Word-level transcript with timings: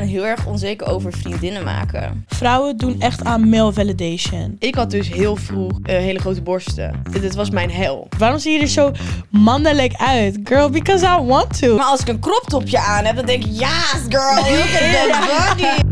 ben 0.00 0.08
heel 0.08 0.26
erg 0.26 0.46
onzeker 0.46 0.86
over 0.86 1.12
vriendinnen 1.12 1.64
maken. 1.64 2.24
Vrouwen 2.26 2.76
doen 2.76 3.00
echt 3.00 3.24
aan 3.24 3.48
male 3.48 3.72
validation. 3.72 4.56
Ik 4.58 4.74
had 4.74 4.90
dus 4.90 5.08
heel 5.08 5.36
vroeg 5.36 5.80
eh, 5.82 5.96
hele 5.96 6.18
grote 6.18 6.42
borsten. 6.42 7.02
Dit, 7.10 7.22
dit 7.22 7.34
was 7.34 7.50
mijn 7.50 7.70
hel. 7.70 8.08
Waarom 8.18 8.38
zie 8.38 8.52
je 8.52 8.60
er 8.60 8.68
zo 8.68 8.92
mannelijk 9.30 9.94
uit? 9.96 10.38
Girl, 10.44 10.70
because 10.70 11.06
I 11.06 11.24
want 11.24 11.58
to. 11.58 11.76
Maar 11.76 11.84
als 11.84 12.00
ik 12.00 12.08
een 12.08 12.20
crop 12.20 12.44
topje 12.46 12.78
aan 12.78 13.04
heb, 13.04 13.16
dan 13.16 13.26
denk 13.26 13.44
ik, 13.44 13.50
yes 13.50 14.02
girl, 14.08 14.34
look 14.34 14.74
at 14.74 14.92
that 14.92 15.26
body. 15.56 15.85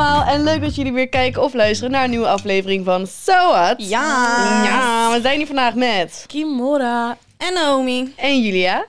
Allemaal 0.00 0.26
en 0.34 0.42
leuk 0.44 0.60
dat 0.60 0.74
jullie 0.74 0.92
weer 0.92 1.08
kijken 1.08 1.42
of 1.42 1.54
luisteren 1.54 1.90
naar 1.92 2.04
een 2.04 2.10
nieuwe 2.10 2.28
aflevering 2.28 2.84
van 2.84 3.06
So 3.06 3.32
What. 3.48 3.74
Ja. 3.78 4.62
Ja, 4.64 5.10
we 5.12 5.20
zijn 5.22 5.36
hier 5.36 5.46
vandaag 5.46 5.74
met 5.74 6.24
Kimora. 6.26 7.16
En 7.36 7.54
Naomi. 7.54 8.14
en 8.16 8.42
Julia. 8.42 8.84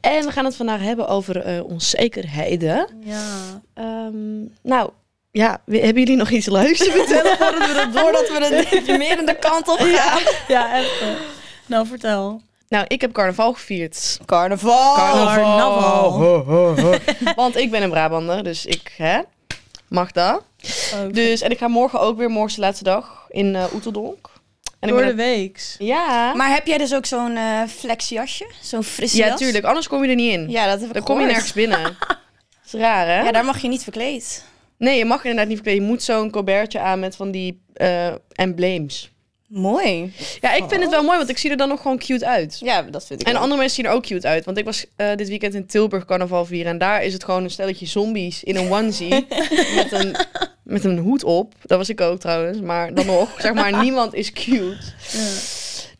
En 0.00 0.24
we 0.26 0.32
gaan 0.32 0.44
het 0.44 0.56
vandaag 0.56 0.80
hebben 0.80 1.08
over 1.08 1.40
eh, 1.40 1.64
onzekerheden. 1.64 2.88
Ja. 3.04 3.22
Ehm, 3.74 4.38
nou, 4.62 4.90
ja, 5.30 5.60
we- 5.64 5.78
hebben 5.78 6.02
jullie 6.02 6.16
nog 6.16 6.30
iets 6.30 6.46
leuks 6.46 6.78
te 6.78 6.90
vertellen 6.90 7.36
voordat 7.38 7.66
we 7.68 7.74
dat 7.74 7.92
doen? 7.92 8.02
Doordat 8.02 8.28
we 8.28 8.56
een 8.56 8.64
deprimerende 8.78 9.34
kant 9.38 9.68
op 9.68 9.78
gaan. 9.78 10.20
Ja, 10.48 10.72
echt. 10.74 11.00
eh. 11.00 11.06
Nou, 11.66 11.86
vertel. 11.86 12.40
Nou, 12.68 12.84
ik 12.88 13.00
heb 13.00 13.12
carnaval 13.12 13.52
gevierd. 13.52 14.18
Carnaval. 14.26 14.94
Carnaval. 14.94 16.94
Want 17.36 17.56
ik 17.56 17.70
ben 17.70 17.82
een 17.82 17.90
Brabander, 17.90 18.44
dus 18.44 18.66
ik 18.66 18.94
hè, 18.96 19.20
mag 19.88 20.12
dat. 20.12 20.42
Dus, 21.10 21.40
en 21.40 21.50
ik 21.50 21.58
ga 21.58 21.68
morgen 21.68 22.00
ook 22.00 22.18
weer, 22.18 22.28
morgen 22.28 22.48
is 22.48 22.54
de 22.54 22.60
laatste 22.60 22.84
dag, 22.84 23.26
in 23.28 23.54
eh 23.54 23.74
Oeteldonk. 23.74 24.30
En 24.80 24.88
ik 24.88 24.94
Door 24.94 25.04
ben 25.04 25.16
de 25.16 25.22
weeks. 25.22 25.74
Ja. 25.78 26.34
Maar 26.34 26.50
heb 26.50 26.66
jij 26.66 26.78
dus 26.78 26.94
ook 26.94 27.06
zo'n 27.06 27.36
eh 27.36 27.62
flexjasje? 27.68 28.50
Zo'n 28.60 28.82
frisse 28.82 29.16
ja, 29.16 29.26
jas? 29.26 29.38
tuurlijk. 29.38 29.64
Anders 29.64 29.88
kom 29.88 30.02
je 30.02 30.08
er 30.08 30.14
niet 30.14 30.32
in. 30.32 30.50
Ja, 30.50 30.66
dat 30.66 30.78
heb 30.80 30.88
ik 30.88 30.94
Dan 30.94 31.02
kom 31.02 31.20
je 31.20 31.26
nergens 31.26 31.52
binnen. 31.52 31.82
Dat 32.62 32.80
is 32.80 32.86
raar, 32.86 33.06
hè? 33.06 33.20
Ja, 33.22 33.32
daar 33.32 33.44
mag 33.44 33.58
je 33.58 33.68
niet 33.68 33.82
verkleed. 33.82 34.44
Nee, 34.78 34.98
je 34.98 35.04
mag 35.04 35.22
inderdaad 35.22 35.46
niet 35.46 35.56
verkleden. 35.56 35.82
Je 35.82 35.88
moet 35.88 36.02
zo'n 36.02 36.30
colbertje 36.30 36.80
aan 36.80 37.00
met 37.00 37.16
van 37.16 37.30
die 37.30 37.62
eh, 37.72 38.14
embleems. 38.32 39.12
Mooi. 39.48 40.12
Ja, 40.40 40.54
ik 40.54 40.64
vind 40.68 40.82
het 40.82 40.90
wel 40.90 41.02
mooi, 41.02 41.16
want 41.18 41.28
ik 41.30 41.38
zie 41.38 41.50
er 41.50 41.56
dan 41.56 41.68
nog 41.68 41.80
gewoon 41.82 41.98
cute 41.98 42.26
uit. 42.26 42.58
Ja, 42.60 42.82
dat 42.82 43.06
vind 43.06 43.20
ik 43.20 43.26
En 43.26 43.34
ook. 43.36 43.40
andere 43.42 43.58
mensen 43.60 43.76
zien 43.76 43.86
er 43.90 43.96
ook 43.96 44.02
cute 44.06 44.28
uit. 44.28 44.44
Want 44.44 44.58
ik 44.58 44.64
was 44.64 44.86
eh, 44.96 45.14
dit 45.16 45.28
weekend 45.28 45.54
in 45.54 45.66
Tilburg 45.66 46.04
carnaval 46.04 46.44
vieren. 46.44 46.72
En 46.72 46.78
daar 46.78 47.02
is 47.04 47.12
het 47.12 47.24
gewoon 47.24 47.44
een 47.44 47.50
stelletje 47.50 47.86
zombies 47.86 48.44
in 48.44 48.56
een 48.56 48.70
onesie. 48.72 49.08
met, 49.76 49.92
een, 49.92 50.16
met 50.62 50.84
een 50.84 50.98
hoed 50.98 51.24
op. 51.24 51.54
Dat 51.62 51.78
was 51.78 51.88
ik 51.88 52.00
ook 52.00 52.20
trouwens. 52.20 52.60
Maar 52.60 52.94
dan 52.94 53.06
nog, 53.06 53.40
zeg 53.40 53.54
maar, 53.54 53.80
niemand 53.84 54.14
is 54.14 54.32
cute. 54.32 54.76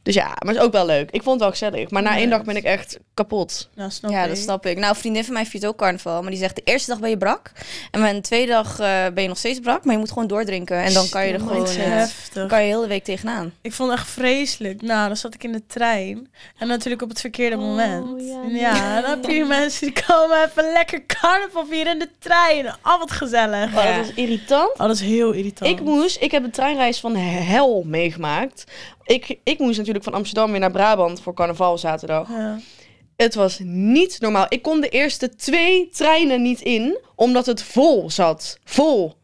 Dus 0.08 0.16
ja, 0.16 0.26
maar 0.26 0.54
het 0.54 0.56
is 0.56 0.62
ook 0.62 0.72
wel 0.72 0.86
leuk. 0.86 1.10
Ik 1.10 1.22
vond 1.22 1.34
het 1.34 1.40
wel 1.40 1.50
gezellig. 1.50 1.90
Maar 1.90 2.02
na 2.02 2.16
één 2.16 2.30
dag 2.30 2.44
ben 2.44 2.56
ik 2.56 2.64
echt 2.64 2.98
kapot. 3.14 3.68
Nou, 3.74 3.90
snap 3.90 4.10
ja, 4.10 4.22
ik. 4.22 4.28
dat 4.28 4.38
snap 4.38 4.66
ik. 4.66 4.76
Nou, 4.76 4.88
een 4.88 5.00
vriendin 5.00 5.24
van 5.24 5.32
mij 5.32 5.46
viert 5.46 5.66
ook 5.66 5.76
carnaval. 5.76 6.20
Maar 6.22 6.30
die 6.30 6.40
zegt, 6.40 6.56
de 6.56 6.62
eerste 6.64 6.90
dag 6.90 7.00
ben 7.00 7.10
je 7.10 7.16
brak. 7.16 7.52
En 7.90 8.14
de 8.14 8.20
tweede 8.20 8.52
dag 8.52 8.78
eh, 8.78 9.06
ben 9.14 9.22
je 9.22 9.28
nog 9.28 9.38
steeds 9.38 9.60
brak. 9.60 9.84
Maar 9.84 9.92
je 9.92 10.00
moet 10.00 10.08
gewoon 10.08 10.26
doordrinken. 10.26 10.76
En 10.76 10.92
dan 10.92 11.08
kan 11.08 11.26
je 11.26 11.32
er 11.32 11.40
gewoon... 11.40 11.66
Dan 12.32 12.48
kan 12.48 12.60
je 12.60 12.66
heel 12.66 12.80
de 12.80 12.86
week 12.86 13.04
tegenaan. 13.04 13.52
Ik 13.60 13.72
vond 13.72 13.90
het 13.90 13.98
echt 13.98 14.08
vreselijk. 14.08 14.82
Nou, 14.82 15.06
dan 15.06 15.16
zat 15.16 15.34
ik 15.34 15.44
in 15.44 15.52
de 15.52 15.66
trein. 15.66 16.30
En 16.58 16.68
natuurlijk 16.68 17.02
op 17.02 17.08
het 17.08 17.20
verkeerde 17.20 17.56
moment. 17.56 18.22
ja, 18.48 19.00
dan 19.00 19.10
heb 19.10 19.24
je 19.24 19.30
die 19.30 19.44
mensen 19.58 19.92
die 19.92 20.04
komen 20.06 20.44
even 20.44 20.72
lekker 20.72 21.06
carnaval 21.06 21.66
vieren 21.66 21.92
in 21.92 21.98
de 21.98 22.10
trein. 22.18 22.74
Al 22.82 22.98
wat 22.98 23.10
gezellig. 23.10 23.68
Oh, 23.68 23.84
dat 23.84 23.96
was 23.96 24.14
irritant. 24.14 24.72
Oh, 24.72 24.86
dat 24.86 24.90
is 24.90 25.00
heel 25.00 25.32
irritant. 25.32 25.70
Ik 25.70 25.80
moest, 25.80 26.20
ik 26.20 26.30
heb 26.30 26.44
een 26.44 26.50
treinreis 26.50 27.00
van 27.00 27.16
hel 27.16 27.82
meegemaakt. 27.86 28.64
Ik, 29.08 29.38
ik 29.44 29.58
moest 29.58 29.78
natuurlijk 29.78 30.04
van 30.04 30.14
Amsterdam 30.14 30.50
weer 30.50 30.60
naar 30.60 30.70
Brabant 30.70 31.20
voor 31.20 31.34
carnaval 31.34 31.78
zaterdag. 31.78 32.28
Ja. 32.28 32.58
Het 33.16 33.34
was 33.34 33.58
niet 33.62 34.20
normaal. 34.20 34.46
Ik 34.48 34.62
kon 34.62 34.80
de 34.80 34.88
eerste 34.88 35.34
twee 35.34 35.88
treinen 35.88 36.42
niet 36.42 36.60
in, 36.60 36.98
omdat 37.14 37.46
het 37.46 37.62
vol 37.62 38.10
zat. 38.10 38.58
Vol. 38.64 39.14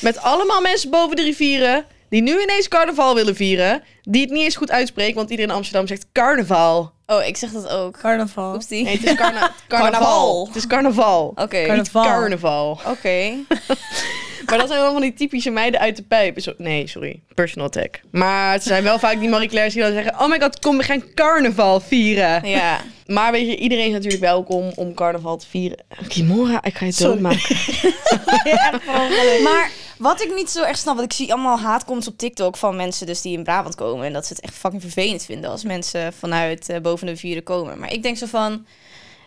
Met 0.00 0.18
allemaal 0.18 0.60
mensen 0.60 0.90
boven 0.90 1.16
de 1.16 1.22
rivieren, 1.22 1.84
die 2.08 2.22
nu 2.22 2.42
ineens 2.42 2.68
carnaval 2.68 3.14
willen 3.14 3.34
vieren. 3.34 3.82
Die 4.02 4.20
het 4.20 4.30
niet 4.30 4.42
eens 4.42 4.56
goed 4.56 4.70
uitspreken, 4.70 5.14
want 5.14 5.30
iedereen 5.30 5.50
in 5.50 5.56
Amsterdam 5.56 5.86
zegt 5.86 6.06
carnaval. 6.12 6.92
Oh, 7.06 7.24
ik 7.26 7.36
zeg 7.36 7.50
dat 7.50 7.68
ook. 7.68 7.98
Carnaval. 7.98 8.54
Oepsie. 8.54 8.84
Nee, 8.84 8.96
het 8.96 9.04
is 9.06 9.14
carna 9.14 9.40
carnaval. 9.68 9.90
Carnaval. 9.90 10.46
Het 10.46 10.56
is 10.56 10.66
carnaval. 10.66 11.32
Oké. 11.34 11.82
Carnaval. 11.90 12.80
Oké. 12.86 13.32
Maar 14.46 14.58
dat 14.58 14.68
zijn 14.68 14.80
wel 14.80 14.92
van 14.92 15.00
die 15.02 15.14
typische 15.14 15.50
meiden 15.50 15.80
uit 15.80 15.96
de 15.96 16.02
pijp. 16.02 16.40
Zo- 16.40 16.54
nee, 16.56 16.86
sorry. 16.86 17.20
Personal 17.34 17.66
attack. 17.66 18.00
Maar 18.10 18.52
het 18.52 18.62
zijn 18.62 18.82
wel 18.82 18.98
vaak 18.98 19.20
die 19.20 19.28
Marie 19.28 19.48
Claire's 19.48 19.74
die 19.74 19.82
dan 19.82 19.92
zeggen... 19.92 20.20
Oh 20.20 20.28
my 20.28 20.40
god, 20.40 20.58
kom, 20.58 20.76
we 20.76 20.82
gaan 20.82 21.04
carnaval 21.14 21.80
vieren. 21.80 22.48
Ja. 22.48 22.80
Maar 23.06 23.32
weet 23.32 23.46
je, 23.46 23.56
iedereen 23.56 23.86
is 23.86 23.92
natuurlijk 23.92 24.22
welkom 24.22 24.72
om 24.74 24.94
carnaval 24.94 25.36
te 25.36 25.46
vieren. 25.50 25.78
Kimora, 26.08 26.62
ik 26.64 26.74
ga 26.76 26.86
je 26.86 26.94
doodmaken. 26.98 27.56
Maar 29.42 29.70
wat 29.98 30.22
ik 30.22 30.34
niet 30.34 30.50
zo 30.50 30.62
echt 30.62 30.78
snap, 30.78 30.96
want 30.96 31.10
ik 31.12 31.16
zie 31.16 31.32
allemaal 31.32 31.58
haatcomments 31.58 32.08
op 32.08 32.18
TikTok 32.18 32.56
van 32.56 32.76
mensen 32.76 33.06
dus 33.06 33.20
die 33.20 33.36
in 33.36 33.44
Brabant 33.44 33.74
komen. 33.74 34.06
En 34.06 34.12
dat 34.12 34.26
ze 34.26 34.32
het 34.32 34.42
echt 34.42 34.54
fucking 34.54 34.82
vervelend 34.82 35.24
vinden 35.24 35.50
als 35.50 35.64
mensen 35.64 36.12
vanuit 36.12 36.68
eh, 36.68 36.80
boven 36.80 37.06
de 37.06 37.16
vieren 37.16 37.42
komen. 37.42 37.78
Maar 37.78 37.92
ik 37.92 38.02
denk 38.02 38.16
zo 38.16 38.26
van, 38.26 38.66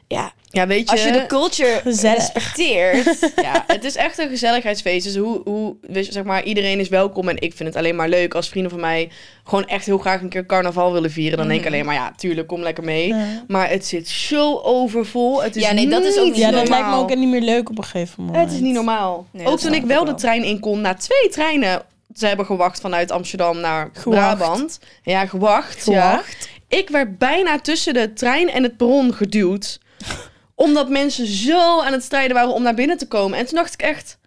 ja, 0.08 0.32
Ja, 0.50 0.68
weet 0.68 0.86
je... 0.90 0.92
als 0.92 1.04
je 1.04 1.12
de 1.12 1.26
culture 1.26 1.80
Gezellig. 1.84 2.18
respecteert. 2.18 3.32
Ja, 3.42 3.64
het 3.68 3.84
is 3.84 3.96
echt 3.96 4.18
een 4.18 4.30
gezelligheidsfeest. 4.30 5.06
Dus 5.06 5.16
hoe, 5.16 5.42
hoe 5.44 5.76
je, 5.92 6.04
zeg 6.04 6.24
maar, 6.24 6.44
iedereen 6.44 6.80
is 6.80 6.90
welkom. 6.90 7.30
En 7.30 7.36
ik 7.42 7.54
vind 7.56 7.70
het 7.70 7.78
alleen 7.78 7.96
maar 7.96 8.10
leuk 8.10 8.34
als 8.36 8.50
vrienden 8.50 8.72
van 8.72 8.80
mij 8.80 9.10
gewoon 9.44 9.66
echt 9.68 9.86
heel 9.86 9.98
graag 9.98 10.22
een 10.22 10.30
keer 10.30 10.46
carnaval 10.46 10.94
willen 10.94 11.12
vieren. 11.12 11.38
Dan 11.38 11.48
denk 11.48 11.60
ik 11.60 11.66
Mhm. 11.66 11.74
alleen 11.74 11.86
maar, 11.86 11.96
ja, 11.96 12.14
tuurlijk, 12.18 12.48
kom 12.48 12.62
lekker 12.62 12.84
mee. 12.84 13.08
Ja. 13.08 13.44
Maar 13.48 13.70
het 13.70 13.86
zit 13.86 14.08
zo 14.08 14.60
overvol. 14.64 15.44
Het 15.44 15.56
is 15.56 15.64
Ja, 15.64 15.72
nee, 15.72 15.88
dat 15.88 16.04
is 16.04 16.18
ook 16.18 16.26
niet 16.26 16.38
Ja, 16.38 16.52
dat 16.52 16.70
lijkt 16.70 16.88
me 16.88 16.96
ook 16.96 17.16
niet 17.16 17.30
meer 17.30 17.42
leuk 17.42 17.70
op 17.70 17.78
een 17.78 17.84
gegeven 17.84 18.24
moment. 18.24 18.44
Het 18.46 18.54
is 18.54 18.60
niet 18.60 18.74
normaal. 18.74 19.28
Nee, 19.32 19.46
ook 19.48 19.60
toen 19.60 19.74
ik 19.74 19.86
wel 19.86 20.04
wel. 20.04 20.14
de 20.14 20.20
trein 20.22 20.44
in 20.44 20.60
kon, 20.60 20.82
na 20.82 20.94
twee 20.94 21.30
treinen 21.30 21.82
ze 22.16 22.28
hebben 22.28 22.46
gewacht 22.46 22.80
vanuit 22.82 23.12
Amsterdam 23.12 23.60
naar 23.60 23.90
Gewacht. 23.94 24.38
Brabant. 24.38 24.80
Ja, 25.04 25.26
gewacht. 25.26 25.86
Ja. 25.86 26.10
Gewacht. 26.10 26.50
Ik 26.68 26.90
werd 26.90 27.18
bijna 27.18 27.60
tussen 27.60 27.94
de 27.94 28.14
trein 28.14 28.50
en 28.50 28.64
het 28.64 28.78
perron 28.78 29.14
geduwd. 29.14 29.80
Omdat 30.56 30.90
mensen 30.90 31.26
zo 31.26 31.82
aan 31.82 31.94
het 31.94 32.04
strijden 32.04 32.36
waren 32.36 32.54
om 32.54 32.64
naar 32.64 32.74
binnen 32.74 32.98
te 32.98 33.08
komen. 33.08 33.38
En 33.38 33.46
toen 33.46 33.56
dacht 33.56 33.74
ik 33.74 33.82
echt... 33.82 34.18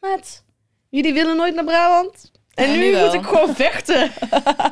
Maat, 0.00 0.44
jullie 0.88 1.12
willen 1.12 1.36
nooit 1.36 1.54
naar 1.54 1.64
Brabant? 1.64 2.30
En 2.54 2.70
Ja, 2.70 2.76
nu 2.76 3.04
moet 3.04 3.14
ik 3.14 3.24
gewoon 3.24 3.54
vechten. 3.54 4.10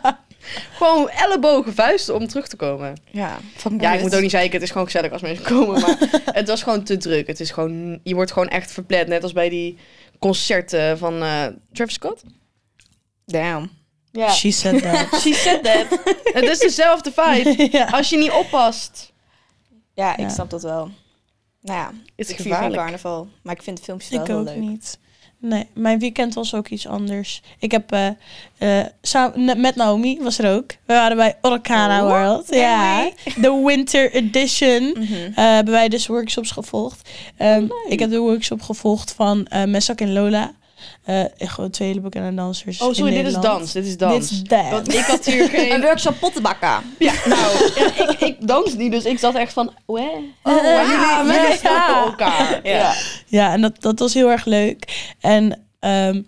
gewoon 0.79 1.09
ellebogen 1.09 1.75
vuisten 1.75 2.15
om 2.15 2.29
terug 2.29 2.49
te 2.49 2.57
komen. 2.57 3.01
Ja, 3.11 3.39
fucking 3.57 3.83
Ja, 3.83 3.93
ik 3.93 4.01
moet 4.01 4.15
ook 4.15 4.21
niet 4.21 4.31
zeggen, 4.31 4.51
het 4.51 4.63
is 4.63 4.71
gewoon 4.71 4.87
gezellig 4.87 5.13
als 5.13 5.23
mensen 5.23 5.45
komen. 5.45 5.81
Maar 5.81 5.97
het 6.25 6.49
was 6.49 6.63
gewoon 6.63 6.83
te 6.83 6.97
druk. 6.97 7.27
Het 7.27 7.41
is 7.41 7.51
gewoon, 7.51 8.01
je 8.03 8.15
wordt 8.15 8.33
gewoon 8.33 8.49
echt 8.49 8.73
verplet. 8.73 9.09
Net 9.09 9.23
als 9.23 9.33
bij 9.33 9.49
die 9.49 9.79
concerten 10.19 10.99
van 10.99 11.23
eh 11.23 11.47
Travis 11.73 11.95
Scott. 11.95 12.23
Damn. 13.25 13.71
Ja. 14.13 14.31
She 14.31 14.51
said 14.51 14.83
that. 14.83 15.07
She 15.21 15.33
said 15.33 15.65
that. 15.65 15.87
het 16.33 16.45
is 16.45 16.59
dezelfde 16.59 17.13
vibe. 17.15 17.69
ja. 17.71 17.85
Als 17.85 18.09
je 18.09 18.17
niet 18.17 18.31
oppast. 18.31 19.13
Ja, 19.97 20.13
ik 20.13 20.19
Ja. 20.19 20.29
snap 20.29 20.51
dat 20.51 20.63
wel. 20.63 20.91
Nou 21.61 21.79
ja, 21.79 21.91
Is 22.17 22.29
ik 22.29 22.37
vier 22.37 22.45
gevaarlijk. 22.53 22.83
carnaval. 22.83 23.29
Maar 23.43 23.55
ik 23.55 23.63
vind 23.63 23.77
de 23.77 23.83
filmpjes 23.83 24.11
wel 24.11 24.21
Ik 24.21 24.27
heel 24.27 24.39
ook 24.39 24.45
leuk. 24.45 24.57
niet. 24.57 24.99
Nee, 25.39 25.67
mijn 25.75 25.99
weekend 25.99 26.35
was 26.35 26.55
ook 26.55 26.69
iets 26.69 26.87
anders. 26.87 27.43
Ik 27.59 27.71
heb 27.71 27.93
eh, 28.59 28.81
samen 29.03 29.61
met 29.61 29.77
Naomi 29.77 30.19
was 30.23 30.39
er 30.39 30.55
ook. 30.57 30.71
We 30.85 30.95
waren 30.95 31.17
bij 31.17 31.37
Orkana 31.43 32.03
Oh, 32.05 32.09
World. 32.09 32.49
Ja, 32.55 33.11
de 33.37 33.63
Winter 33.67 34.13
Edition. 34.13 34.83
Mhm. 34.99 35.13
Eh, 35.15 35.31
hebben 35.35 35.75
wij 35.75 35.89
dus 35.89 36.07
workshops 36.07 36.51
gevolgd. 36.51 37.09
Ehm, 37.37 37.67
Ik 37.89 37.99
heb 37.99 38.11
de 38.11 38.19
workshop 38.19 38.63
gevolgd 38.63 39.13
van 39.13 39.47
Mesak 39.67 40.01
en 40.01 40.13
Lola. 40.13 40.53
Eh, 41.05 41.41
echt 41.41 41.53
gewoon 41.53 41.71
twee 41.71 41.89
hele 41.89 42.01
bekende 42.01 42.35
dansers. 42.35 42.81
Oh, 42.81 42.89
in 42.89 42.95
sorry, 42.95 43.15
dit 43.15 43.27
is 43.27 43.35
dans. 43.35 43.73
Dit 43.73 43.87
is 43.87 43.97
dans. 43.97 44.29
Dit 44.29 44.53
is. 44.53 44.71
Want 44.71 44.95
ik 44.95 45.05
had 45.05 45.25
hier 45.25 45.43
Een 45.43 45.49
geen... 45.49 45.81
workshop 45.81 46.19
pottenbakken. 46.21 46.69
Ja, 46.99 47.13
nou, 47.25 47.73
ja, 47.75 47.87
ik, 48.09 48.21
ik 48.21 48.47
dans 48.47 48.75
niet, 48.75 48.93
dus 48.93 49.05
ik 49.05 49.19
zat 49.19 49.35
echt 49.35 49.53
van... 49.53 49.73
Oh, 49.87 49.99
Oh, 49.99 50.55
wow, 50.55 50.65
ja, 50.65 50.83
jullie, 51.25 51.41
jullie 51.41 51.59
ja. 51.63 52.05
elkaar. 52.05 52.61
Ja. 52.63 52.95
Ja, 53.27 53.53
en 53.53 53.61
dat, 53.61 53.83
dat 53.83 53.99
was 53.99 54.15
heel 54.15 54.31
erg 54.31 54.45
leuk. 54.45 55.11
En 55.21 55.63
ehm, 55.81 56.23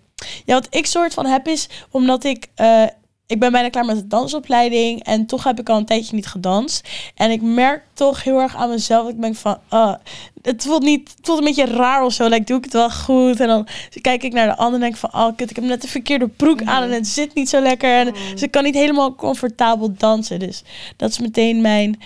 ja, 0.45 0.53
wat 0.53 0.67
ik 0.69 0.85
soort 0.85 1.13
van 1.13 1.25
heb 1.25 1.47
is, 1.47 1.69
omdat 1.91 2.23
ik... 2.23 2.47
eh, 2.55 2.83
ik 3.29 3.39
ben 3.39 3.51
bijna 3.51 3.69
klaar 3.69 3.85
met 3.85 3.95
de 3.95 4.07
dansopleiding 4.07 5.03
en 5.03 5.25
toch 5.25 5.43
heb 5.43 5.59
ik 5.59 5.69
al 5.69 5.77
een 5.77 5.85
tijdje 5.85 6.15
niet 6.15 6.27
gedanst. 6.27 6.89
En 7.15 7.31
ik 7.31 7.41
merk 7.41 7.83
toch 7.93 8.23
heel 8.23 8.39
erg 8.39 8.55
aan 8.55 8.69
mezelf. 8.69 9.09
Ik 9.09 9.21
denk 9.21 9.35
van, 9.35 9.57
ah, 9.67 9.95
het 10.41 10.63
voelt 10.63 10.83
niet, 10.83 11.09
het 11.09 11.19
voelt 11.25 11.37
een 11.39 11.45
beetje 11.45 11.65
raar 11.65 12.03
of 12.03 12.13
zo. 12.13 12.27
Like, 12.27 12.43
doe 12.43 12.57
ik 12.57 12.63
het 12.63 12.73
wel 12.73 12.89
goed? 12.89 13.39
En 13.39 13.47
dan 13.47 13.67
kijk 14.01 14.23
ik 14.23 14.33
naar 14.33 14.47
de 14.47 14.55
ander 14.55 14.73
en 14.73 14.79
denk 14.79 14.95
van, 14.95 15.13
oh 15.13 15.35
kut, 15.35 15.49
ik 15.49 15.55
heb 15.55 15.65
net 15.65 15.81
de 15.81 15.87
verkeerde 15.87 16.27
broek 16.27 16.63
aan 16.63 16.83
en 16.83 16.91
het 16.91 17.07
zit 17.07 17.33
niet 17.33 17.49
zo 17.49 17.61
lekker. 17.61 17.93
En 17.93 18.13
dus 18.31 18.41
ik 18.41 18.51
kan 18.51 18.63
niet 18.63 18.75
helemaal 18.75 19.15
comfortabel 19.15 19.93
dansen. 19.97 20.39
Dus 20.39 20.63
dat 20.97 21.09
is 21.09 21.19
meteen 21.19 21.61
mijn, 21.61 22.01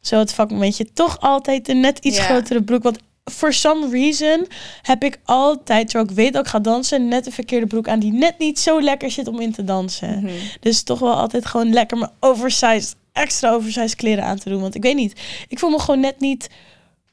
zo 0.00 0.18
het 0.18 0.32
vakmomentje. 0.32 0.92
Toch 0.92 1.20
altijd 1.20 1.68
een 1.68 1.80
net 1.80 1.98
iets 1.98 2.16
Ja. 2.16 2.22
grotere 2.22 2.62
broek. 2.62 2.82
Want 2.82 2.98
for 3.32 3.52
some 3.52 3.88
reason 3.90 4.46
heb 4.82 5.04
ik 5.04 5.18
altijd, 5.24 5.88
terwijl 5.88 6.10
ik 6.10 6.16
weet 6.16 6.32
dat 6.32 6.44
ik 6.44 6.50
ga 6.50 6.58
dansen, 6.58 7.08
net 7.08 7.24
de 7.24 7.30
verkeerde 7.30 7.66
broek 7.66 7.88
aan 7.88 7.98
die 7.98 8.12
net 8.12 8.38
niet 8.38 8.58
zo 8.58 8.80
lekker 8.80 9.10
zit 9.10 9.28
om 9.28 9.40
in 9.40 9.52
te 9.52 9.64
dansen. 9.64 10.20
Mhm. 10.22 10.32
Dus 10.60 10.82
toch 10.82 10.98
wel 10.98 11.14
altijd 11.14 11.46
gewoon 11.46 11.72
lekker 11.72 11.98
mijn 11.98 12.10
oversized 12.20 12.94
extra 13.12 13.52
oversized 13.52 13.94
kleren 13.94 14.24
aan 14.24 14.38
te 14.38 14.48
doen. 14.48 14.60
Want 14.60 14.74
ik 14.74 14.82
weet 14.82 14.94
niet, 14.96 15.20
ik 15.48 15.58
voel 15.58 15.70
me 15.70 15.78
gewoon 15.78 16.00
net 16.00 16.20
niet 16.20 16.48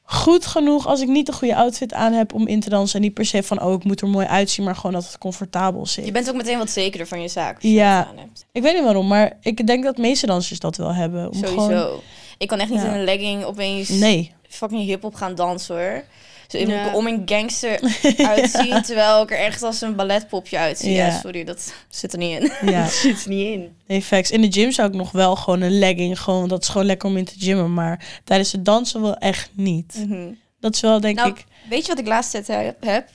goed 0.06 0.46
genoeg 0.46 0.86
als 0.86 1.00
ik 1.00 1.08
niet 1.08 1.26
de 1.26 1.32
goede 1.32 1.56
outfit 1.56 1.92
aan 1.92 2.12
heb 2.12 2.34
om 2.34 2.46
in 2.46 2.60
te 2.60 2.70
dansen. 2.70 2.96
En 2.96 3.02
niet 3.02 3.14
per 3.14 3.26
se 3.26 3.42
van, 3.42 3.62
oh, 3.62 3.72
ik 3.72 3.84
moet 3.84 4.00
er 4.00 4.08
mooi 4.08 4.26
uitzien, 4.26 4.64
maar 4.64 4.76
gewoon 4.76 4.92
dat 4.92 5.04
het 5.06 5.18
comfortabel 5.18 5.86
zit. 5.86 6.04
Je 6.06 6.12
bent 6.12 6.28
ook 6.28 6.36
meteen 6.36 6.58
wat 6.58 6.70
zekerder 6.70 7.06
van 7.06 7.22
je 7.22 7.28
zaak. 7.28 7.54
als 7.54 7.62
je 7.62 7.70
Ja. 7.72 7.98
dat 7.98 8.08
aan 8.08 8.18
hebt. 8.18 8.46
Ik 8.52 8.62
weet 8.62 8.74
niet 8.74 8.82
waarom, 8.84 9.06
maar 9.06 9.36
ik 9.40 9.66
denk 9.66 9.84
dat 9.84 9.96
meeste 9.96 10.26
dansers 10.26 10.58
dat 10.60 10.76
wel 10.76 10.94
hebben. 10.94 11.26
Om 11.26 11.34
Sowieso. 11.34 11.58
Gewoon... 11.60 12.00
Ik 12.38 12.48
kan 12.48 12.58
echt 12.58 12.70
niet 12.70 12.80
Ja. 12.82 12.86
in 12.88 12.94
een 12.98 13.04
legging 13.04 13.44
opeens 13.44 13.88
Nee. 13.88 14.33
Fucking 14.54 14.84
hip-hop 14.84 15.14
gaan 15.14 15.34
dansen 15.34 15.74
hoor. 15.76 16.04
Zo 16.48 16.56
in 16.58 16.68
Ja. 16.68 16.94
om 16.94 17.06
een 17.06 17.22
gangster 17.24 17.80
uitzien, 18.36 18.82
terwijl 18.82 19.22
ik 19.22 19.30
er 19.30 19.38
echt 19.38 19.62
als 19.62 19.80
een 19.80 19.94
balletpopje 19.94 20.58
uitzie. 20.58 20.92
Ja. 20.92 21.06
Ja. 21.06 21.18
sorry, 21.20 21.44
dat 21.44 21.72
zit 21.88 22.12
er 22.12 22.18
niet 22.18 22.40
in. 22.40 22.52
Ja, 22.70 22.82
Dat 22.82 22.92
zit 22.92 23.22
er 23.24 23.28
niet 23.28 23.46
in. 23.52 23.76
nee, 23.86 24.02
facts. 24.02 24.30
In 24.30 24.40
de 24.40 24.52
gym 24.52 24.70
zou 24.72 24.88
ik 24.88 24.94
nog 24.94 25.10
wel 25.12 25.36
gewoon 25.36 25.60
een 25.60 25.78
legging, 25.78 26.20
gewoon, 26.20 26.48
dat 26.48 26.62
is 26.62 26.68
gewoon 26.68 26.86
lekker 26.86 27.08
om 27.08 27.16
in 27.16 27.24
te 27.24 27.34
gymmen. 27.38 27.74
Maar 27.74 28.20
tijdens 28.24 28.52
het 28.52 28.64
dansen 28.64 29.00
wel 29.02 29.16
echt 29.16 29.50
niet. 29.52 30.04
Mhm. 30.08 30.26
Dat 30.60 30.74
is 30.74 30.80
wel, 30.80 31.00
denk 31.00 31.16
Nou, 31.16 31.28
ik... 31.30 31.44
weet 31.68 31.82
je 31.82 31.88
wat 31.88 31.98
ik 32.00 32.06
laatst 32.06 32.44
tijd 32.44 32.76
heb? 32.80 33.08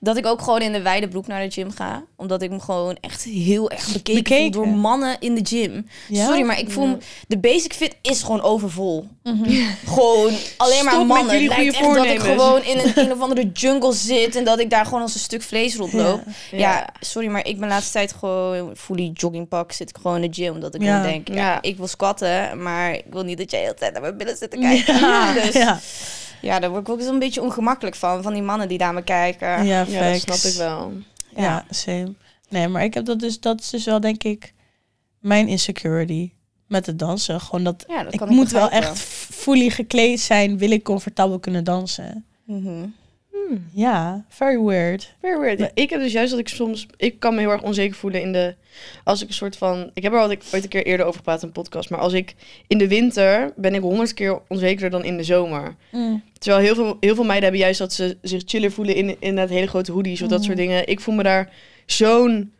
Dat 0.00 0.16
ik 0.16 0.26
ook 0.26 0.42
gewoon 0.42 0.60
in 0.60 0.72
de 0.72 0.82
wijde 0.82 1.08
broek 1.08 1.26
naar 1.26 1.42
de 1.42 1.50
gym 1.50 1.70
ga. 1.70 2.04
Omdat 2.16 2.42
ik 2.42 2.50
me 2.50 2.60
gewoon 2.60 2.96
echt 3.00 3.22
heel 3.24 3.70
erg 3.70 3.92
bekeken, 3.92 4.04
voel 4.04 4.22
Bekeken? 4.22 4.50
door 4.52 4.68
mannen 4.68 5.16
in 5.20 5.34
de 5.34 5.40
gym. 5.46 5.86
Ja? 6.08 6.24
Sorry, 6.26 6.42
maar 6.42 6.58
ik 6.58 6.70
voel... 6.70 6.86
me- 6.86 6.96
De 7.28 7.38
basic 7.38 7.72
fit 7.72 7.96
is 8.02 8.22
gewoon 8.22 8.42
overvol. 8.42 9.06
Gewoon 9.86 10.32
alleen 10.56 10.84
maar 10.84 10.92
Stop 10.92 11.06
met 11.06 11.16
mannen. 11.16 11.34
Het 11.34 11.46
lijkt 11.48 11.74
echt 11.76 11.94
dat 11.94 12.04
ik 12.04 12.18
gewoon 12.20 12.62
in 12.62 12.78
een, 12.78 12.92
een 12.94 13.12
of 13.12 13.20
andere 13.20 13.50
jungle 13.52 13.92
zit. 13.92 14.36
En 14.36 14.44
dat 14.44 14.58
ik 14.60 14.70
daar 14.70 14.84
gewoon 14.84 15.02
als 15.02 15.14
een 15.14 15.20
stuk 15.20 15.42
vlees 15.42 15.76
rondloop. 15.76 16.20
Ja. 16.50 16.58
Ja. 16.58 16.88
sorry, 17.00 17.28
maar 17.28 17.46
ik 17.46 17.58
ben 17.60 17.68
laatste 17.68 17.92
tijd 17.92 18.12
gewoon 18.12 18.76
fully 18.76 19.10
joggingpak. 19.14 19.72
Zit 19.72 19.88
ik 19.90 19.96
gewoon 20.02 20.22
in 20.22 20.30
de 20.30 20.42
gym. 20.42 20.54
Omdat 20.54 20.74
ik 20.74 20.84
dan 20.84 21.02
denk, 21.02 21.28
ja, 21.28 21.62
ik 21.62 21.76
wil 21.76 21.86
squatten. 21.86 22.62
Maar 22.62 22.94
ik 22.94 23.04
wil 23.10 23.22
niet 23.22 23.38
dat 23.38 23.50
jij 23.50 23.60
de 23.60 23.66
hele 23.66 23.78
tijd 23.78 23.92
naar 23.92 24.02
mijn 24.02 24.16
billen 24.16 24.36
zit 24.36 24.50
te 24.50 24.56
kijken. 24.58 24.94
Ja, 25.08 25.32
Dus 25.34 25.54
ja. 26.40 26.54
ja, 26.54 26.60
daar 26.60 26.70
word 26.70 26.88
ik 26.88 26.94
ook 26.94 27.00
zo'n 27.00 27.18
beetje 27.18 27.42
ongemakkelijk 27.42 27.96
van. 27.96 28.22
Van 28.22 28.32
die 28.32 28.42
mannen 28.42 28.68
die 28.68 28.78
naar 28.78 28.94
me 28.94 29.02
kijken. 29.02 29.64
ja, 29.64 29.84
Ja, 29.88 30.12
dat 30.12 30.20
snap 30.20 30.52
ik 30.52 30.58
wel. 30.58 30.92
Ja, 31.36 31.64
same. 31.70 32.14
Nee, 32.48 32.68
maar 32.68 32.84
ik 32.84 32.94
heb 32.94 33.04
dat 33.04 33.18
dus, 33.20 33.40
dat 33.40 33.60
is 33.60 33.70
dus 33.70 33.84
wel 33.84 34.00
denk 34.00 34.24
ik 34.24 34.54
mijn 35.18 35.48
insecurity 35.48 36.32
met 36.66 36.86
het 36.86 36.98
dansen. 36.98 37.40
Gewoon 37.40 37.64
dat 37.64 37.84
Ja, 37.88 38.02
dat 38.02 38.14
ik 38.14 38.28
moet 38.28 38.50
wel 38.50 38.70
echt 38.70 38.98
fully 39.30 39.70
gekleed 39.70 40.20
zijn, 40.20 40.58
wil 40.58 40.70
ik 40.70 40.82
comfortabel 40.84 41.38
kunnen 41.38 41.64
dansen. 41.64 42.24
Mhm. 43.48 43.58
Ja, 43.72 44.24
very 44.28 44.60
weird. 44.60 45.14
Very 45.20 45.40
weird. 45.40 45.70
Ik 45.74 45.90
heb 45.90 46.00
dus 46.00 46.12
juist 46.12 46.30
dat 46.30 46.40
ik 46.40 46.48
soms... 46.48 46.86
Ik 46.96 47.20
kan 47.20 47.34
me 47.34 47.40
heel 47.40 47.50
erg 47.50 47.62
onzeker 47.62 47.96
voelen 47.96 48.20
in 48.20 48.32
de... 48.32 48.54
Als 49.04 49.22
ik 49.22 49.28
een 49.28 49.34
soort 49.34 49.56
van... 49.56 49.90
Ik 49.94 50.02
heb 50.02 50.12
er 50.12 50.18
al 50.18 50.26
ooit 50.28 50.52
een 50.52 50.68
keer 50.68 50.86
eerder 50.86 51.06
over 51.06 51.18
gepraat 51.18 51.40
in 51.42 51.46
een 51.46 51.52
podcast. 51.54 51.90
Maar 51.90 51.98
als 52.00 52.12
ik... 52.12 52.34
In 52.66 52.78
de 52.78 52.88
winter 52.88 53.52
ben 53.56 53.74
ik 53.74 53.80
honderd 53.80 54.14
keer 54.14 54.40
onzekerder 54.48 54.90
dan 54.90 55.04
in 55.04 55.16
de 55.16 55.22
zomer. 55.22 55.74
Terwijl 56.38 56.64
heel 56.64 56.74
veel, 56.74 56.96
heel 57.00 57.14
veel 57.14 57.24
meiden 57.24 57.42
hebben 57.42 57.60
juist 57.60 57.78
dat 57.78 57.92
ze 57.92 58.16
zich 58.22 58.42
chiller 58.46 58.72
voelen 58.72 58.94
in, 58.94 59.16
in 59.20 59.36
dat 59.36 59.48
hele 59.48 59.66
grote 59.66 59.92
hoodies 59.92 60.22
of 60.22 60.28
dat 60.28 60.44
soort 60.44 60.56
dingen. 60.56 60.86
Ik 60.88 61.00
voel 61.00 61.14
me 61.14 61.22
daar 61.22 61.52
zo'n 61.86 62.52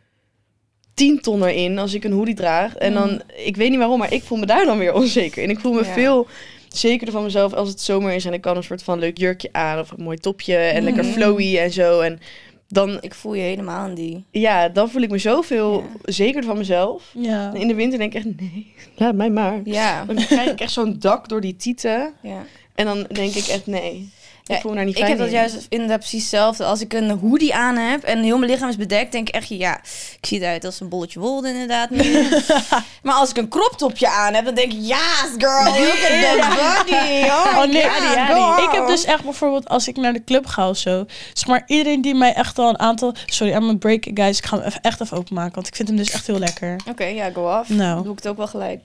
tientonner 0.93 1.49
in 1.49 1.77
als 1.77 1.93
ik 1.93 2.03
een 2.03 2.11
hoodie 2.11 2.35
draag. 2.35 2.75
En 2.75 2.93
dan, 2.93 3.21
ik 3.45 3.55
weet 3.55 3.69
niet 3.69 3.79
waarom, 3.79 3.99
maar 3.99 4.13
ik 4.13 4.23
voel 4.23 4.37
me 4.37 4.45
daar 4.45 4.65
dan 4.65 4.77
weer 4.77 4.93
onzeker 4.93 5.43
in. 5.43 5.49
Ik 5.49 5.59
voel 5.59 5.73
me 5.73 5.83
Ja. 5.83 5.93
veel 5.93 6.27
zekerder 6.69 7.13
van 7.13 7.23
mezelf 7.23 7.53
als 7.53 7.69
het 7.69 7.81
zomer 7.81 8.13
is 8.13 8.25
en 8.25 8.33
ik 8.33 8.41
kan 8.41 8.57
een 8.57 8.63
soort 8.63 8.83
van 8.83 8.99
leuk 8.99 9.17
jurkje 9.17 9.49
aan 9.51 9.79
of 9.79 9.91
een 9.91 10.03
mooi 10.03 10.17
topje 10.17 10.55
en 10.55 10.83
lekker 10.83 11.03
Mhm. 11.03 11.13
flowy 11.13 11.57
en 11.57 11.71
zo. 11.71 11.99
En 11.99 12.19
dan, 12.67 12.97
Ik 13.01 13.13
voel 13.13 13.33
je 13.33 13.41
helemaal 13.41 13.77
aan 13.79 13.93
die. 13.93 14.25
ja, 14.31 14.69
dan 14.69 14.89
voel 14.89 15.01
ik 15.01 15.09
me 15.11 15.17
zoveel 15.17 15.73
Ja. 15.73 15.87
zekerder 16.11 16.43
van 16.49 16.57
mezelf. 16.57 17.11
Ja. 17.17 17.53
En 17.53 17.61
in 17.61 17.67
de 17.67 17.73
winter 17.75 17.99
denk 17.99 18.13
ik 18.13 18.17
echt, 18.25 18.39
nee, 18.39 18.73
laat 18.95 19.15
mij 19.15 19.29
maar. 19.29 19.59
Ja. 19.63 20.05
Dan 20.05 20.15
krijg 20.15 20.51
ik 20.51 20.59
echt 20.59 20.71
zo'n 20.71 20.95
dak 20.99 21.29
door 21.29 21.41
die 21.41 21.55
tieten. 21.55 22.13
ja. 22.21 22.45
En 22.75 22.85
dan 22.85 23.05
denk 23.11 23.33
ik 23.33 23.45
echt, 23.47 23.67
nee, 23.67 24.09
ik 24.49 24.55
Ja, 24.55 24.61
voel 24.61 24.71
me 24.71 24.77
daar 24.77 24.85
niet 24.85 24.95
Ik 24.97 24.99
fijn 25.03 25.09
heb 25.11 25.19
dat 25.19 25.27
in. 25.27 25.33
juist 25.33 25.65
inderdaad 25.69 25.97
precies 25.99 26.21
hetzelfde. 26.21 26.65
Als 26.65 26.81
ik 26.81 26.93
een 26.93 27.09
hoodie 27.19 27.55
aan 27.55 27.75
heb 27.77 28.03
en 28.03 28.23
heel 28.23 28.37
mijn 28.37 28.51
lichaam 28.51 28.69
is 28.69 28.75
bedekt, 28.75 29.11
denk 29.11 29.27
ik 29.27 29.35
echt, 29.35 29.47
ja, 29.47 29.77
ik 30.21 30.25
zie 30.27 30.39
eruit 30.39 30.65
als 30.65 30.79
een 30.79 30.89
bolletje 30.89 31.19
wol 31.19 31.45
inderdaad 31.45 31.89
nu. 31.89 32.27
maar 33.03 33.13
als 33.15 33.29
ik 33.29 33.37
een 33.37 33.49
crop 33.49 33.73
topje 33.77 34.09
aan 34.09 34.33
heb, 34.33 34.45
dan 34.45 34.53
denk 34.55 34.71
ik, 34.73 34.79
yes 34.79 35.29
girl, 35.37 35.63
the 35.73 36.37
body. 36.39 37.23
Oh, 37.25 37.57
Oh 37.59 37.65
nee, 37.65 37.81
ja, 37.81 38.57
ik 38.67 38.71
heb 38.71 38.87
dus 38.87 39.03
echt 39.05 39.23
bijvoorbeeld 39.23 39.67
als 39.69 39.87
ik 39.87 39.97
naar 39.97 40.13
de 40.13 40.23
club 40.23 40.45
ga 40.45 40.69
of 40.69 40.77
zo. 40.77 41.05
Zeg 41.33 41.47
maar 41.47 41.63
iedereen 41.67 42.01
die 42.01 42.15
mij 42.15 42.33
echt 42.33 42.59
al 42.59 42.69
een 42.69 42.79
aantal... 42.79 43.13
Sorry, 43.25 43.53
I'm 43.53 43.69
a 43.69 43.75
break 43.75 44.07
guys. 44.13 44.37
Ik 44.37 44.45
ga 44.45 44.57
hem 44.57 44.65
even- 44.65 44.81
echt 44.81 45.01
even 45.01 45.17
openmaken, 45.17 45.55
want 45.55 45.67
ik 45.67 45.75
vind 45.75 45.87
hem 45.87 45.97
dus 45.97 46.11
echt 46.11 46.27
heel 46.27 46.39
lekker. 46.39 46.75
Oké, 46.89 47.03
ja, 47.05 47.31
go 47.31 47.59
off. 47.59 47.69
Nou. 47.69 48.03
Doe 48.03 48.11
ik 48.11 48.17
het 48.17 48.27
ook 48.27 48.37
wel 48.37 48.47
gelijk. 48.47 48.83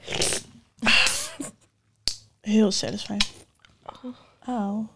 Heel 2.41 2.71
satisfying. 2.71 3.23
Auw. 4.47 4.87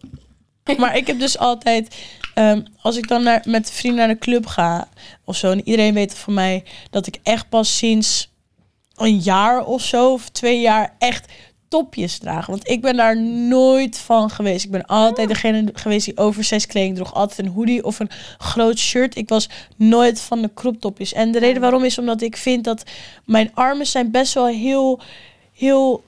Maar 0.77 0.97
ik 0.97 1.07
heb 1.07 1.19
dus 1.19 1.37
altijd, 1.37 1.95
ehm, 2.33 2.61
als 2.81 2.97
ik 2.97 3.07
dan 3.07 3.23
naar, 3.23 3.43
met 3.47 3.71
vrienden 3.71 3.99
naar 3.99 4.15
de 4.15 4.17
club 4.17 4.45
ga 4.45 4.87
of 5.23 5.35
zo, 5.35 5.51
en 5.51 5.67
iedereen 5.67 5.93
weet 5.93 6.13
van 6.13 6.33
mij 6.33 6.63
dat 6.89 7.07
ik 7.07 7.17
echt 7.23 7.49
pas 7.49 7.77
sinds 7.77 8.31
een 8.95 9.17
jaar 9.17 9.65
of 9.65 9.81
zo, 9.81 10.11
of 10.11 10.29
twee 10.29 10.61
jaar, 10.61 10.95
echt 10.99 11.31
topjes 11.69 12.17
draag. 12.17 12.45
Want 12.45 12.69
ik 12.69 12.81
ben 12.81 12.95
daar 12.95 13.21
nooit 13.21 13.97
van 13.97 14.29
geweest. 14.29 14.65
Ik 14.65 14.71
ben 14.71 14.85
altijd 14.85 15.27
degene 15.27 15.69
geweest 15.73 16.05
die 16.05 16.17
oversized 16.17 16.65
kleding 16.65 16.95
droeg. 16.95 17.13
Altijd 17.13 17.47
een 17.47 17.53
hoodie 17.53 17.83
of 17.83 17.99
een 17.99 18.09
groot 18.37 18.77
shirt. 18.77 19.15
Ik 19.15 19.29
was 19.29 19.49
nooit 19.75 20.21
van 20.21 20.41
de 20.41 20.53
crop 20.53 20.79
topjes. 20.79 21.13
En 21.13 21.31
de 21.31 21.39
reden 21.39 21.61
waarom 21.61 21.83
is 21.83 21.97
omdat 21.97 22.21
ik 22.21 22.37
vind 22.37 22.63
dat 22.63 22.83
mijn 23.25 23.51
armen 23.53 23.87
zijn 23.87 24.11
best 24.11 24.33
wel 24.33 24.47
heel, 24.47 24.99
heel 25.53 26.03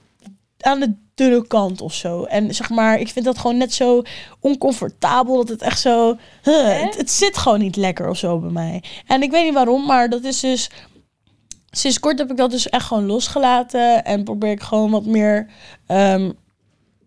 aan 0.64 0.80
de 0.80 0.94
dunne 1.14 1.46
kant 1.46 1.80
of 1.80 1.94
zo. 1.94 2.24
En 2.24 2.54
zeg 2.54 2.70
maar, 2.70 3.00
ik 3.00 3.08
vind 3.08 3.24
dat 3.24 3.38
gewoon 3.38 3.56
net 3.56 3.72
zo 3.74 4.02
oncomfortabel. 4.40 5.36
Dat 5.36 5.48
het 5.48 5.62
echt 5.62 5.80
zo... 5.80 6.16
huh, 6.42 6.80
het, 6.80 6.96
het 6.96 7.10
zit 7.10 7.36
gewoon 7.36 7.58
niet 7.58 7.76
lekker 7.76 8.08
of 8.08 8.16
zo 8.16 8.38
bij 8.38 8.50
mij. 8.50 8.82
En 9.06 9.22
ik 9.22 9.30
weet 9.30 9.44
niet 9.44 9.54
waarom, 9.54 9.86
maar 9.86 10.08
dat 10.10 10.24
is 10.24 10.40
dus... 10.40 10.70
Sinds 11.70 12.00
kort 12.00 12.18
heb 12.18 12.30
ik 12.30 12.36
dat 12.36 12.50
dus 12.50 12.68
echt 12.68 12.86
gewoon 12.86 13.06
losgelaten. 13.06 14.04
En 14.04 14.24
probeer 14.24 14.50
ik 14.50 14.62
gewoon 14.62 14.90
wat 14.90 15.04
meer... 15.04 15.50
ehm, 15.86 16.30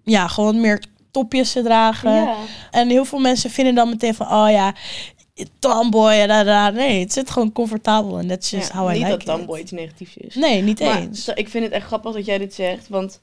ja, 0.04 0.28
gewoon 0.28 0.52
wat 0.52 0.62
meer 0.62 0.84
topjes 1.12 1.52
te 1.52 1.64
dragen. 1.64 2.12
Ja. 2.12 2.36
En 2.72 2.90
heel 2.90 3.06
veel 3.06 3.20
mensen 3.20 3.50
vinden 3.50 3.76
dan 3.76 3.90
meteen 3.90 4.16
van... 4.16 4.28
Oh 4.28 4.50
ja, 4.52 4.74
tomboy, 5.60 6.14
ja, 6.14 6.28
da, 6.28 6.44
da. 6.44 6.70
Nee, 6.70 7.00
het 7.00 7.14
zit 7.14 7.30
gewoon 7.30 7.52
comfortabel. 7.52 8.18
En 8.18 8.28
that's 8.28 8.50
just 8.50 8.72
Ja, 8.72 8.80
how 8.80 8.90
I 8.90 8.94
niet 8.94 8.98
like 8.98 9.10
dat 9.10 9.20
it. 9.20 9.26
Tamboy 9.26 9.60
iets 9.60 9.72
negatiefs 9.72 10.18
is. 10.18 10.36
Nee, 10.36 10.62
niet 10.62 10.80
Maar 10.80 11.00
eens. 11.00 11.28
ik 11.28 11.50
vind 11.50 11.64
het 11.64 11.74
echt 11.74 11.86
grappig 11.86 12.14
dat 12.14 12.26
jij 12.26 12.38
dit 12.38 12.54
zegt. 12.54 12.90
Want 12.90 13.22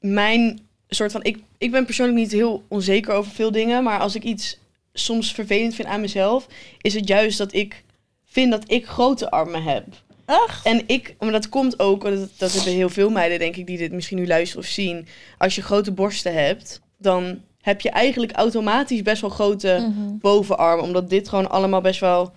mijn 0.00 0.60
soort 0.88 1.12
van. 1.12 1.22
Ik, 1.24 1.38
ik 1.58 1.70
ben 1.70 1.84
persoonlijk 1.84 2.18
niet 2.18 2.32
heel 2.32 2.62
onzeker 2.68 3.14
over 3.14 3.30
veel 3.32 3.50
dingen. 3.52 3.82
Maar 3.82 3.98
als 3.98 4.14
ik 4.14 4.22
iets 4.22 4.58
soms 4.92 5.32
vervelend 5.32 5.74
vind 5.74 5.88
aan 5.88 6.00
mezelf, 6.00 6.46
is 6.80 6.94
het 6.94 7.08
juist 7.08 7.38
dat 7.38 7.52
ik 7.54 7.84
vind 8.26 8.50
dat 8.50 8.64
ik 8.66 8.86
grote 8.86 9.30
armen 9.30 9.62
heb. 9.62 9.84
Echt? 10.26 10.66
En 10.66 10.82
ik, 10.86 11.14
maar 11.18 11.32
dat 11.32 11.48
komt 11.48 11.78
ook, 11.78 12.02
dat, 12.02 12.28
dat 12.36 12.52
hebben 12.52 12.72
heel 12.72 12.88
veel 12.88 13.10
meiden, 13.10 13.38
denk 13.38 13.56
ik, 13.56 13.66
die 13.66 13.78
dit 13.78 13.92
misschien 13.92 14.18
nu 14.18 14.26
luisteren 14.26 14.64
of 14.64 14.70
zien. 14.70 15.06
Als 15.38 15.54
je 15.54 15.62
grote 15.62 15.92
borsten 15.92 16.34
hebt, 16.34 16.80
dan 16.98 17.40
heb 17.60 17.80
je 17.80 17.90
eigenlijk 17.90 18.32
automatisch 18.32 19.02
best 19.02 19.20
wel 19.20 19.30
grote 19.30 19.76
Mhm. 19.94 20.18
bovenarmen. 20.18 20.84
Omdat 20.84 21.10
dit 21.10 21.28
gewoon 21.28 21.50
allemaal 21.50 21.80
best 21.80 22.00
wel. 22.00 22.32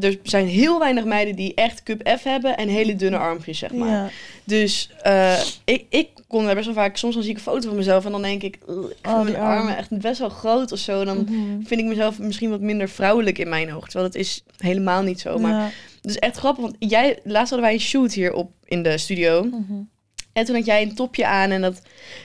Er 0.00 0.18
zijn 0.22 0.46
heel 0.46 0.78
weinig 0.78 1.04
meiden 1.04 1.34
die 1.36 1.54
echt 1.54 1.82
cup 1.82 2.08
F 2.18 2.22
hebben 2.22 2.56
en 2.56 2.68
hele 2.68 2.96
dunne 2.96 3.18
armpjes, 3.18 3.58
zeg 3.58 3.72
maar. 3.72 3.88
Ja. 3.88 4.08
Dus 4.44 4.90
eh, 5.02 5.40
ik, 5.64 5.84
ik 5.88 6.08
kon 6.28 6.44
daar 6.44 6.54
best 6.54 6.66
wel 6.66 6.74
vaak, 6.74 6.96
soms 6.96 7.14
dan 7.14 7.22
zie 7.22 7.30
ik 7.32 7.36
een 7.36 7.42
foto 7.42 7.68
van 7.68 7.76
mezelf 7.76 8.04
en 8.04 8.12
dan 8.12 8.22
denk 8.22 8.42
ik, 8.42 8.58
"Ugh, 8.68 8.90
ik 8.90 9.06
Oh, 9.06 9.22
mijn 9.22 9.36
armen. 9.36 9.76
echt 9.76 9.98
best 9.98 10.18
wel 10.18 10.28
groot 10.28 10.72
of 10.72 10.78
zo. 10.78 11.04
Dan 11.04 11.16
Mhm. 11.16 11.62
vind 11.66 11.80
ik 11.80 11.86
mezelf 11.86 12.18
misschien 12.18 12.50
wat 12.50 12.60
minder 12.60 12.88
vrouwelijk 12.88 13.38
in 13.38 13.48
mijn 13.48 13.74
ogen. 13.74 13.88
Terwijl 13.88 14.10
dat 14.12 14.20
is 14.20 14.44
helemaal 14.56 15.02
niet 15.02 15.20
zo. 15.20 15.38
Maar 15.38 15.52
Ja. 15.52 15.70
het 16.02 16.10
is 16.10 16.18
echt 16.18 16.36
grappig, 16.36 16.62
want 16.62 16.76
jij, 16.78 17.18
laatst 17.24 17.50
hadden 17.50 17.60
wij 17.68 17.72
een 17.72 17.80
shoot 17.80 18.12
hier 18.12 18.32
op 18.32 18.50
in 18.64 18.82
de 18.82 18.98
studio. 18.98 19.42
Mhm. 19.44 19.72
En 20.32 20.44
toen 20.44 20.54
had 20.54 20.66
jij 20.66 20.82
een 20.82 20.94
topje 20.94 21.26
aan 21.26 21.50
en 21.50 21.60
dat, 21.60 21.82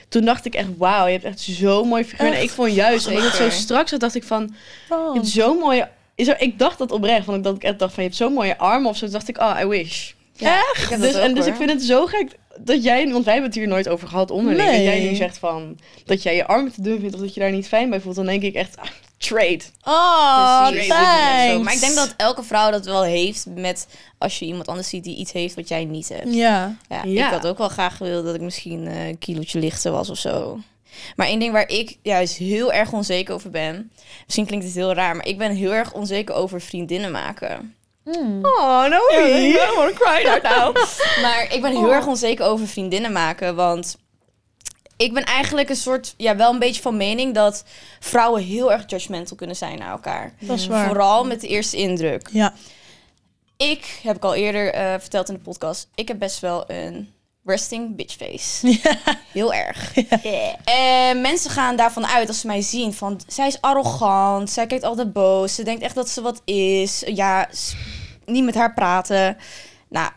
toen 0.08 0.24
dacht 0.24 0.44
ik 0.44 0.54
echt, 0.54 0.68
wauw, 0.76 1.06
je 1.06 1.12
hebt 1.12 1.24
echt 1.24 1.40
zo'n 1.40 1.88
mooi 1.88 2.04
figuur. 2.04 2.32
En 2.32 2.42
ik 2.42 2.50
vond 2.50 2.74
juist, 2.74 3.06
omdat 3.06 3.22
het 3.22 3.32
zo 3.32 3.36
Zeker. 3.36 3.52
strak 3.52 3.88
zat, 3.88 4.00
dacht 4.00 4.14
ik 4.14 4.24
van, 4.24 4.54
Oh. 4.88 5.14
je 5.14 5.20
hebt 5.20 5.30
zo'n 5.32 5.58
mooie... 5.58 5.88
Is 6.14 6.28
er, 6.28 6.40
ik 6.40 6.58
dacht 6.58 6.78
dat 6.78 6.90
oprecht, 6.92 7.26
want 7.26 7.38
ik, 7.38 7.44
dat 7.44 7.54
ik 7.56 7.62
echt 7.64 7.78
dacht 7.78 7.94
van, 7.94 8.02
je 8.02 8.08
hebt 8.08 8.20
zo'n 8.20 8.32
mooie 8.32 8.58
armen 8.58 8.90
of 8.90 8.96
zo. 8.96 9.04
Toen 9.04 9.12
dacht 9.14 9.28
ik, 9.28 9.38
oh, 9.40 9.58
I 9.62 9.66
wish. 9.66 10.10
Ja, 10.36 10.58
ik 10.58 10.86
dat 10.90 11.00
Dus, 11.00 11.14
ook, 11.14 11.20
en, 11.22 11.34
dus 11.34 11.44
hoor. 11.44 11.52
ik 11.52 11.58
vind 11.58 11.70
het 11.70 11.82
zo 11.82 12.06
gek 12.06 12.28
dat 12.60 12.82
jij, 12.82 13.08
want 13.12 13.24
wij 13.24 13.32
hebben 13.32 13.50
het 13.50 13.60
hier 13.60 13.68
nooit 13.68 13.88
over 13.88 14.08
gehad 14.08 14.30
onderling. 14.30 14.62
Nee. 14.68 14.84
Dat 14.84 14.94
jij 14.94 15.08
nu 15.10 15.14
zegt 15.14 15.38
van, 15.38 15.78
dat 16.04 16.22
jij 16.22 16.36
je 16.36 16.46
armen 16.46 16.72
te 16.72 16.82
dun 16.82 17.00
vindt 17.00 17.14
of 17.14 17.20
dat 17.20 17.34
je 17.34 17.40
daar 17.40 17.52
niet 17.52 17.68
fijn 17.68 17.90
bij 17.90 18.00
voelt. 18.00 18.16
Dan 18.16 18.26
denk 18.26 18.42
ik 18.42 18.54
echt, 18.54 18.76
ah, 18.76 18.84
trade. 19.18 19.60
Oh, 19.82 20.66
thanks. 20.68 21.62
Maar 21.64 21.72
ik 21.74 21.80
denk 21.80 21.94
dat 21.94 22.14
elke 22.16 22.42
vrouw 22.42 22.70
dat 22.70 22.84
wel 22.84 23.02
heeft 23.02 23.46
met 23.54 23.86
als 24.18 24.38
je 24.38 24.44
iemand 24.44 24.68
anders 24.68 24.88
ziet 24.88 25.04
die 25.04 25.16
iets 25.16 25.32
heeft 25.32 25.54
wat 25.54 25.68
jij 25.68 25.84
niet 25.84 26.08
hebt. 26.08 26.34
Ja. 26.34 26.76
Ja, 26.88 27.02
Ja. 27.04 27.26
ik 27.26 27.32
had 27.32 27.46
ook 27.46 27.58
wel 27.58 27.68
graag 27.68 27.96
gewild 27.96 28.24
dat 28.24 28.34
ik 28.34 28.40
misschien 28.40 28.86
eh, 28.86 29.06
een 29.08 29.18
kilootje 29.18 29.58
lichter 29.58 29.92
was 29.92 30.10
of 30.10 30.18
zo. 30.18 30.58
Maar 31.16 31.26
één 31.26 31.38
ding 31.38 31.52
waar 31.52 31.68
ik 31.68 31.98
juist 32.02 32.36
heel 32.36 32.72
erg 32.72 32.92
onzeker 32.92 33.34
over 33.34 33.50
ben. 33.50 33.90
Misschien 34.24 34.46
klinkt 34.46 34.64
het 34.64 34.74
heel 34.74 34.94
raar, 34.94 35.16
maar 35.16 35.26
ik 35.26 35.38
ben 35.38 35.54
heel 35.54 35.72
erg 35.74 35.92
onzeker 35.92 36.34
over 36.34 36.60
vriendinnen 36.60 37.10
maken. 37.10 37.74
Mm. 38.04 38.38
Oh, 38.42 38.88
Naomi. 38.88 39.48
I 39.48 39.72
wanna 39.76 39.92
cry 39.92 40.22
right 40.22 40.42
now. 40.56 40.76
maar 41.22 41.46
ik 41.52 41.60
ben 41.60 41.70
heel 41.70 41.92
erg 41.92 42.06
onzeker 42.06 42.46
over 42.46 42.68
vriendinnen 42.68 43.12
maken, 43.12 43.54
want 43.54 43.96
ik 44.96 45.14
ben 45.14 45.24
eigenlijk 45.24 45.68
een 45.68 45.76
soort, 45.76 46.14
ja, 46.16 46.36
wel 46.36 46.52
een 46.52 46.58
beetje 46.58 46.82
van 46.82 46.96
mening 46.96 47.34
dat 47.34 47.64
vrouwen 48.00 48.42
heel 48.42 48.72
erg 48.72 48.84
judgmental 48.86 49.36
kunnen 49.36 49.56
zijn 49.56 49.78
naar 49.78 49.90
elkaar. 49.90 50.34
Dat 50.38 50.58
is 50.58 50.66
waar. 50.66 50.86
Vooral 50.86 51.24
met 51.24 51.40
de 51.40 51.48
eerste 51.48 51.76
indruk. 51.76 52.28
Ja. 52.32 52.54
Ik, 53.56 54.00
heb 54.02 54.16
ik 54.16 54.24
al 54.24 54.34
eerder 54.34 54.72
eh, 54.72 54.94
verteld 54.98 55.28
in 55.28 55.34
de 55.34 55.40
podcast, 55.40 55.88
ik 55.94 56.08
heb 56.08 56.18
best 56.18 56.40
wel 56.40 56.70
een 56.70 57.12
resting 57.44 57.96
bitch 57.96 58.16
face. 58.16 58.78
Heel 59.32 59.54
erg. 59.54 59.92
En 60.64 61.20
mensen 61.20 61.50
gaan 61.50 61.76
daarvan 61.76 62.06
uit 62.06 62.28
als 62.28 62.40
ze 62.40 62.46
mij 62.46 62.60
zien 62.60 62.92
van, 62.92 63.20
zij 63.26 63.46
is 63.46 63.60
arrogant, 63.60 64.50
zij 64.50 64.66
kijkt 64.66 64.84
altijd 64.84 65.12
boos, 65.12 65.54
ze 65.54 65.62
denkt 65.62 65.82
echt 65.82 65.94
dat 65.94 66.08
ze 66.08 66.22
wat 66.22 66.40
is. 66.44 67.02
Ja, 67.06 67.48
niet 68.26 68.44
met 68.44 68.54
haar 68.54 68.74
praten. 68.74 69.36
Nou, 69.88 70.10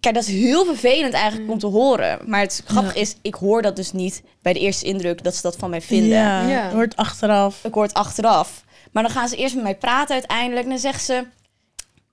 kijk, 0.00 0.14
dat 0.14 0.24
is 0.24 0.30
heel 0.34 0.64
vervelend 0.64 1.14
eigenlijk 1.14 1.50
om 1.50 1.58
te 1.58 1.66
horen. 1.66 2.18
Maar 2.26 2.40
het 2.40 2.62
grappige 2.66 3.00
is, 3.00 3.16
ik 3.22 3.34
hoor 3.34 3.62
dat 3.62 3.76
dus 3.76 3.92
niet 3.92 4.22
bij 4.42 4.52
de 4.52 4.58
eerste 4.60 4.84
indruk 4.86 5.22
dat 5.24 5.34
ze 5.34 5.42
dat 5.42 5.56
van 5.56 5.70
mij 5.70 5.80
vinden. 5.80 6.08
Ja, 6.18 6.48
Ja. 6.48 6.72
wordt 6.72 6.96
achteraf. 6.96 7.64
Ik 7.64 7.74
hoor 7.74 7.82
het 7.82 7.94
achteraf. 7.94 8.64
Maar 8.92 9.02
dan 9.02 9.12
gaan 9.12 9.28
ze 9.28 9.36
eerst 9.36 9.54
met 9.54 9.64
mij 9.64 9.76
praten 9.76 10.14
uiteindelijk. 10.14 10.62
En 10.64 10.70
dan 10.70 10.78
zegt 10.78 11.04
ze... 11.04 11.26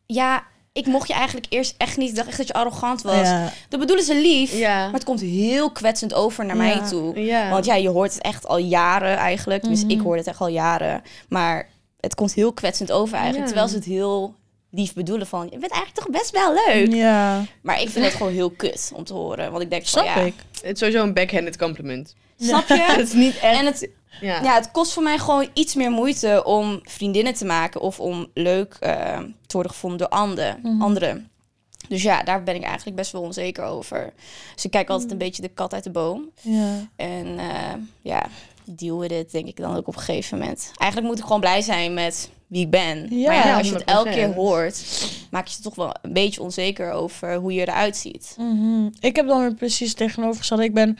Ja, 0.06 0.44
ik 0.74 0.86
mocht 0.86 1.08
je 1.08 1.13
eigenlijk 1.13 1.46
eerst 1.50 1.75
echt 1.78 1.98
niet. 1.98 2.10
Ik 2.10 2.16
dacht 2.16 2.28
echt 2.28 2.38
dat 2.38 2.48
je 2.48 2.54
arrogant 2.54 3.01
was. 3.01 3.28
Ja. 3.28 3.51
Dat 3.70 3.80
bedoelen 3.80 4.06
ze 4.06 4.16
lief. 4.16 4.54
Ja. 4.58 4.84
Maar 4.84 4.94
het 4.94 5.04
komt 5.04 5.20
heel 5.22 5.72
kwetsend 5.72 6.13
over 6.13 6.46
naar 6.46 6.56
Ja. 6.56 6.62
mij 6.62 6.88
toe. 6.90 7.20
Ja. 7.25 7.50
Want 7.50 7.66
ja, 7.66 7.75
je 7.75 7.90
hoort 7.90 8.13
het 8.13 8.22
echt 8.24 8.48
al 8.48 8.58
jaren 8.58 9.18
eigenlijk. 9.18 9.63
Dus 9.63 9.82
Mhm. 9.82 9.92
ik 9.92 10.00
hoor 10.00 10.16
het 10.18 10.28
echt 10.28 10.40
al 10.40 10.48
jaren. 10.48 11.01
Maar 11.30 11.70
het 12.00 12.16
komt 12.16 12.34
heel 12.34 12.54
kwetsend 12.54 12.92
over 12.92 13.13
eigenlijk. 13.16 13.44
Ja. 13.44 13.48
Terwijl 13.48 13.68
ze 13.68 13.75
het 13.75 13.86
heel 13.86 14.36
lief 14.70 14.94
bedoelen 14.94 15.28
van... 15.28 15.44
Je 15.51 15.58
bent 15.58 15.72
eigenlijk 15.72 16.06
toch 16.06 16.10
best 16.22 16.32
wel 16.32 16.54
leuk. 16.66 16.94
Ja, 16.94 17.44
Maar 17.62 17.82
ik 17.82 17.90
vind 17.90 18.06
het 18.06 18.13
gewoon 18.13 18.34
heel 18.34 18.50
kut 18.50 18.92
om 18.96 19.04
te 19.04 19.13
horen. 19.13 19.51
Want 19.51 19.63
ik 19.63 19.70
denk 19.70 19.88
van 19.88 20.04
snap 20.04 20.16
ja... 20.16 20.22
ik. 20.22 20.34
Het 20.62 20.74
is 20.74 20.80
sowieso 20.80 21.04
een 21.04 21.13
backhanded 21.13 21.58
compliment. 21.58 22.16
Snap 22.40 22.68
je? 22.68 22.82
Het 22.98 23.08
is 23.08 23.13
niet 23.13 23.40
echt... 23.40 23.58
En 23.60 23.66
het, 23.66 23.90
ja. 24.22 24.41
Ja, 24.44 24.53
het 24.56 24.72
kost 24.72 24.94
voor 24.94 25.03
mij 25.03 25.18
gewoon 25.18 25.50
iets 25.53 25.75
meer 25.75 25.91
moeite 25.91 26.44
om 26.46 26.80
vriendinnen 26.84 27.34
te 27.34 27.46
maken 27.46 27.82
of 27.82 28.00
om 28.00 28.27
leuk 28.34 28.74
eh, 28.80 29.18
te 29.20 29.53
worden 29.53 29.72
gevonden 29.72 30.00
door 30.00 30.08
ande- 30.10 30.58
Mhm. 30.63 30.82
anderen. 30.82 31.30
Dus 31.88 32.01
ja, 32.03 32.24
daar 32.24 32.44
ben 32.44 32.56
ik 32.56 32.63
eigenlijk 32.63 32.96
best 32.96 33.12
wel 33.12 33.22
onzeker 33.22 33.63
over. 33.63 34.13
Dus 34.56 34.65
ik 34.65 34.72
kijk 34.72 34.89
altijd 34.89 35.10
Mhm. 35.10 35.20
een 35.20 35.25
beetje 35.27 35.41
de 35.41 35.48
kat 35.48 35.74
uit 35.74 35.84
de 35.84 35.89
boom. 35.91 36.30
Ja. 36.41 36.88
En 36.96 37.39
eh, 37.39 37.74
ja, 38.01 38.25
deal 38.63 39.00
with 39.00 39.12
it, 39.12 39.32
denk 39.32 39.48
ik 39.48 39.58
dan 39.58 39.75
ook 39.75 39.88
op 39.88 39.96
een 39.96 40.01
gegeven 40.01 40.38
moment. 40.38 40.72
Eigenlijk 40.77 41.10
moet 41.12 41.20
ik 41.20 41.25
gewoon 41.25 41.39
blij 41.39 41.62
zijn 41.62 41.94
met 41.94 42.30
wie 42.48 42.62
ik 42.63 42.70
ben. 42.70 43.08
Ja, 43.20 43.27
maar 43.27 43.48
ja, 43.48 43.58
als 43.58 43.68
je 43.68 43.74
het 43.74 43.84
elke 43.84 44.10
100%. 44.10 44.13
keer 44.13 44.34
hoort, 44.34 44.84
maak 45.32 45.48
je 45.48 45.53
je 45.58 45.63
toch 45.63 45.75
wel 45.75 45.96
een 46.01 46.13
beetje 46.13 46.41
onzeker 46.41 46.91
over 46.91 47.36
hoe 47.36 47.53
je 47.53 47.62
eruit 47.62 47.98
ziet. 47.98 48.36
Mhm. 48.38 48.86
Ik 49.00 49.15
heb 49.15 49.27
dan 49.27 49.39
weer 49.41 49.53
precies 49.53 49.94
tegenovergesteld. 49.94 50.60
Ik 50.60 50.74
ben 50.74 50.98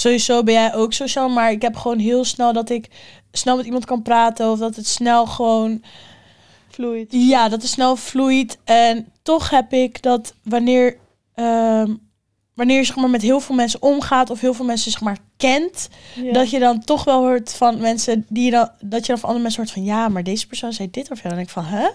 sowieso 0.00 0.42
ben 0.42 0.54
jij 0.54 0.74
ook 0.74 0.92
sociaal, 0.92 1.28
maar 1.28 1.50
ik 1.50 1.62
heb 1.62 1.76
gewoon 1.76 1.98
heel 1.98 2.24
snel 2.24 2.52
dat 2.52 2.70
ik 2.70 2.88
snel 3.32 3.56
met 3.56 3.64
iemand 3.64 3.84
kan 3.84 4.02
praten 4.02 4.50
of 4.50 4.58
dat 4.58 4.76
het 4.76 4.86
snel 4.86 5.26
gewoon 5.26 5.82
Vloeit. 6.68 7.06
ja, 7.10 7.48
dat 7.48 7.62
het 7.62 7.70
snel 7.70 7.96
vloeit. 7.96 8.58
En 8.64 9.12
toch 9.22 9.50
heb 9.50 9.72
ik 9.72 10.02
dat 10.02 10.34
wanneer 10.42 10.96
ehm, 11.34 11.94
wanneer 12.58 12.76
je 12.78 12.84
zeg 12.84 12.96
maar 12.96 13.10
met 13.10 13.22
heel 13.22 13.40
veel 13.40 13.54
mensen 13.54 13.82
omgaat 13.82 14.30
of 14.30 14.40
heel 14.40 14.54
veel 14.54 14.64
mensen 14.64 14.90
zeg 14.90 15.00
maar 15.00 15.16
kent, 15.36 15.88
dat 16.32 16.50
je 16.50 16.58
dan 16.58 16.84
toch 16.84 17.04
wel 17.04 17.18
hoort 17.20 17.54
van 17.54 17.80
mensen 17.80 18.26
die 18.28 18.44
je 18.44 18.50
dan 18.50 18.70
dat 18.80 19.00
je 19.00 19.06
dan 19.06 19.18
van 19.18 19.28
andere 19.28 19.42
mensen 19.42 19.62
hoort 19.62 19.74
van 19.74 19.84
ja, 19.84 20.08
maar 20.08 20.22
deze 20.22 20.46
persoon 20.46 20.72
zei 20.72 20.90
dit 20.90 21.10
of 21.10 21.16
ja, 21.22 21.28
dan 21.28 21.34
denk 21.36 21.46
ik 21.46 21.52
van 21.52 21.64
hè? 21.64 21.88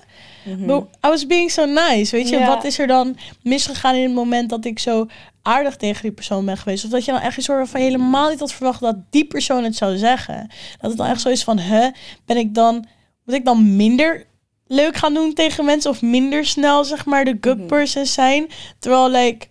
But 0.65 0.84
I 0.84 1.08
was 1.08 1.27
being 1.27 1.51
so 1.51 1.65
nice. 1.65 2.15
Weet 2.15 2.29
je, 2.29 2.38
Ja. 2.38 2.48
wat 2.48 2.63
is 2.63 2.79
er 2.79 2.88
dan 2.88 3.17
misgegaan 3.41 3.96
in 3.96 4.03
het 4.03 4.13
moment 4.13 4.50
dat 4.50 4.65
ik 4.65 4.79
zo 4.79 5.05
aardig 5.41 5.75
tegen 5.75 6.01
die 6.01 6.12
persoon 6.12 6.46
ben 6.46 6.58
geweest? 6.58 6.84
Of 6.86 6.89
dat 6.91 7.05
je 7.05 7.12
dan 7.12 7.22
echt 7.22 7.43
soort 7.43 7.70
van 7.70 7.79
helemaal 7.82 8.29
niet 8.29 8.39
had 8.39 8.53
verwacht 8.53 8.79
dat 8.79 8.96
die 9.10 9.25
persoon 9.25 9.63
het 9.63 9.75
zou 9.75 9.98
zeggen. 9.98 10.48
Dat 10.79 10.89
het 10.89 10.98
dan 11.00 11.08
echt 11.08 11.22
zo 11.22 11.29
is 11.29 11.43
van, 11.43 11.58
hè, 11.60 11.89
ben 12.25 12.38
ik 12.38 12.53
dan, 12.55 12.86
moet 13.25 13.36
ik 13.36 13.46
dan 13.46 13.75
minder 13.75 14.25
leuk 14.67 14.96
gaan 14.96 15.13
doen 15.13 15.34
tegen 15.34 15.65
mensen 15.65 15.91
of 15.91 16.01
minder 16.01 16.46
snel, 16.46 16.84
zeg 16.84 17.05
maar, 17.05 17.25
de 17.25 17.38
good 17.41 17.58
Mhm. 17.58 17.67
person 17.67 18.05
zijn? 18.05 18.48
Terwijl, 18.79 19.10
like, 19.10 19.48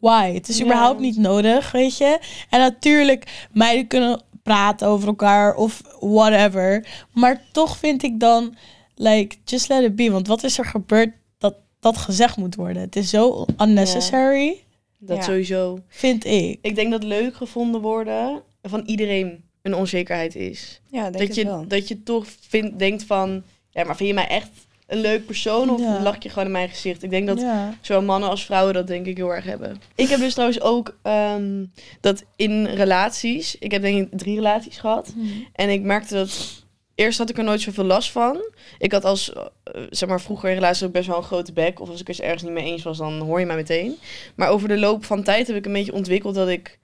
why? 0.00 0.32
Het 0.34 0.48
is 0.48 0.58
Ja. 0.58 0.64
überhaupt 0.64 1.00
niet 1.00 1.16
nodig, 1.16 1.70
weet 1.72 1.96
je? 1.96 2.18
En 2.50 2.58
natuurlijk, 2.58 3.46
meiden 3.52 3.86
kunnen 3.86 4.22
praten 4.42 4.88
over 4.88 5.08
elkaar 5.08 5.54
of 5.54 5.82
whatever. 6.00 6.86
Maar 7.12 7.42
toch 7.52 7.76
vind 7.78 8.02
ik 8.02 8.20
dan, 8.20 8.54
like, 8.94 9.36
just 9.44 9.68
let 9.68 9.82
it 9.84 9.96
be. 9.96 10.10
Want 10.10 10.26
wat 10.26 10.42
is 10.44 10.58
er 10.58 10.64
gebeurd 10.64 11.10
dat 11.38 11.54
dat 11.80 11.96
gezegd 11.96 12.36
moet 12.36 12.54
worden? 12.54 12.82
Het 12.82 12.96
is 12.96 13.10
zo 13.10 13.44
unnecessary, 13.58 14.62
Dat 14.98 15.16
Ja. 15.16 15.22
sowieso. 15.22 15.78
vind 15.88 16.24
ik. 16.24 16.58
Ik 16.62 16.74
denk 16.74 16.90
dat 16.90 17.02
leuk 17.02 17.34
gevonden 17.36 17.80
worden 17.80 18.42
van 18.62 18.82
iedereen 18.86 19.44
een 19.62 19.74
onzekerheid 19.74 20.34
is. 20.36 20.80
Ja, 20.90 21.02
denk 21.02 21.12
Dat 21.12 21.22
ik 21.22 21.32
je, 21.32 21.44
wel. 21.44 21.64
dat 21.68 21.88
je 21.88 22.02
toch 22.02 22.26
vindt, 22.48 22.78
denkt 22.78 23.04
van... 23.04 23.42
Ja, 23.70 23.84
maar 23.84 23.96
vind 23.96 24.08
je 24.08 24.14
mij 24.14 24.26
echt 24.28 24.48
een 24.88 25.00
leuk 25.00 25.26
persoon? 25.26 25.70
Of 25.70 25.80
Ja. 25.80 26.02
lach 26.02 26.22
je 26.22 26.28
gewoon 26.28 26.44
in 26.44 26.52
mijn 26.52 26.68
gezicht? 26.68 27.02
Ik 27.02 27.10
denk 27.10 27.26
dat 27.26 27.40
ja. 27.40 27.74
zowel 27.80 28.02
mannen 28.02 28.28
als 28.28 28.44
vrouwen 28.44 28.74
dat 28.74 28.86
denk 28.86 29.06
ik 29.06 29.16
heel 29.16 29.34
erg 29.34 29.44
hebben. 29.44 29.80
Ik 29.94 30.08
heb 30.08 30.18
dus 30.20 30.32
trouwens 30.32 30.60
ook 30.60 30.96
ehm, 31.02 31.64
dat 32.00 32.24
in 32.36 32.66
relaties... 32.66 33.56
Ik 33.58 33.70
heb 33.70 33.82
denk 33.82 34.12
ik 34.12 34.18
drie 34.18 34.34
relaties 34.34 34.78
gehad. 34.78 35.14
En 35.52 35.68
ik 35.68 35.82
merkte 35.82 36.14
dat... 36.14 36.62
Eerst 36.94 37.18
had 37.18 37.30
ik 37.30 37.38
er 37.38 37.44
nooit 37.44 37.60
zoveel 37.60 37.84
last 37.84 38.10
van. 38.10 38.42
Ik 38.78 38.92
had 38.92 39.04
als, 39.04 39.32
eh, 39.32 39.42
zeg 39.90 40.08
maar, 40.08 40.20
vroeger 40.20 40.48
in 40.48 40.54
relaties 40.54 40.86
ook 40.86 40.92
best 40.92 41.06
wel 41.06 41.16
een 41.16 41.22
grote 41.22 41.52
bek. 41.52 41.80
Of 41.80 41.88
als 41.88 42.00
ik 42.00 42.06
het 42.06 42.20
ergens 42.20 42.42
niet 42.42 42.52
mee 42.52 42.64
eens 42.64 42.82
was, 42.82 42.98
dan 42.98 43.18
hoor 43.18 43.40
je 43.40 43.46
mij 43.46 43.56
meteen. 43.56 43.96
Maar 44.34 44.48
over 44.48 44.68
de 44.68 44.78
loop 44.78 45.04
van 45.04 45.22
tijd 45.22 45.46
heb 45.46 45.56
ik 45.56 45.66
een 45.66 45.72
beetje 45.72 45.92
ontwikkeld 45.92 46.34
dat 46.34 46.48
ik 46.48 46.78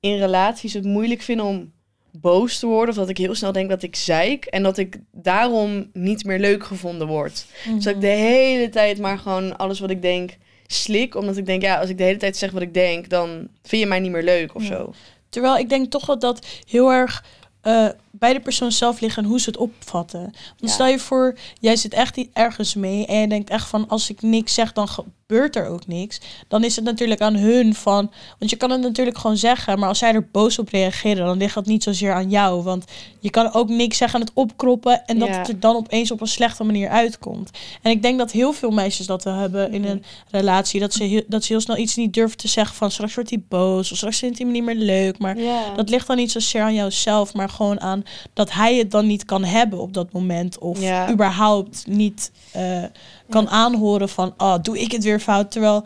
in 0.00 0.18
relaties 0.18 0.72
het 0.72 0.84
moeilijk 0.84 1.22
vind 1.22 1.40
om 1.40 1.72
boos 2.20 2.58
te 2.58 2.66
worden. 2.66 2.88
Of 2.88 2.96
dat 3.00 3.08
ik 3.08 3.18
heel 3.18 3.34
snel 3.34 3.52
denk 3.52 3.68
dat 3.68 3.82
ik 3.82 3.96
zeik. 3.96 4.44
En 4.44 4.62
dat 4.62 4.78
ik 4.78 4.98
daarom 5.12 5.90
niet 5.92 6.24
meer 6.24 6.38
leuk 6.38 6.64
gevonden 6.64 7.06
word. 7.06 7.46
Dus 7.74 7.84
dat 7.84 7.94
ik 7.94 8.00
de 8.00 8.06
hele 8.06 8.68
tijd 8.68 8.98
maar 8.98 9.18
gewoon 9.18 9.56
alles 9.56 9.80
wat 9.80 9.90
ik 9.90 10.02
denk 10.02 10.36
slik. 10.66 11.14
Omdat 11.14 11.36
ik 11.36 11.46
denk, 11.46 11.62
ja, 11.62 11.78
als 11.80 11.88
ik 11.90 11.98
de 11.98 12.04
hele 12.04 12.18
tijd 12.18 12.36
zeg 12.36 12.50
wat 12.50 12.62
ik 12.62 12.74
denk, 12.74 13.08
dan 13.08 13.48
vind 13.62 13.82
je 13.82 13.88
mij 13.88 14.00
niet 14.00 14.10
meer 14.10 14.22
leuk 14.22 14.54
of 14.54 14.62
Ja. 14.62 14.68
zo. 14.68 14.92
Terwijl 15.28 15.56
ik 15.58 15.68
denk 15.68 15.90
toch 15.90 16.04
dat 16.04 16.20
dat 16.20 16.46
heel 16.68 16.92
erg 16.92 17.24
eh, 17.60 17.88
bij 18.18 18.32
de 18.32 18.40
persoon 18.40 18.72
zelf 18.72 19.00
ligt 19.00 19.16
en 19.16 19.24
hoe 19.24 19.40
ze 19.40 19.48
het 19.50 19.58
opvatten. 19.58 20.20
Want 20.22 20.34
Ja. 20.56 20.68
stel 20.68 20.86
je 20.86 20.98
voor, 20.98 21.38
jij 21.60 21.76
zit 21.76 21.94
echt 21.94 22.18
ergens 22.32 22.74
mee 22.74 23.06
en 23.06 23.20
je 23.20 23.28
denkt 23.28 23.50
echt 23.50 23.68
van 23.68 23.88
als 23.88 24.10
ik 24.10 24.22
niks 24.22 24.54
zeg, 24.54 24.72
dan 24.72 24.88
gebeurt 24.88 25.56
er 25.56 25.66
ook 25.68 25.86
niks. 25.86 26.20
Dan 26.48 26.64
is 26.64 26.76
het 26.76 26.84
natuurlijk 26.84 27.20
aan 27.20 27.34
hun 27.36 27.74
van, 27.74 28.10
want 28.38 28.50
je 28.50 28.56
kan 28.56 28.70
het 28.70 28.80
natuurlijk 28.80 29.18
gewoon 29.18 29.36
zeggen, 29.36 29.78
maar 29.78 29.88
als 29.88 29.98
zij 29.98 30.12
er 30.14 30.28
boos 30.32 30.58
op 30.58 30.68
reageren, 30.68 31.26
dan 31.26 31.38
ligt 31.38 31.54
dat 31.54 31.66
niet 31.66 31.82
zozeer 31.82 32.12
aan 32.12 32.30
jou. 32.30 32.62
Want 32.62 32.84
je 33.20 33.30
kan 33.30 33.52
ook 33.52 33.68
niks 33.68 33.96
zeggen 33.96 34.20
en 34.20 34.26
het 34.26 34.34
opkroppen 34.34 35.06
en 35.06 35.18
dat 35.18 35.28
Ja. 35.28 35.38
het 35.38 35.48
er 35.48 35.60
dan 35.60 35.76
opeens 35.76 36.10
op 36.10 36.20
een 36.20 36.26
slechte 36.26 36.64
manier 36.64 36.88
uitkomt. 36.88 37.50
En 37.82 37.90
ik 37.90 38.02
denk 38.02 38.18
dat 38.18 38.30
heel 38.32 38.52
veel 38.52 38.70
meisjes 38.70 39.06
dat 39.06 39.24
wel 39.24 39.34
hebben 39.34 39.72
in 39.72 39.84
een 39.84 40.04
relatie, 40.30 40.80
dat 40.80 40.92
ze, 40.92 41.04
heel, 41.04 41.22
dat 41.26 41.44
ze 41.44 41.52
heel 41.52 41.60
snel 41.62 41.76
iets 41.76 41.96
niet 41.96 42.14
durven 42.14 42.36
te 42.36 42.48
zeggen 42.48 42.76
van 42.76 42.90
straks 42.90 43.14
wordt 43.14 43.30
hij 43.30 43.42
boos 43.48 43.90
of 43.90 43.96
straks 43.96 44.18
vindt 44.18 44.38
hij 44.38 44.46
me 44.46 44.52
niet 44.52 44.64
meer 44.64 44.74
leuk. 44.74 45.18
Maar 45.18 45.38
Ja. 45.38 45.74
dat 45.76 45.88
ligt 45.88 46.06
dan 46.06 46.16
niet 46.16 46.30
zozeer 46.30 46.62
aan 46.62 46.74
jouzelf, 46.74 47.34
maar 47.34 47.48
gewoon 47.48 47.80
aan 47.80 48.02
dat 48.32 48.52
hij 48.52 48.76
het 48.76 48.90
dan 48.90 49.06
niet 49.06 49.24
kan 49.24 49.44
hebben 49.44 49.78
op 49.78 49.92
dat 49.92 50.12
moment. 50.12 50.58
Of 50.58 50.80
Ja. 50.80 51.10
überhaupt 51.10 51.86
niet 51.86 52.30
eh, 52.52 52.82
kan 53.28 53.48
aanhoren 53.48 54.08
van, 54.08 54.34
oh, 54.38 54.54
doe 54.62 54.80
ik 54.80 54.92
het 54.92 55.04
weer 55.04 55.20
fout. 55.20 55.50
Terwijl 55.50 55.84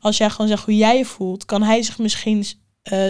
als 0.00 0.16
jij 0.16 0.30
gewoon 0.30 0.48
zegt 0.48 0.64
hoe 0.64 0.76
jij 0.76 0.96
je 0.96 1.04
voelt, 1.04 1.44
kan 1.44 1.62
hij 1.62 1.82
zich 1.82 1.98
misschien 1.98 2.44
eh, 2.82 3.06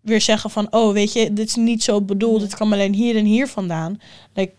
weer 0.00 0.20
zeggen 0.20 0.50
van, 0.50 0.66
oh, 0.70 0.92
weet 0.92 1.12
je, 1.12 1.32
dit 1.32 1.48
is 1.48 1.54
niet 1.54 1.82
zo 1.82 2.00
bedoeld. 2.00 2.40
Het 2.42 2.54
kwam 2.54 2.72
alleen 2.72 2.94
hier 2.94 3.16
en 3.16 3.24
hier 3.24 3.48
vandaan. 3.48 4.00
Like, 4.34 4.52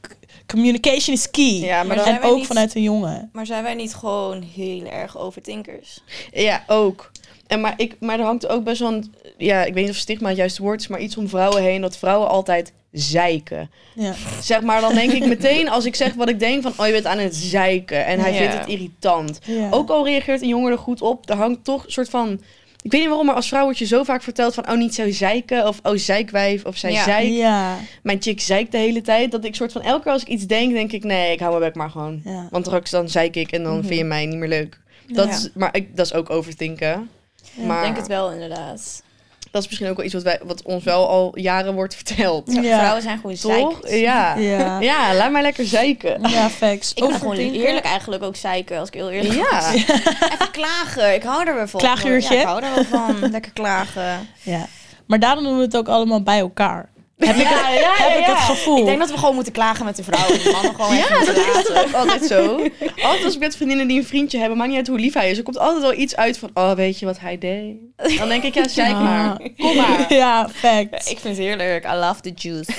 communication 0.47 1.15
is 1.15 1.31
key. 1.31 1.43
Ja, 1.59 1.83
maar 1.83 1.97
en 1.97 2.21
ook 2.23 2.35
niet- 2.37 2.47
vanuit 2.47 2.75
een 2.75 2.81
jongen. 2.81 3.29
Maar 3.33 3.45
zijn 3.45 3.63
wij 3.63 3.73
niet 3.73 3.93
gewoon 3.95 4.41
heel 4.41 4.83
erg 4.85 5.17
overtinkers? 5.17 5.99
Ja, 6.31 6.63
ook. 6.67 7.11
En 7.47 7.61
maar, 7.61 7.73
ik, 7.77 7.95
maar 7.99 8.19
er 8.19 8.25
hangt 8.25 8.47
ook 8.47 8.63
best 8.63 8.79
wel 8.79 8.91
een, 8.93 9.13
ja, 9.37 9.63
ik 9.63 9.73
weet 9.73 9.83
niet 9.83 9.91
of 9.93 9.99
stigma 9.99 10.27
het 10.27 10.37
juiste 10.37 10.61
woord 10.61 10.81
is, 10.81 10.87
maar 10.87 10.99
iets 10.99 11.17
om 11.17 11.29
vrouwen 11.29 11.61
heen, 11.63 11.81
dat 11.81 11.97
vrouwen 11.97 12.27
altijd 12.29 12.73
zeiken. 12.91 13.69
Ja. 13.95 14.13
Zeg 14.41 14.61
maar, 14.61 14.81
dan 14.81 14.93
denk 14.95 15.11
ik 15.11 15.25
meteen 15.35 15.69
als 15.69 15.85
ik 15.85 15.95
zeg 15.95 16.13
wat 16.13 16.29
ik 16.29 16.39
denk 16.39 16.61
van, 16.61 16.73
oh 16.77 16.85
je 16.85 16.91
bent 16.91 17.05
aan 17.05 17.17
het 17.17 17.35
zeiken 17.35 18.05
en 18.05 18.19
hij 18.19 18.31
Ja. 18.33 18.37
vindt 18.37 18.53
het 18.53 18.67
irritant. 18.67 19.39
Ja. 19.45 19.67
Ook 19.71 19.89
al 19.89 20.05
reageert 20.05 20.41
een 20.41 20.47
jongen 20.47 20.71
er 20.71 20.77
goed 20.77 21.01
op, 21.01 21.29
er 21.29 21.35
hangt 21.35 21.63
toch 21.63 21.85
een 21.85 21.91
soort 21.91 22.09
van, 22.09 22.41
ik 22.81 22.91
weet 22.91 22.99
niet 22.99 23.09
waarom, 23.09 23.25
maar 23.25 23.35
als 23.35 23.47
vrouw 23.47 23.63
wordt 23.63 23.77
je 23.77 23.85
zo 23.85 24.03
vaak 24.03 24.21
verteld 24.23 24.53
van, 24.53 24.69
oh 24.69 24.77
niet 24.77 24.95
zo 24.95 25.11
zeiken, 25.11 25.67
of 25.67 25.79
oh 25.83 25.95
zeikwijf, 25.97 26.65
of 26.65 26.77
zij 26.77 26.91
Ja. 26.91 27.03
zeik. 27.03 27.27
Ja. 27.31 27.77
Mijn 28.03 28.21
chick 28.21 28.41
zeikt 28.41 28.71
de 28.71 28.77
hele 28.77 29.01
tijd, 29.01 29.31
dat 29.31 29.45
ik 29.45 29.55
soort 29.55 29.71
van, 29.71 29.81
elke 29.81 30.03
keer 30.03 30.11
als 30.11 30.21
ik 30.21 30.27
iets 30.27 30.45
denk, 30.45 30.73
denk 30.73 30.91
ik, 30.91 31.03
nee, 31.03 31.31
ik 31.31 31.39
hou 31.39 31.51
mijn 31.51 31.63
bek 31.63 31.75
maar 31.75 31.89
gewoon. 31.89 32.21
Ja. 32.25 32.47
Want 32.51 32.65
straks 32.65 32.91
dan 32.91 33.09
zeik 33.09 33.35
ik 33.35 33.51
en 33.51 33.63
dan 33.63 33.77
Mhm. 33.77 33.85
vind 33.87 33.99
je 33.99 34.03
mij 34.05 34.25
niet 34.25 34.37
meer 34.37 34.49
leuk. 34.49 34.79
Dat 35.07 35.25
Ja. 35.27 35.31
is, 35.31 35.49
maar 35.53 35.69
ik, 35.75 35.95
dat 35.95 36.05
is 36.05 36.13
ook 36.13 36.29
overdenken. 36.29 37.09
Ja. 37.55 37.65
Maar 37.65 37.77
Ik 37.77 37.83
denk 37.83 37.97
het 37.97 38.07
wel 38.07 38.31
inderdaad. 38.31 39.03
Dat 39.51 39.63
is 39.63 39.69
misschien 39.69 39.89
ook 39.89 39.95
wel 39.95 40.05
iets 40.05 40.13
wat, 40.13 40.23
wij, 40.23 40.39
wat 40.43 40.63
ons 40.63 40.83
wel 40.83 41.09
al 41.09 41.39
jaren 41.39 41.73
wordt 41.73 41.95
verteld. 41.95 42.53
Ja. 42.53 42.77
Vrouwen 42.77 43.01
zijn 43.01 43.19
gewoon 43.19 43.35
Toch? 43.35 43.89
Ja. 43.89 44.35
Ja. 44.35 44.79
ja. 44.79 45.13
laat 45.13 45.31
mij 45.31 45.41
lekker 45.41 45.65
zeiken. 45.65 46.29
Ja, 46.29 46.49
facts. 46.49 46.93
Ik 46.93 47.03
het 47.03 47.15
gewoon 47.15 47.35
eerlijk 47.35 47.85
eigenlijk 47.85 48.23
ook 48.23 48.35
zeiken, 48.35 48.79
als 48.79 48.87
ik 48.87 48.93
heel 48.93 49.09
eerlijk 49.09 49.33
Ja. 49.33 49.71
ben. 49.71 49.79
Even 50.33 50.51
klagen. 50.51 51.13
Ik 51.13 51.23
hou 51.23 51.47
er 51.47 51.55
weer 51.55 51.69
van. 51.69 51.79
Klaaguurtje? 51.79 52.33
Ja, 52.33 52.39
ik 52.39 52.45
hou 52.45 52.63
er 52.63 52.73
wel 52.75 52.83
van. 52.83 53.29
Lekker 53.31 53.51
klagen. 53.51 54.27
Ja. 54.41 54.65
Maar 55.05 55.19
daarom 55.19 55.43
doen 55.43 55.55
we 55.57 55.61
het 55.63 55.77
ook 55.77 55.87
allemaal 55.87 56.23
bij 56.23 56.39
elkaar. 56.39 56.89
Heb 57.17 57.35
ik, 57.35 57.41
Ja, 57.41 57.69
het, 57.69 57.79
ja, 57.79 57.93
heb 57.95 58.09
ja, 58.09 58.19
ik 58.19 58.25
het 58.25 58.37
gevoel. 58.37 58.77
Ik 58.77 58.85
denk 58.85 58.99
dat 58.99 59.11
we 59.11 59.17
gewoon 59.17 59.35
moeten 59.35 59.53
klagen 59.53 59.85
met 59.85 59.95
de 59.95 60.03
vrouwen. 60.03 60.43
De 60.43 60.49
mannen 60.51 60.75
gewoon 60.75 60.95
Ja, 60.95 61.07
dat 61.09 61.37
is 61.37 61.63
toch 61.73 61.93
altijd 61.93 62.25
zo. 62.25 62.55
Altijd 63.03 63.23
als 63.23 63.33
ik 63.33 63.39
met 63.39 63.55
vriendinnen 63.55 63.87
die 63.87 63.97
een 63.97 64.05
vriendje 64.05 64.37
hebben, 64.39 64.57
maakt 64.57 64.69
niet 64.69 64.77
uit 64.77 64.87
hoe 64.87 64.99
lief 64.99 65.13
hij 65.13 65.29
is. 65.31 65.37
Er 65.37 65.43
komt 65.43 65.57
altijd 65.57 65.81
wel 65.81 65.93
iets 65.93 66.15
uit 66.15 66.37
van, 66.37 66.49
oh, 66.53 66.71
weet 66.71 66.99
je 66.99 67.05
wat 67.05 67.19
hij 67.19 67.37
deed? 67.37 67.75
Dan 68.17 68.27
denk 68.27 68.43
ik, 68.43 68.53
ja, 68.53 68.65
Ja. 68.87 68.99
maar. 68.99 69.37
Kom 69.57 69.75
maar. 69.75 70.13
Ja, 70.13 70.49
facts. 70.49 71.09
Ik 71.11 71.19
vind 71.19 71.37
het 71.37 71.45
heerlijk. 71.45 71.85
I 71.85 71.93
love 71.95 72.21
the 72.21 72.31
juice. 72.35 72.71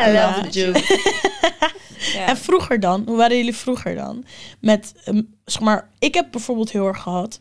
I 0.00 0.10
love 0.12 0.40
the 0.48 0.60
juice. 0.60 1.00
Ja. 2.14 2.26
En 2.26 2.36
vroeger 2.36 2.80
dan? 2.80 3.02
Hoe 3.06 3.16
waren 3.16 3.36
jullie 3.36 3.56
vroeger 3.56 3.94
dan? 3.94 4.24
Met, 4.60 4.92
ehm, 5.04 5.22
zeg 5.44 5.62
maar, 5.62 5.88
ik 5.98 6.14
heb 6.14 6.26
bijvoorbeeld 6.30 6.72
heel 6.72 6.86
erg 6.86 7.02
gehad 7.02 7.40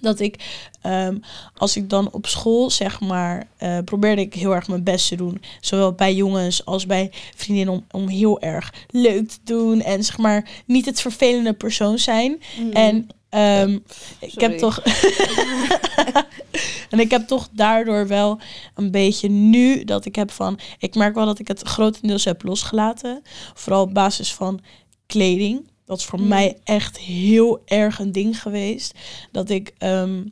dat 0.00 0.20
ik, 0.20 0.64
ehm, 0.80 1.16
als 1.56 1.76
ik 1.76 1.90
dan 1.90 2.12
op 2.12 2.26
school, 2.26 2.70
zeg 2.70 3.00
maar, 3.00 3.46
eh, 3.56 3.78
probeerde 3.84 4.22
ik 4.22 4.34
heel 4.34 4.54
erg 4.54 4.68
mijn 4.68 4.82
best 4.82 5.08
te 5.08 5.16
doen. 5.16 5.42
Zowel 5.60 5.92
bij 5.92 6.14
jongens 6.14 6.64
als 6.64 6.86
bij 6.86 7.10
vriendinnen 7.36 7.74
om, 7.74 7.84
om 7.90 8.08
heel 8.08 8.40
erg 8.40 8.72
leuk 8.90 9.28
te 9.28 9.38
doen. 9.44 9.82
En 9.82 10.04
zeg 10.04 10.18
maar, 10.18 10.48
niet 10.66 10.86
het 10.86 11.00
vervelende 11.00 11.52
persoon 11.52 11.98
zijn. 11.98 12.42
En 12.72 13.08
ehm, 13.28 13.78
ik 14.20 14.40
heb 14.40 14.58
toch. 14.58 14.82
en 16.90 17.00
ik 17.00 17.10
heb 17.10 17.26
toch 17.26 17.48
daardoor 17.52 18.06
wel 18.06 18.40
een 18.74 18.90
beetje 18.90 19.28
nu 19.28 19.84
dat 19.84 20.04
ik 20.04 20.14
heb 20.14 20.30
van. 20.30 20.58
Ik 20.78 20.94
merk 20.94 21.14
wel 21.14 21.26
dat 21.26 21.38
ik 21.38 21.48
het 21.48 21.62
grotendeels 21.62 22.24
heb 22.24 22.42
losgelaten. 22.42 23.22
Vooral 23.54 23.82
op 23.82 23.94
basis 23.94 24.34
van 24.34 24.60
kleding. 25.06 25.66
Dat 25.88 25.98
is 25.98 26.04
voor 26.04 26.20
mij 26.20 26.56
echt 26.64 26.98
heel 26.98 27.62
erg 27.64 27.98
een 27.98 28.12
ding 28.12 28.42
geweest. 28.42 28.94
Dat 29.32 29.50
ik. 29.50 29.72
ehm, 29.78 30.24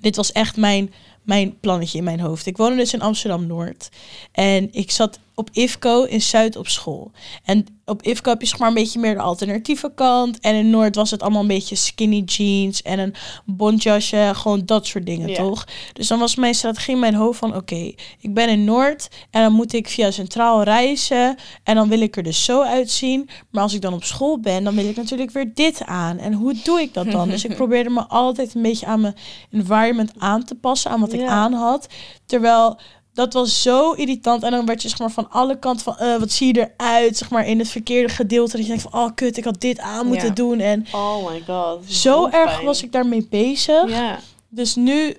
dit 0.00 0.16
was 0.16 0.32
echt 0.32 0.56
mijn, 0.56 0.92
mijn 1.26 1.60
plannetje 1.60 1.98
in 1.98 2.04
mijn 2.04 2.20
hoofd. 2.20 2.46
Ik 2.46 2.56
woonde 2.56 2.76
dus 2.76 2.92
in 2.92 3.00
Amsterdam 3.00 3.46
Noord. 3.46 3.88
En 4.32 4.68
ik 4.72 4.90
zat 4.90 5.18
op 5.36 5.50
IFCO 5.52 6.02
in 6.02 6.22
Zuid 6.22 6.56
op 6.56 6.68
school. 6.68 7.10
En 7.44 7.66
op 7.84 8.02
IFCO 8.02 8.30
heb 8.30 8.40
je 8.40 8.46
zeg 8.46 8.58
maar 8.58 8.68
een 8.68 8.74
beetje 8.74 8.98
meer 8.98 9.14
de 9.14 9.20
alternatieve 9.20 9.92
kant. 9.94 10.40
En 10.40 10.54
in 10.54 10.70
Noord 10.70 10.94
was 10.94 11.10
het 11.10 11.22
allemaal 11.22 11.40
een 11.40 11.46
beetje 11.46 11.76
skinny 11.76 12.22
jeans 12.24 12.82
en 12.82 12.98
een 12.98 13.14
bontjasje. 13.44 14.30
Gewoon 14.34 14.62
dat 14.64 14.86
soort 14.86 15.06
dingen, 15.06 15.34
toch? 15.34 15.66
Dus 15.92 16.08
dan 16.08 16.18
was 16.18 16.34
mijn 16.34 16.54
strategie 16.54 16.94
in 16.94 17.00
mijn 17.00 17.14
hoofd 17.14 17.38
van... 17.38 17.56
Oké, 17.56 17.92
ik 18.20 18.34
ben 18.34 18.48
in 18.48 18.64
Noord 18.64 19.08
en 19.30 19.42
dan 19.42 19.52
moet 19.52 19.72
ik 19.72 19.88
via 19.88 20.10
Centraal 20.10 20.62
reizen. 20.62 21.36
En 21.62 21.74
dan 21.74 21.88
wil 21.88 22.00
ik 22.00 22.16
er 22.16 22.22
dus 22.22 22.44
zo 22.44 22.62
uitzien. 22.62 23.28
Maar 23.50 23.62
als 23.62 23.74
ik 23.74 23.80
dan 23.80 23.94
op 23.94 24.04
school 24.04 24.40
ben, 24.40 24.64
dan 24.64 24.74
wil 24.74 24.88
ik 24.88 24.96
natuurlijk 24.96 25.30
weer 25.30 25.50
dit 25.54 25.84
aan. 25.84 26.18
En 26.18 26.32
hoe 26.32 26.54
doe 26.64 26.80
ik 26.80 26.94
dat 26.94 27.10
dan? 27.10 27.28
dus 27.28 27.44
ik 27.44 27.56
probeerde 27.62 27.90
me 27.90 28.06
altijd 28.06 28.54
een 28.54 28.62
beetje 28.62 28.86
aan 28.86 29.00
mijn 29.00 29.16
environment 29.50 30.12
aan 30.18 30.44
te 30.44 30.54
passen. 30.54 30.90
Aan 30.90 31.00
wat 31.00 31.12
ik 31.16 31.24
Ja. 31.26 31.28
aan 31.28 31.52
had. 31.52 31.86
Terwijl 32.26 32.78
dat 33.14 33.32
was 33.32 33.62
zo 33.62 33.92
irritant. 33.92 34.42
En 34.42 34.50
dan 34.50 34.66
werd 34.66 34.82
je 34.82 34.88
zeg 34.88 34.98
maar 34.98 35.10
van 35.10 35.30
alle 35.30 35.58
kanten 35.58 35.84
van, 35.84 35.96
eh, 35.98 36.16
wat 36.18 36.30
zie 36.30 36.54
je 36.54 36.70
eruit? 36.76 37.16
Zeg 37.16 37.30
maar 37.30 37.46
in 37.46 37.58
het 37.58 37.68
verkeerde 37.68 38.08
gedeelte. 38.12 38.50
Dat 38.56 38.60
je 38.60 38.66
denkt 38.72 38.82
van, 38.90 39.00
oh 39.00 39.08
kut, 39.14 39.36
ik 39.36 39.44
had 39.44 39.60
dit 39.60 39.78
aan 39.78 40.06
moeten 40.06 40.28
Ja. 40.28 40.34
doen. 40.34 40.60
En 40.60 40.86
Oh 40.92 41.30
my 41.30 41.42
god. 41.46 41.92
zo 41.92 42.28
erg 42.28 42.60
was 42.60 42.82
ik 42.82 42.92
daarmee 42.92 43.26
bezig. 43.30 43.88
Ja. 43.90 44.18
Dus 44.48 44.74
nu 44.74 45.16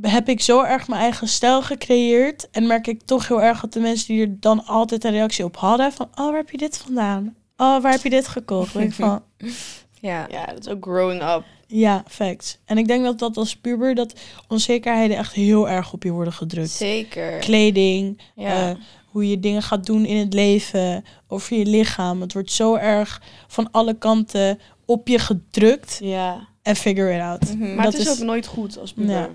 heb 0.00 0.28
ik 0.28 0.40
zo 0.40 0.62
erg 0.62 0.88
mijn 0.88 1.00
eigen 1.00 1.28
stijl 1.28 1.62
gecreëerd. 1.62 2.48
En 2.50 2.66
merk 2.66 2.86
ik 2.86 3.02
toch 3.04 3.28
heel 3.28 3.42
erg 3.42 3.60
dat 3.60 3.72
de 3.72 3.80
mensen 3.80 4.06
die 4.14 4.22
er 4.26 4.36
dan 4.40 4.66
altijd 4.66 5.04
een 5.04 5.10
reactie 5.10 5.44
op 5.44 5.56
hadden. 5.56 5.92
Van, 5.92 6.06
oh, 6.14 6.26
waar 6.26 6.36
heb 6.36 6.50
je 6.50 6.58
dit 6.58 6.76
vandaan? 6.78 7.34
Oh, 7.56 7.82
waar 7.82 7.92
heb 7.92 8.02
je 8.02 8.10
dit 8.10 8.28
gekocht? 8.28 8.76
Ik 8.76 8.92
van, 8.92 9.22
Ja. 10.00 10.26
Ja, 10.30 10.46
dat 10.46 10.66
is 10.66 10.68
ook 10.72 10.84
growing 10.84 11.22
up. 11.22 11.42
Ja, 11.76 12.04
facts. 12.08 12.58
En 12.64 12.78
ik 12.78 12.86
denk 12.86 13.04
dat 13.04 13.18
dat 13.18 13.36
als 13.36 13.56
puber, 13.56 13.94
dat 13.94 14.20
onzekerheden 14.48 15.16
echt 15.16 15.32
heel 15.32 15.68
erg 15.68 15.92
op 15.92 16.02
je 16.02 16.10
worden 16.10 16.32
gedrukt. 16.32 16.70
Zeker. 16.70 17.38
Kleding, 17.38 18.20
Ja. 18.34 18.70
eh, 18.70 18.76
hoe 19.06 19.28
je 19.28 19.40
dingen 19.40 19.62
gaat 19.62 19.86
doen 19.86 20.04
in 20.04 20.16
het 20.16 20.32
leven, 20.34 21.04
over 21.28 21.56
je 21.56 21.66
lichaam. 21.66 22.20
Het 22.20 22.32
wordt 22.32 22.50
zo 22.52 22.74
erg 22.74 23.22
van 23.46 23.70
alle 23.70 23.94
kanten 23.98 24.58
op 24.84 25.08
je 25.08 25.18
gedrukt. 25.18 25.98
Ja. 26.02 26.48
En 26.62 26.76
figure 26.76 27.14
it 27.14 27.20
out. 27.20 27.54
Mhm. 27.54 27.74
Maar 27.74 27.84
Dat 27.84 27.92
het 27.92 28.02
is, 28.02 28.08
is- 28.12 28.20
ook 28.20 28.26
nooit 28.26 28.46
goed 28.46 28.78
als 28.78 28.92
puber. 28.92 29.10
Ja. 29.14 29.28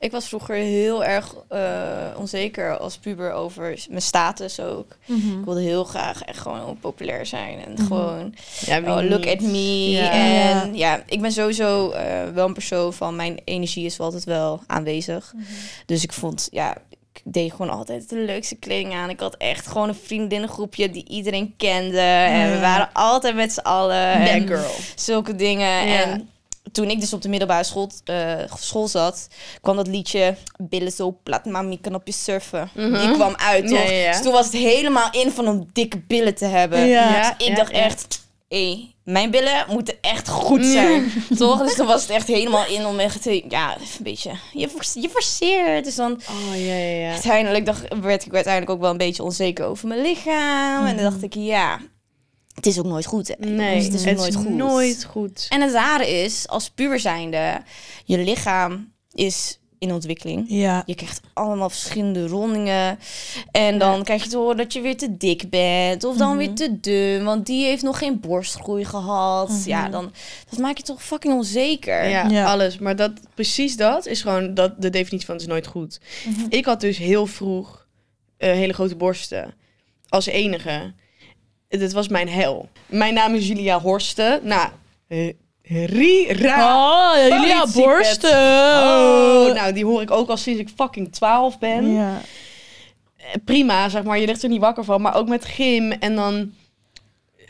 Ik 0.00 0.10
was 0.10 0.28
vroeger 0.28 0.54
heel 0.54 1.04
erg 1.04 1.34
eh, 1.48 1.60
onzeker 2.16 2.76
als 2.76 2.98
puber 2.98 3.32
over 3.32 3.84
mijn 3.88 4.02
status 4.02 4.60
ook. 4.60 4.96
Ik 5.06 5.44
wilde 5.44 5.60
heel 5.60 5.84
graag 5.84 6.22
echt 6.22 6.38
gewoon 6.38 6.78
populair 6.80 7.26
zijn. 7.26 7.64
En 7.64 7.78
gewoon, 7.86 8.34
Ja, 8.60 8.78
oh, 8.78 9.08
look 9.08 9.26
at 9.26 9.40
me. 9.40 9.90
Ja. 9.90 10.10
En 10.10 10.76
ja, 10.76 11.02
ik 11.06 11.20
ben 11.20 11.32
sowieso 11.32 11.90
eh, 11.90 12.28
wel 12.34 12.46
een 12.46 12.52
persoon 12.52 12.92
van 12.92 13.16
mijn 13.16 13.40
energie 13.44 13.84
is 13.84 13.96
wel 13.96 14.06
altijd 14.06 14.24
wel 14.24 14.62
aanwezig. 14.66 15.34
Dus 15.86 16.02
ik 16.02 16.12
vond, 16.12 16.48
ja, 16.50 16.76
ik 17.12 17.20
deed 17.24 17.50
gewoon 17.50 17.70
altijd 17.70 18.08
de 18.08 18.16
leukste 18.16 18.56
kleding 18.56 18.94
aan. 18.94 19.10
Ik 19.10 19.20
had 19.20 19.36
echt 19.36 19.66
gewoon 19.66 19.88
een 19.88 19.94
vriendinnengroepje 19.94 20.90
die 20.90 21.08
iedereen 21.08 21.54
kende. 21.56 22.00
En 22.00 22.52
we 22.52 22.60
waren 22.60 22.90
altijd 22.92 23.34
met 23.34 23.52
z'n 23.52 23.60
allen. 23.60 24.12
en 24.12 24.46
girl. 24.46 24.70
zulke 24.94 25.36
dingen. 25.36 25.86
Ja. 25.86 26.02
En 26.02 26.28
toen 26.72 26.90
ik 26.90 27.00
dus 27.00 27.12
op 27.12 27.22
de 27.22 27.28
middelbare 27.28 27.64
school, 27.64 27.90
eh, 28.04 28.32
school 28.58 28.88
zat, 28.88 29.28
kwam 29.60 29.76
dat 29.76 29.86
liedje 29.86 30.34
Billen 30.58 30.92
zo 30.92 31.18
plat, 31.22 31.44
mami 31.44 31.80
kan 31.80 31.94
op 31.94 32.06
je 32.06 32.12
surfen. 32.12 32.70
Mhm. 32.74 33.00
Die 33.00 33.10
kwam 33.12 33.34
uit, 33.36 33.68
toch? 33.68 33.78
Ja, 33.78 33.84
ja, 33.90 34.02
ja. 34.02 34.12
Dus 34.12 34.22
toen 34.22 34.32
was 34.32 34.44
het 34.44 34.54
helemaal 34.54 35.08
in 35.10 35.30
van 35.30 35.48
om 35.48 35.68
dikke 35.72 35.98
billen 36.06 36.34
te 36.34 36.44
hebben. 36.44 36.86
Ja. 36.86 37.34
Dus 37.36 37.46
ik 37.48 37.56
dacht 37.56 37.70
echt, 37.70 38.20
hé, 38.48 38.88
mijn 39.04 39.30
billen 39.30 39.64
moeten 39.68 39.94
echt 40.00 40.28
goed 40.28 40.64
zijn. 40.66 41.12
toch? 41.38 41.62
Dus 41.62 41.74
toen 41.74 41.86
was 41.86 42.02
het 42.02 42.10
echt 42.10 42.26
helemaal 42.26 42.66
in 42.66 42.86
om 42.86 42.98
echt, 42.98 43.22
te- 43.22 43.44
ja, 43.48 43.74
een 43.76 44.02
beetje, 44.02 44.30
je, 44.52 44.68
je 44.94 45.08
forceert. 45.08 45.84
Dus 45.84 45.94
dan 45.94 46.12
Oh, 46.12 46.56
ja, 46.56 46.74
ja, 46.74 46.98
ja. 47.00 47.10
uiteindelijk 47.12 47.66
dacht, 47.66 47.82
werd 48.00 48.26
ik 48.26 48.34
uiteindelijk 48.34 48.72
ook 48.72 48.80
wel 48.80 48.90
een 48.90 48.96
beetje 48.96 49.22
onzeker 49.22 49.64
over 49.66 49.88
mijn 49.88 50.00
lichaam. 50.00 50.86
En 50.86 50.96
dan 50.96 51.04
dacht 51.10 51.22
ik, 51.22 51.34
ja, 51.34 51.78
het 52.58 52.66
is 52.66 52.78
ook 52.78 52.86
nooit 52.86 53.06
goed. 53.06 53.28
Hè? 53.28 53.34
Nee, 53.48 53.74
Dus 53.76 53.84
het 53.84 53.94
is 53.94 54.06
ook 54.06 54.16
nooit 54.16 54.34
goed. 54.36 54.48
nooit 54.48 55.04
goed. 55.04 55.46
En 55.48 55.60
het 55.60 55.72
rare 55.72 56.08
is, 56.08 56.48
als 56.48 56.70
puber 56.70 57.00
zijnde, 57.00 57.60
je 58.04 58.18
lichaam 58.18 58.92
is 59.12 59.58
in 59.78 59.92
ontwikkeling. 59.92 60.44
Ja. 60.48 60.82
Je 60.86 60.94
krijgt 60.94 61.20
allemaal 61.32 61.70
verschillende 61.70 62.26
rondingen. 62.26 62.98
En 63.50 63.78
dan 63.78 64.02
krijg 64.04 64.22
je 64.22 64.28
te 64.28 64.36
horen 64.36 64.56
dat 64.56 64.72
je 64.72 64.80
weer 64.80 64.96
te 64.96 65.16
dik 65.16 65.50
bent. 65.50 66.04
Of 66.04 66.16
dan 66.16 66.36
weer 66.36 66.54
te 66.54 66.80
dun. 66.80 67.24
Want 67.24 67.46
die 67.46 67.64
heeft 67.64 67.82
nog 67.82 67.98
geen 67.98 68.20
borstgroei 68.20 68.84
gehad. 68.84 69.62
Ja, 69.64 69.88
dan 69.88 70.12
dat 70.50 70.58
maakt 70.58 70.78
je 70.78 70.84
toch 70.84 71.02
fucking 71.04 71.34
onzeker. 71.34 72.08
Ja, 72.08 72.28
Ja. 72.28 72.44
alles. 72.44 72.78
Maar 72.78 72.96
dat, 72.96 73.12
precies 73.34 73.76
dat 73.76 74.06
is 74.06 74.22
gewoon 74.22 74.54
dat, 74.54 74.82
de 74.82 74.90
definitie 74.90 75.26
van 75.26 75.34
het 75.34 75.44
is 75.44 75.50
nooit 75.50 75.66
goed. 75.66 76.00
Mhm. 76.28 76.46
Ik 76.48 76.64
had 76.64 76.80
dus 76.80 76.98
heel 76.98 77.26
vroeg 77.26 77.86
eh, 78.36 78.50
hele 78.52 78.72
grote 78.72 78.96
borsten. 78.96 79.54
Als 80.08 80.26
enige. 80.26 80.92
Dit 81.68 81.92
was 81.92 82.08
mijn 82.08 82.28
hel. 82.28 82.68
Mijn 82.86 83.14
naam 83.14 83.34
is 83.34 83.46
Julia 83.48 83.80
Horsten. 83.80 84.40
Nou, 84.42 84.70
Rira. 85.62 86.74
Oh, 86.74 87.14
secret. 87.14 87.72
borsten. 87.74 88.30
Oh, 88.30 89.54
nou, 89.54 89.72
die 89.72 89.84
hoor 89.84 90.02
ik 90.02 90.10
ook 90.10 90.28
al 90.28 90.36
sinds 90.36 90.60
ik 90.60 90.68
fucking 90.76 91.12
12 91.12 91.58
ben. 91.58 91.92
Ja. 91.92 92.20
Eh, 93.16 93.24
Prima, 93.44 93.88
zeg 93.88 94.02
maar. 94.02 94.18
Je 94.18 94.26
ligt 94.26 94.42
er 94.42 94.48
niet 94.48 94.60
wakker 94.60 94.84
van. 94.84 95.00
Maar 95.00 95.14
ook 95.14 95.28
met 95.28 95.44
gym. 95.44 95.92
En 95.92 96.14
dan... 96.14 96.52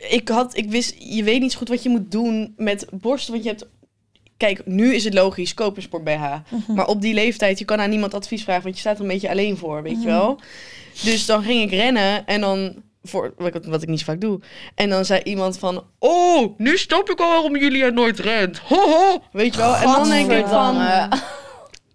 Ik 0.09 0.29
had... 0.29 0.57
Ik 0.57 0.71
wist... 0.71 0.95
Je 0.99 1.23
weet 1.23 1.41
niet 1.41 1.53
zo 1.53 1.59
goed 1.59 1.69
wat 1.69 1.83
je 1.83 1.89
moet 1.89 2.11
doen 2.11 2.55
met 2.57 2.87
borsten. 2.91 3.33
Want 3.33 3.45
je 3.45 3.51
hebt... 3.51 3.67
Kijk, 4.37 4.67
nu 4.67 4.95
is 4.95 5.05
het 5.05 5.15
logisch. 5.15 5.55
Koop 5.55 5.77
een 5.77 5.83
sport 5.83 6.05
BH. 6.05 6.35
Maar 6.75 6.87
op 6.87 7.01
die 7.01 7.15
leeftijd... 7.15 7.59
Je 7.59 7.65
kan 7.65 7.81
aan 7.81 7.91
niemand 7.91 8.15
advies 8.15 8.43
vragen. 8.43 8.63
Want 8.63 8.75
je 8.75 8.81
staat 8.81 8.97
er 8.97 9.03
een 9.03 9.09
beetje 9.09 9.31
alleen 9.31 9.57
voor. 9.57 9.83
Weet 9.83 10.01
je 10.03 10.07
wel? 10.07 10.41
Dus 11.03 11.27
dan 11.27 11.43
ging 11.43 11.63
ik 11.63 11.71
rennen. 11.71 12.27
En 12.27 12.41
dan... 12.41 12.75
Voor, 13.09 13.35
wat, 13.37 13.55
ik- 13.55 13.65
wat 13.65 13.83
ik 13.83 13.89
niet 13.89 13.99
zo 13.99 14.05
vaak 14.05 14.21
doe. 14.21 14.41
En 14.75 14.89
dan 14.89 15.05
zei 15.05 15.21
iemand 15.23 15.59
van... 15.59 15.85
Oh, 15.99 16.59
nu 16.59 16.77
snap 16.79 17.11
ik 17.11 17.21
al 17.21 17.29
waarom 17.31 17.57
Julia 17.57 17.89
nooit 17.89 18.19
rent. 18.19 18.59
Ho, 18.69 18.77
ho. 18.91 19.23
Weet 19.33 19.55
je 19.55 19.61
wel? 19.61 19.75
En 19.77 19.83
dan 19.87 20.09
denk 20.09 20.31
ik 20.31 20.47
van 20.47 20.77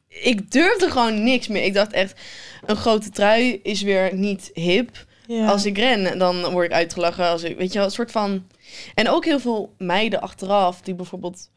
ik 0.08 0.52
durfde 0.52 0.92
gewoon 0.92 1.24
niks 1.24 1.48
meer. 1.48 1.64
Ik 1.64 1.74
dacht 1.74 1.94
echt, 1.94 2.20
een 2.66 2.76
grote 2.76 3.10
trui 3.10 3.60
is 3.64 3.82
weer 3.82 4.14
niet 4.16 4.50
hip. 4.54 5.06
Ja. 5.28 5.48
Als 5.48 5.66
ik 5.66 5.78
ren, 5.78 6.18
dan 6.18 6.52
word 6.52 6.66
ik 6.66 6.72
uitgelachen. 6.74 7.28
Als 7.30 7.44
ik, 7.44 7.58
weet 7.58 7.72
je 7.72 7.78
wel, 7.78 7.88
een 7.88 7.94
soort 7.94 8.12
van... 8.12 8.48
En 8.96 9.10
ook 9.10 9.26
heel 9.26 9.40
veel 9.40 9.74
meiden 9.78 10.22
achteraf, 10.22 10.82
die 10.82 10.96
bijvoorbeeld 10.96 11.50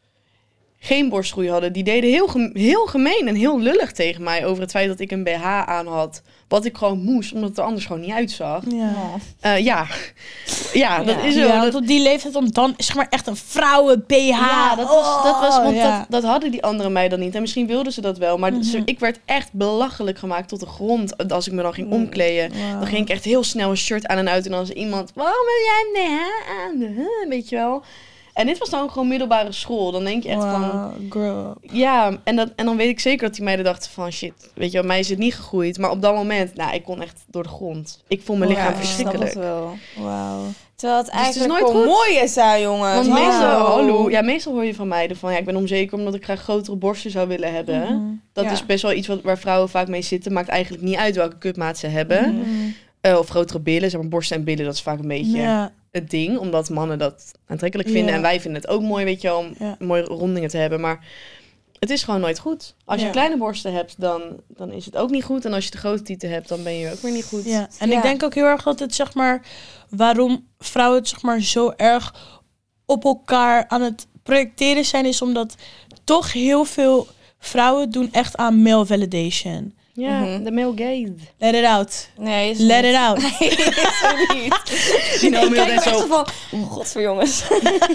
geen 0.79 1.09
borstgroei 1.09 1.49
hadden, 1.49 1.73
die 1.73 1.83
deden 1.83 2.09
heel, 2.09 2.27
gem- 2.27 2.51
heel 2.53 2.85
gemeen 2.85 3.23
en 3.27 3.35
heel 3.35 3.59
lullig 3.59 3.91
tegen 3.91 4.23
mij 4.23 4.45
over 4.45 4.61
het 4.61 4.71
feit 4.71 4.87
dat 4.87 4.99
ik 4.99 5.11
een 5.11 5.23
BH 5.23 5.45
aan 5.65 5.87
had. 5.87 6.21
Wat 6.47 6.65
ik 6.65 6.77
gewoon 6.77 6.99
moest, 7.03 7.33
omdat 7.33 7.49
het 7.49 7.57
er 7.57 7.63
anders 7.63 7.85
gewoon 7.85 8.01
niet 8.01 8.11
uitzag. 8.11 8.63
Ja. 8.69 8.93
Eh, 9.39 9.59
ja. 9.63 9.87
ja, 10.73 11.03
dat 11.03 11.15
Ja. 11.15 11.21
is 11.21 11.33
zo. 11.33 11.39
Ja, 11.39 11.47
Dat- 11.53 11.61
want 11.61 11.75
op 11.75 11.87
die 11.87 12.01
leeftijd 12.01 12.35
om 12.35 12.51
dan 12.51 12.73
zeg 12.77 12.95
maar 12.95 13.07
echt 13.09 13.27
een 13.27 13.35
vrouwen 13.35 14.03
BH. 14.07 14.15
Ja, 14.27 14.75
dat 14.75 14.87
was, 14.87 15.23
dat 15.23 15.39
was 15.39 15.55
want 15.57 15.67
Oh, 15.69 15.75
ja. 15.75 15.97
dat, 15.97 16.05
dat 16.09 16.23
hadden 16.23 16.51
die 16.51 16.63
anderen 16.63 16.91
mij 16.91 17.09
dan 17.09 17.19
niet. 17.19 17.35
En 17.35 17.41
misschien 17.41 17.67
wilden 17.67 17.93
ze 17.93 18.01
dat 18.01 18.17
wel. 18.17 18.37
Maar 18.37 18.53
Mhm. 18.53 18.61
ze- 18.63 18.81
ik 18.85 18.99
werd 18.99 19.19
echt 19.25 19.53
belachelijk 19.53 20.17
gemaakt 20.19 20.49
tot 20.49 20.59
de 20.59 20.65
grond 20.65 21.29
als 21.31 21.47
ik 21.47 21.53
me 21.53 21.61
dan 21.61 21.73
ging 21.73 21.91
omkleden. 21.91 22.51
Dan 22.79 22.87
ging 22.87 23.01
ik 23.01 23.09
echt 23.09 23.23
heel 23.23 23.43
snel 23.43 23.69
een 23.69 23.77
shirt 23.77 24.07
aan 24.07 24.17
en 24.17 24.29
uit. 24.29 24.45
En 24.45 24.51
dan 24.51 24.65
zei 24.65 24.79
iemand, 24.79 25.11
waarom 25.15 25.45
heb 25.45 25.63
jij 25.65 26.03
een 26.03 26.09
BH 26.09 26.51
aan? 26.51 27.29
Weet 27.29 27.49
je 27.49 27.55
wel. 27.55 27.83
En 28.37 28.45
dit 28.45 28.57
was 28.57 28.69
dan 28.69 28.89
gewoon 28.89 29.07
middelbare 29.07 29.51
school. 29.51 29.91
Dan 29.91 30.03
denk 30.03 30.23
je 30.23 30.29
echt 30.29 30.41
van... 30.41 30.93
Girl. 31.09 31.55
Ja, 31.61 32.17
en, 32.23 32.35
dat, 32.35 32.49
en 32.55 32.65
dan 32.65 32.77
weet 32.77 32.89
ik 32.89 32.99
zeker 32.99 33.25
dat 33.27 33.35
die 33.35 33.43
meiden 33.43 33.65
dachten 33.65 33.91
van... 33.91 34.11
Shit, 34.11 34.33
weet 34.55 34.71
je 34.71 34.83
mij 34.83 34.99
is 34.99 35.09
het 35.09 35.17
niet 35.17 35.35
gegroeid. 35.35 35.77
Maar 35.77 35.89
op 35.91 36.01
dat 36.01 36.15
moment, 36.15 36.55
nou, 36.55 36.73
ik 36.73 36.83
kon 36.83 37.01
echt 37.01 37.23
door 37.27 37.43
de 37.43 37.49
grond. 37.49 38.03
Ik 38.07 38.21
voel 38.21 38.35
mijn 38.35 38.49
lichaam 38.49 38.75
verschrikkelijk. 38.75 39.33
het 39.33 39.39
wel. 39.43 39.73
Wauw. 39.97 40.41
Terwijl 40.75 40.99
het 40.99 41.11
het 41.11 41.15
is 41.15 41.21
eigenlijk 41.23 41.51
nooit 41.53 41.65
gewoon 41.71 41.87
goed. 41.87 41.95
mooi 41.95 42.15
is 42.23 42.33
daar, 42.33 42.61
jongen. 42.61 42.93
Want 42.93 43.05
Ja. 43.05 43.13
meestal, 43.13 43.59
hallo, 43.65 44.09
ja, 44.09 44.21
meestal 44.21 44.53
hoor 44.53 44.65
je 44.65 44.75
van 44.75 44.87
meiden 44.87 45.17
van... 45.17 45.31
Ja, 45.31 45.37
ik 45.37 45.45
ben 45.45 45.55
onzeker 45.55 45.97
omdat 45.97 46.13
ik 46.15 46.23
graag 46.23 46.41
grotere 46.41 46.75
borsten 46.77 47.11
zou 47.11 47.27
willen 47.27 47.53
hebben. 47.53 47.81
Mhm. 47.81 48.05
Dat 48.33 48.43
Ja. 48.43 48.51
is 48.51 48.65
best 48.65 48.81
wel 48.81 48.93
iets 48.93 49.07
wat, 49.07 49.21
waar 49.21 49.37
vrouwen 49.37 49.69
vaak 49.69 49.87
mee 49.87 50.01
zitten. 50.01 50.33
Maakt 50.33 50.49
eigenlijk 50.49 50.83
niet 50.83 50.95
uit 50.95 51.15
welke 51.15 51.37
kutmaat 51.37 51.77
ze 51.77 51.87
hebben. 51.87 52.35
Mhm. 52.35 52.47
Eh, 53.01 53.17
of 53.17 53.27
grotere 53.27 53.59
billen, 53.59 53.89
zeg 53.89 53.99
maar 54.01 54.09
borsten 54.09 54.37
en 54.37 54.43
billen, 54.43 54.65
dat 54.65 54.73
is 54.73 54.81
vaak 54.81 54.99
een 54.99 55.07
beetje 55.07 55.37
Ja. 55.37 55.71
Het 55.97 56.09
ding. 56.09 56.37
Omdat 56.37 56.69
mannen 56.69 56.99
dat 56.99 57.31
aantrekkelijk 57.47 57.89
vinden. 57.89 58.09
Ja. 58.09 58.15
En 58.15 58.21
wij 58.21 58.41
vinden 58.41 58.61
het 58.61 58.69
ook 58.69 58.81
mooi, 58.81 59.05
weet 59.05 59.21
je 59.21 59.27
wel, 59.27 59.37
om 59.37 59.53
Ja. 59.59 59.75
mooie 59.79 60.03
rondingen 60.03 60.49
te 60.49 60.57
hebben. 60.57 60.79
Maar 60.81 61.05
het 61.79 61.89
is 61.89 62.03
gewoon 62.03 62.19
nooit 62.21 62.39
goed. 62.39 62.75
Als 62.85 62.99
je 62.99 63.05
Ja. 63.05 63.11
kleine 63.11 63.37
borsten 63.37 63.73
hebt, 63.73 63.95
dan, 64.01 64.21
dan 64.47 64.71
is 64.71 64.85
het 64.85 64.95
ook 64.97 65.09
niet 65.09 65.23
goed. 65.23 65.45
En 65.45 65.53
als 65.53 65.65
je 65.65 65.71
de 65.71 65.77
grote 65.77 66.01
tieten 66.03 66.29
hebt, 66.29 66.47
dan 66.47 66.63
ben 66.63 66.73
je 66.77 66.91
ook 66.91 66.99
weer 66.99 67.11
niet 67.11 67.25
goed. 67.25 67.45
Ja, 67.45 67.67
en 67.79 67.89
Ja. 67.89 67.95
ik 67.97 68.01
denk 68.01 68.23
ook 68.23 68.33
heel 68.33 68.45
erg 68.45 68.63
dat 68.63 68.79
het 68.79 68.95
zeg 68.95 69.13
maar 69.13 69.45
waarom 69.89 70.47
vrouwen 70.59 70.99
het 70.99 71.07
zeg 71.07 71.21
maar 71.21 71.41
zo 71.41 71.73
erg 71.75 72.15
op 72.85 73.03
elkaar 73.05 73.67
aan 73.67 73.81
het 73.81 74.07
projecteren 74.23 74.85
zijn, 74.85 75.05
is 75.05 75.21
omdat 75.21 75.55
toch 76.03 76.33
heel 76.33 76.63
veel 76.65 77.07
vrouwen 77.39 77.89
doen 77.91 78.09
echt 78.11 78.37
aan 78.37 78.61
male 78.61 78.85
validation. 78.85 79.76
Ja, 79.99 80.19
Mhm. 80.19 80.43
de 80.43 80.51
male 80.51 80.71
gaze. 80.75 81.13
Let 81.37 81.53
it 81.55 81.63
out. 81.65 82.09
Nee, 82.17 82.49
is 82.49 82.57
Let 82.59 82.81
niet. 82.81 82.91
it 82.91 82.97
out. 82.97 83.17
Nee, 83.39 83.49
is 83.49 84.01
er 84.03 84.35
niet. 84.35 84.53
Ik 85.21 85.31
kijk 85.31 85.49
net 85.49 85.69
echt 85.69 85.83
zo. 85.83 86.05
van, 86.07 86.25
oh, 86.51 86.71
god 86.71 86.87
voor 86.87 87.01
jongens. 87.01 87.43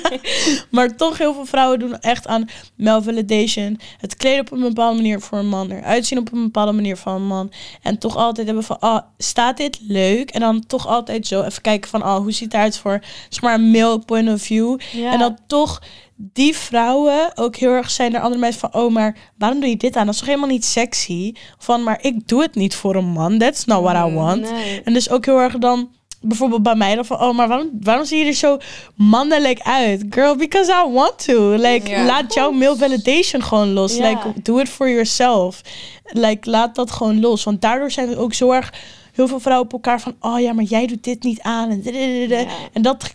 Maar 0.71 0.97
toch 0.97 1.19
heel 1.19 1.35
veel 1.35 1.45
vrouwen 1.47 1.79
doen 1.79 1.99
echt 2.01 2.27
aan 2.27 2.49
male 2.77 3.03
validation. 3.03 3.81
Het 3.99 4.17
kleden 4.17 4.41
op 4.41 4.53
een 4.53 4.61
bepaalde 4.61 4.97
manier 4.97 5.21
voor 5.21 5.39
een 5.39 5.49
man. 5.49 5.71
Eruit 5.71 6.07
zien 6.07 6.19
op 6.19 6.33
een 6.33 6.43
bepaalde 6.43 6.73
manier 6.73 6.97
van 6.97 7.15
een 7.15 7.27
man. 7.27 7.53
En 7.83 7.99
toch 7.99 8.17
altijd 8.17 8.47
hebben 8.47 8.65
van, 8.65 8.79
ah, 8.81 9.03
staat 9.19 9.57
dit 9.57 9.79
leuk? 9.89 10.31
En 10.31 10.41
dan 10.41 10.67
toch 10.67 10.87
altijd 10.87 11.27
zo 11.27 11.43
even 11.43 11.63
kijken 11.63 11.91
van, 11.91 12.03
ah, 12.03 12.17
hoe 12.17 12.33
ziet 12.33 12.45
het 12.45 12.55
eruit 12.55 12.77
voor, 12.77 13.01
zeg 13.29 13.43
maar, 13.43 13.55
een 13.55 13.71
male 13.71 13.99
point 13.99 14.29
of 14.29 14.43
view. 14.43 14.79
Ja. 14.93 15.13
En 15.13 15.19
dat 15.19 15.41
toch 15.47 15.83
die 16.17 16.57
vrouwen 16.57 17.31
ook 17.35 17.57
heel 17.57 17.71
erg 17.73 17.91
zijn 17.91 18.13
naar 18.13 18.21
andere 18.21 18.41
mensen 18.41 18.61
van... 18.61 18.83
oh, 18.83 18.93
maar 18.93 19.17
waarom 19.39 19.61
doe 19.61 19.69
je 19.69 19.77
dit 19.77 19.97
aan? 19.97 20.05
Dat 20.05 20.15
is 20.15 20.21
toch 20.21 20.29
helemaal 20.29 20.49
niet 20.51 20.65
sexy? 20.65 21.33
Van, 21.59 21.83
maar 21.83 21.99
ik 22.03 22.29
doe 22.29 22.43
het 22.43 22.55
niet 22.55 22.75
voor 22.75 22.95
een 22.95 23.05
man. 23.09 23.39
That's 23.39 23.65
not 23.65 23.83
what 23.83 24.09
I 24.11 24.15
want. 24.15 24.51
Nee. 24.51 24.81
En 24.85 24.93
dus 24.93 25.11
ook 25.11 25.25
heel 25.27 25.39
erg 25.39 25.59
dan... 25.59 25.91
Bijvoorbeeld 26.25 26.63
bij 26.63 26.75
mij 26.75 26.95
dan 26.95 27.05
van... 27.05 27.21
oh, 27.21 27.35
maar 27.37 27.49
waarom, 27.49 27.71
waarom 27.81 28.05
zie 28.05 28.19
je 28.19 28.25
er 28.25 28.33
zo 28.35 28.59
mannelijk 28.97 29.61
uit? 29.61 30.05
Girl, 30.11 30.37
because 30.37 30.73
I 30.87 30.93
want 30.93 31.25
to. 31.25 31.49
Like, 31.51 31.91
Ja. 31.91 32.05
laat 32.05 32.35
jouw 32.35 32.51
male 32.51 32.77
validation 32.77 33.43
gewoon 33.43 33.73
los. 33.73 33.97
Ja. 33.97 34.09
Like, 34.09 34.43
do 34.43 34.59
it 34.59 34.69
for 34.69 34.89
yourself. 34.91 35.61
Like, 36.05 36.51
laat 36.51 36.75
dat 36.75 36.91
gewoon 36.91 37.21
los. 37.21 37.45
Want 37.45 37.61
daardoor 37.61 37.91
zijn 37.91 38.09
er 38.11 38.19
ook 38.19 38.35
zo 38.35 38.51
erg... 38.51 38.73
heel 39.13 39.29
veel 39.29 39.41
vrouwen 39.41 39.67
op 39.67 39.73
elkaar 39.73 40.01
van... 40.01 40.15
oh 40.21 40.41
ja, 40.41 40.53
maar 40.53 40.65
jij 40.65 40.87
doet 40.87 41.05
dit 41.05 41.23
niet 41.23 41.41
aan. 41.41 41.71
En, 41.71 41.83
Ja. 42.29 42.47
en 42.73 42.83
dat 42.83 43.15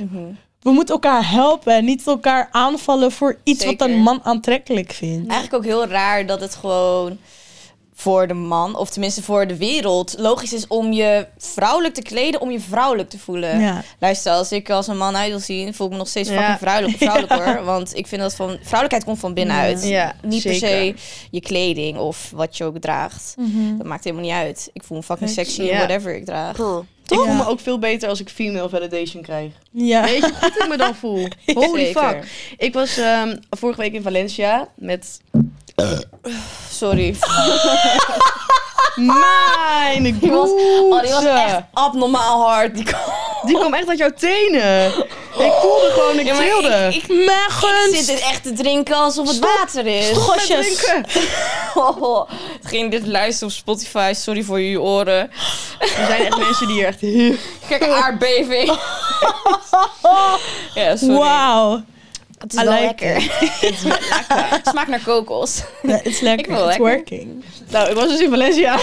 Mhm. 0.00 0.18
We 0.62 0.70
moeten 0.70 0.94
elkaar 0.94 1.30
helpen 1.30 1.74
en 1.74 1.84
niet 1.84 2.06
elkaar 2.06 2.48
aanvallen 2.50 3.12
voor 3.12 3.36
iets 3.44 3.64
wat 3.64 3.80
een 3.80 3.96
man 3.98 4.20
aantrekkelijk 4.22 4.92
vindt. 4.92 5.30
Eigenlijk 5.30 5.54
ook 5.64 5.70
heel 5.70 5.86
raar 5.86 6.26
dat 6.26 6.40
het 6.40 6.54
gewoon 6.54 7.18
voor 7.94 8.26
de 8.26 8.34
man, 8.34 8.76
of 8.76 8.90
tenminste 8.90 9.22
voor 9.22 9.46
de 9.46 9.56
wereld, 9.56 10.14
logisch 10.18 10.52
is 10.52 10.66
om 10.66 10.92
je 10.92 11.26
vrouwelijk 11.38 11.94
te 11.94 12.02
kleden, 12.02 12.40
om 12.40 12.50
je 12.50 12.60
vrouwelijk 12.60 13.10
te 13.10 13.18
voelen. 13.18 13.60
Ja. 13.60 13.82
Luister, 13.98 14.32
als 14.32 14.52
ik 14.52 14.70
als 14.70 14.86
een 14.86 14.96
man 14.96 15.16
uit 15.16 15.28
wil 15.30 15.38
zien, 15.38 15.74
voel 15.74 15.86
ik 15.86 15.92
me 15.92 15.98
nog 15.98 16.08
steeds 16.08 16.28
Ja. 16.28 16.36
fucking 16.36 16.58
vrouwelijk, 16.58 16.96
vrouwelijk 17.02 17.32
hoor. 17.32 17.64
Want 17.64 17.96
ik 17.96 18.06
vind 18.06 18.20
dat 18.22 18.34
van, 18.34 18.48
vrouwelijkheid 18.48 19.04
komt 19.04 19.18
van 19.18 19.34
binnenuit. 19.34 19.84
Ja, 19.88 20.14
niet 20.22 20.42
per 20.42 20.54
se 20.54 20.94
je 21.30 21.40
kleding 21.40 21.98
of 21.98 22.30
wat 22.34 22.56
je 22.56 22.64
ook 22.64 22.78
draagt. 22.78 23.34
Dat 23.78 23.86
maakt 23.86 24.04
helemaal 24.04 24.24
niet 24.24 24.34
uit. 24.34 24.70
Ik 24.72 24.82
voel 24.84 24.96
me 24.96 25.02
fucking 25.02 25.30
sexy 25.30 25.60
in 25.60 25.66
Ja. 25.66 25.76
whatever 25.76 26.14
ik 26.16 26.24
draag. 26.24 26.56
Ik 27.10 27.18
voel 27.18 27.34
me 27.34 27.46
ook 27.46 27.60
veel 27.60 27.78
beter 27.78 28.08
als 28.08 28.20
ik 28.20 28.28
female 28.28 28.68
validation 28.68 29.22
krijg. 29.22 29.52
Ja. 29.70 30.02
Weet 30.02 30.14
je 30.16 30.20
hoe 30.22 30.34
goed 30.34 30.62
ik 30.62 30.68
me 30.68 30.76
dan 30.76 30.94
voel? 30.94 31.28
Holy 31.54 31.84
Zeker. 31.84 32.02
fuck. 32.02 32.24
Ik 32.58 32.74
was 32.74 32.96
ehm, 32.96 33.36
vorige 33.50 33.80
week 33.80 33.92
in 33.92 34.02
Valencia 34.02 34.68
met 34.74 35.20
Sorry. 36.70 37.16
mijn 38.94 40.18
Die 40.18 40.30
was, 40.30 40.50
oh, 40.50 41.02
die 41.02 41.12
was 41.12 41.24
echt 41.24 41.62
abnormaal 41.72 42.48
hard. 42.48 42.74
Die 42.74 42.84
Die 43.50 43.58
kwam 43.58 43.74
echt 43.74 43.88
uit 43.88 43.98
jouw 43.98 44.12
tenen. 44.16 44.86
Ik 45.38 45.52
voelde 45.60 45.90
gewoon, 45.92 46.18
ik 46.18 46.26
Ja, 46.26 46.34
maar 46.34 46.42
trilde. 46.42 46.86
ik, 46.88 46.94
ik, 46.94 47.94
zit 47.94 48.06
dit 48.06 48.20
echt 48.20 48.42
te 48.42 48.52
drinken 48.52 48.94
alsof 48.96 49.28
het 49.28 49.38
water 49.38 49.86
is. 49.86 50.06
Stop 50.06 50.16
met 50.16 50.24
Gosjes. 50.24 50.76
drinken. 50.76 51.04
Oh, 51.74 52.30
ging 52.62 52.90
dit 52.90 53.06
luisteren 53.06 53.48
op 53.48 53.54
Spotify. 53.54 54.12
Sorry 54.14 54.42
voor 54.42 54.60
jullie 54.60 54.80
oren. 54.80 55.30
Er 55.78 56.06
zijn 56.06 56.26
echt 56.26 56.38
mensen 56.38 56.66
die 56.66 56.76
hier 56.76 56.86
echt 56.86 57.00
heel... 57.00 57.34
Gekke 57.66 57.86
aardbeving. 57.86 58.66
ja, 60.74 60.96
sorry. 60.96 61.14
Wauw. 61.14 61.82
Het 62.40 62.54
is 62.54 62.60
I 62.60 62.64
wel 62.64 62.72
like 62.72 63.04
lekker. 63.04 63.14
Het 63.60 63.72
is 63.72 63.82
lekker. 63.82 64.60
Smaakt 64.62 64.88
naar 64.88 65.02
kokos. 65.04 65.62
Ja, 65.82 66.00
it's 66.02 66.20
lekker. 66.20 66.52
It's 66.52 66.64
lekker. 66.64 66.86
working. 66.86 67.44
Nou, 67.70 67.88
ik 67.88 67.94
was 67.94 68.08
dus 68.08 68.20
in 68.20 68.30
Valencia. 68.30 68.78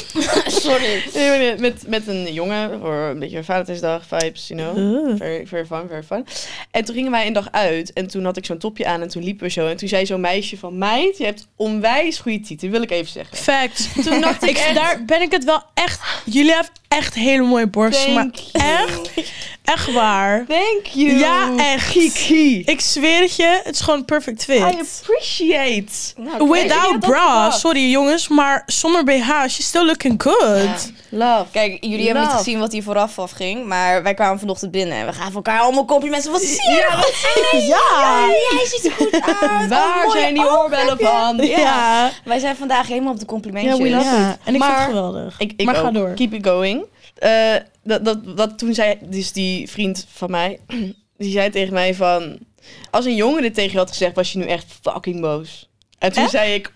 sorry. 0.46 1.02
Met, 1.14 1.60
met, 1.60 1.86
met 1.86 2.06
een 2.06 2.32
jongen 2.32 2.80
voor 2.80 2.94
een 2.94 3.18
beetje 3.18 3.44
Valentijnsdag 3.44 4.06
vibes, 4.06 4.48
you 4.48 4.60
know. 4.60 5.16
Very, 5.16 5.46
very 5.46 5.64
fun, 5.64 5.84
very 5.88 6.02
fun. 6.02 6.26
En 6.70 6.84
toen 6.84 6.94
gingen 6.94 7.10
wij 7.10 7.26
een 7.26 7.32
dag 7.32 7.48
uit 7.50 7.92
en 7.92 8.06
toen 8.06 8.24
had 8.24 8.36
ik 8.36 8.44
zo'n 8.44 8.58
topje 8.58 8.86
aan 8.86 9.00
en 9.00 9.08
toen 9.08 9.24
liepen 9.24 9.46
we 9.46 9.52
zo. 9.52 9.66
En 9.66 9.76
toen 9.76 9.88
zei 9.88 10.06
zo'n 10.06 10.20
meisje 10.20 10.58
van, 10.58 10.78
meid, 10.78 11.18
je 11.18 11.24
hebt 11.24 11.48
onwijs 11.56 12.18
goede 12.18 12.40
tieten, 12.40 12.70
wil 12.70 12.82
ik 12.82 12.90
even 12.90 13.12
zeggen. 13.12 13.36
Facts. 13.36 13.88
Toen 14.04 14.20
dacht 14.20 14.42
ik 14.48 14.50
Ik, 14.50 14.56
echt, 14.56 14.74
daar 14.74 15.04
ben 15.04 15.22
ik 15.22 15.32
het 15.32 15.44
wel 15.44 15.62
echt... 15.74 16.00
Jullie 16.24 16.52
hebben 16.52 16.72
echt 16.96 17.14
hele 17.14 17.42
mooie 17.46 17.66
borsten. 17.66 18.12
Maar 18.14 18.30
echt, 18.52 19.10
echt 19.64 19.92
waar. 19.92 20.44
Thank 20.48 20.86
you. 20.92 21.18
Ja, 21.18 21.50
echt. 21.56 21.90
Kiki. 21.90 22.62
Ik 22.64 22.80
zweer 22.80 23.20
het 23.20 23.36
je, 23.36 23.60
het 23.64 23.74
is 23.74 23.80
gewoon 23.80 24.04
perfect 24.04 24.44
fit. 24.44 24.58
I 24.58 24.62
appreciate. 24.62 25.92
Nou, 26.16 26.50
Without 26.50 27.00
bra. 27.00 27.50
Sorry 27.50 27.90
jongens, 27.90 28.28
maar 28.28 28.62
zonder 28.66 29.04
BH, 29.04 29.28
she's 29.40 29.66
still 29.66 29.84
looking 29.84 30.22
good. 30.22 30.92
Love. 31.08 31.44
Kijk, 31.50 31.76
jullie 31.80 32.04
hebben 32.04 32.22
niet 32.22 32.32
gezien 32.32 32.58
wat 32.58 32.72
hier 32.72 32.82
vooraf 32.82 33.18
afging. 33.18 33.66
Maar 33.66 34.02
wij 34.02 34.14
kwamen 34.14 34.38
vanochtend 34.38 34.70
binnen 34.70 34.96
en 34.96 35.06
we 35.06 35.12
gaven 35.12 35.34
elkaar 35.34 35.60
allemaal 35.60 35.84
complimenten. 35.84 36.32
Wat 36.32 36.40
zie 36.42 36.70
je 36.70 36.86
Ja? 37.52 37.66
Ja. 37.66 38.26
Jij 38.50 38.66
ziet 38.66 38.84
er 38.84 38.92
goed 38.92 39.12
uit. 39.12 39.68
Waar 39.78 40.06
Oh, 40.06 40.12
zijn 40.12 40.34
die 40.34 40.50
oorbellen 40.50 40.98
van? 40.98 41.36
Ja. 41.36 41.58
ja. 41.58 42.10
Wij 42.24 42.38
zijn 42.38 42.56
vandaag 42.56 42.88
helemaal 42.88 43.12
op 43.12 43.18
de 43.18 43.26
complimentjes. 43.26 43.76
Ja, 43.76 43.82
we 43.82 43.90
love 43.90 44.36
En 44.44 44.54
ik 44.54 44.62
vind 44.62 44.76
het 44.76 44.84
geweldig. 44.84 45.34
Ik, 45.38 45.52
ik 45.56 45.66
maar 45.66 45.74
ga 45.74 45.90
door. 45.90 46.14
Keep 46.14 46.32
it 46.32 46.46
going. 46.46 46.81
Eh, 47.22 47.54
dat, 47.82 48.04
dat, 48.04 48.36
dat 48.36 48.58
toen 48.58 48.74
zei 48.74 48.98
dus 49.00 49.32
die 49.32 49.70
vriend 49.70 50.06
van 50.08 50.30
mij, 50.30 50.58
die 51.16 51.30
zei 51.30 51.50
tegen 51.50 51.72
mij 51.72 51.94
van, 51.94 52.38
als 52.90 53.04
een 53.04 53.14
jongen 53.14 53.42
dit 53.42 53.54
tegen 53.54 53.72
je 53.72 53.78
had 53.78 53.90
gezegd, 53.90 54.14
was 54.14 54.32
je 54.32 54.38
nu 54.38 54.44
echt 54.44 54.78
fucking 54.82 55.20
boos. 55.20 55.68
En 55.98 56.12
toen 56.12 56.22
Echt? 56.22 56.32
zei 56.32 56.54
ik, 56.54 56.72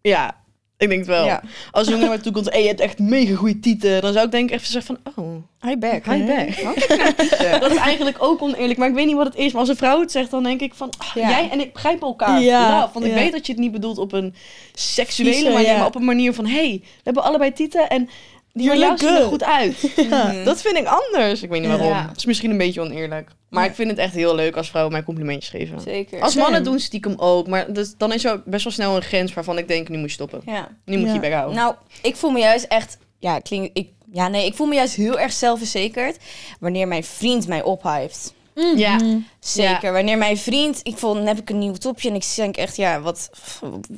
ja, 0.00 0.36
ik 0.78 0.88
denk 0.88 1.00
het 1.00 1.08
wel. 1.08 1.24
Ja. 1.24 1.42
Als 1.70 1.86
een 1.86 1.92
jongen 1.92 2.08
naar 2.08 2.16
me 2.16 2.22
toe 2.22 2.32
komt, 2.32 2.50
hey, 2.50 2.60
je 2.62 2.68
hebt 2.68 2.80
echt 2.80 2.98
mega 2.98 3.34
goede 3.34 3.60
tieten, 3.60 4.00
dan 4.00 4.12
zou 4.12 4.24
ik 4.24 4.30
denk 4.30 4.48
ik 4.50 4.54
even 4.54 4.66
zeggen 4.72 4.96
van, 5.04 5.24
oh, 5.24 5.42
Hi 5.60 5.76
back. 5.76 6.04
hi 6.04 6.24
back. 6.24 6.78
Dat 7.60 7.70
is 7.70 7.76
eigenlijk 7.76 8.16
ook 8.22 8.42
oneerlijk, 8.42 8.78
maar 8.78 8.88
ik 8.88 8.94
weet 8.94 9.06
niet 9.06 9.16
wat 9.16 9.26
het 9.26 9.36
is. 9.36 9.52
Maar 9.52 9.60
als 9.60 9.70
een 9.70 9.76
vrouw 9.76 10.00
het 10.00 10.10
zegt, 10.10 10.30
dan 10.30 10.42
denk 10.42 10.60
ik 10.60 10.74
van, 10.74 10.92
Ja. 11.14 11.28
jij 11.28 11.50
en 11.50 11.60
ik 11.60 11.72
begrijpen 11.72 12.06
elkaar. 12.06 12.40
Ja, 12.40 12.80
Love. 12.80 12.92
Want 12.92 13.04
ik 13.06 13.12
weet 13.12 13.32
dat 13.32 13.46
je 13.46 13.52
het 13.52 13.60
niet 13.60 13.72
bedoelt 13.72 13.98
op 13.98 14.12
een 14.12 14.34
seksuele 14.74 15.34
Vieze, 15.34 15.50
manier, 15.50 15.76
maar 15.76 15.86
op 15.86 15.94
een 15.94 16.04
manier 16.04 16.34
van, 16.34 16.46
hey, 16.46 16.80
we 16.82 17.00
hebben 17.02 17.22
allebei 17.22 17.52
tieten 17.52 17.88
en 17.88 18.08
die 18.52 18.66
You 18.66 18.78
van 18.78 18.96
jou 18.96 19.16
er 19.20 19.26
goed 19.26 19.44
uit. 19.44 19.80
Dat 20.44 20.60
vind 20.60 20.76
ik 20.76 20.86
anders. 20.86 21.42
Ik 21.42 21.48
weet 21.50 21.60
niet 21.60 21.70
waarom. 21.70 21.88
Ja. 21.88 22.06
Het 22.08 22.16
is 22.16 22.24
misschien 22.24 22.50
een 22.50 22.58
beetje 22.58 22.80
oneerlijk. 22.80 23.30
Maar 23.48 23.64
ik 23.64 23.74
vind 23.74 23.90
het 23.90 23.98
echt 23.98 24.14
heel 24.14 24.34
leuk 24.34 24.56
als 24.56 24.68
vrouwen 24.68 24.92
mij 24.92 25.02
complimentjes 25.02 25.48
geven. 25.48 25.80
Zeker. 25.80 26.20
Als 26.20 26.34
mannen 26.34 26.64
doen 26.64 26.78
stiekem 26.78 27.14
ook. 27.16 27.46
Maar 27.46 27.72
dus, 27.72 27.94
dan 27.96 28.12
is 28.12 28.24
er 28.24 28.42
best 28.44 28.64
wel 28.64 28.72
snel 28.72 28.96
een 28.96 29.02
grens 29.02 29.34
waarvan 29.34 29.58
ik 29.58 29.68
denk, 29.68 29.88
nu 29.88 29.98
moet 29.98 30.08
je 30.08 30.14
stoppen. 30.14 30.42
Ja. 30.46 30.68
Nu 30.84 30.96
moet 30.96 31.02
je 31.02 31.08
Ja. 31.08 31.14
je 31.14 31.20
bek 31.20 31.32
houden. 31.32 31.56
Nou, 31.56 31.74
ik 32.02 32.16
voel 32.16 32.30
me 32.30 32.38
juist 32.38 32.64
echt... 32.64 32.98
Ja, 33.18 33.38
klink, 33.38 33.70
ik, 33.72 33.88
ja, 34.12 34.28
nee, 34.28 34.46
ik 34.46 34.54
voel 34.54 34.66
me 34.66 34.74
juist 34.74 34.94
heel 34.94 35.18
erg 35.18 35.32
zelfverzekerd 35.32 36.16
wanneer 36.60 36.88
mijn 36.88 37.04
vriend 37.04 37.46
mij 37.46 37.62
ophypt. 37.62 38.34
Ja. 38.76 38.94
Mhm. 38.94 39.18
Zeker. 39.40 39.92
Wanneer 39.92 40.18
mijn 40.18 40.36
vriend, 40.38 40.80
ik 40.82 40.96
vond, 40.96 41.16
dan 41.16 41.26
heb 41.26 41.38
ik 41.38 41.50
een 41.50 41.58
nieuw 41.58 41.74
topje 41.74 42.08
en 42.08 42.14
ik 42.14 42.24
denk 42.36 42.56
echt, 42.56 42.76
ja, 42.76 43.00
wat, 43.00 43.30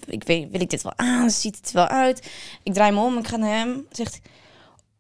ik 0.06 0.24
weet, 0.24 0.50
wil 0.50 0.60
ik 0.60 0.70
dit 0.70 0.82
wel 0.82 0.92
aan? 0.96 1.30
Ziet 1.30 1.56
het 1.56 1.66
er 1.68 1.74
wel 1.74 1.86
uit? 1.86 2.30
Ik 2.62 2.74
draai 2.74 2.92
me 2.92 3.00
om, 3.00 3.18
ik 3.18 3.26
ga 3.26 3.36
naar 3.36 3.58
hem, 3.58 3.86
zegt, 3.90 4.20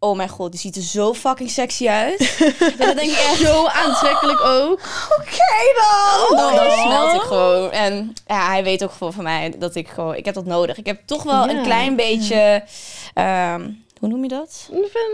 oh 0.02 0.16
mijn 0.16 0.28
god, 0.28 0.50
die 0.50 0.60
ziet 0.60 0.76
er 0.76 0.82
zo 0.82 1.14
fucking 1.14 1.50
sexy 1.50 1.88
uit. 1.88 2.36
en 2.60 2.74
dan 2.78 2.96
denk 2.96 3.10
ik 3.10 3.18
echt, 3.18 3.36
Zo 3.38 3.66
aantrekkelijk 3.66 4.40
ook. 4.40 4.80
oké 5.18 5.72
dan. 5.76 6.36
Dan, 6.36 6.54
dan 6.54 6.70
smelt 6.70 7.14
ik 7.14 7.20
gewoon. 7.20 7.70
En 7.70 8.14
ja, 8.26 8.46
hij 8.46 8.64
weet 8.64 8.84
ook 8.84 8.92
gewoon 8.92 9.12
van 9.12 9.24
mij 9.24 9.54
dat 9.58 9.74
ik 9.74 9.88
gewoon, 9.88 10.14
ik 10.14 10.24
heb 10.24 10.34
dat 10.34 10.44
nodig. 10.44 10.76
Ik 10.76 10.86
heb 10.86 11.00
toch 11.04 11.22
wel 11.22 11.48
een 11.48 11.62
klein 11.62 11.96
beetje, 11.96 12.64
ehm, 13.14 13.70
hoe 13.98 14.08
noem 14.08 14.22
je 14.22 14.28
dat? 14.28 14.68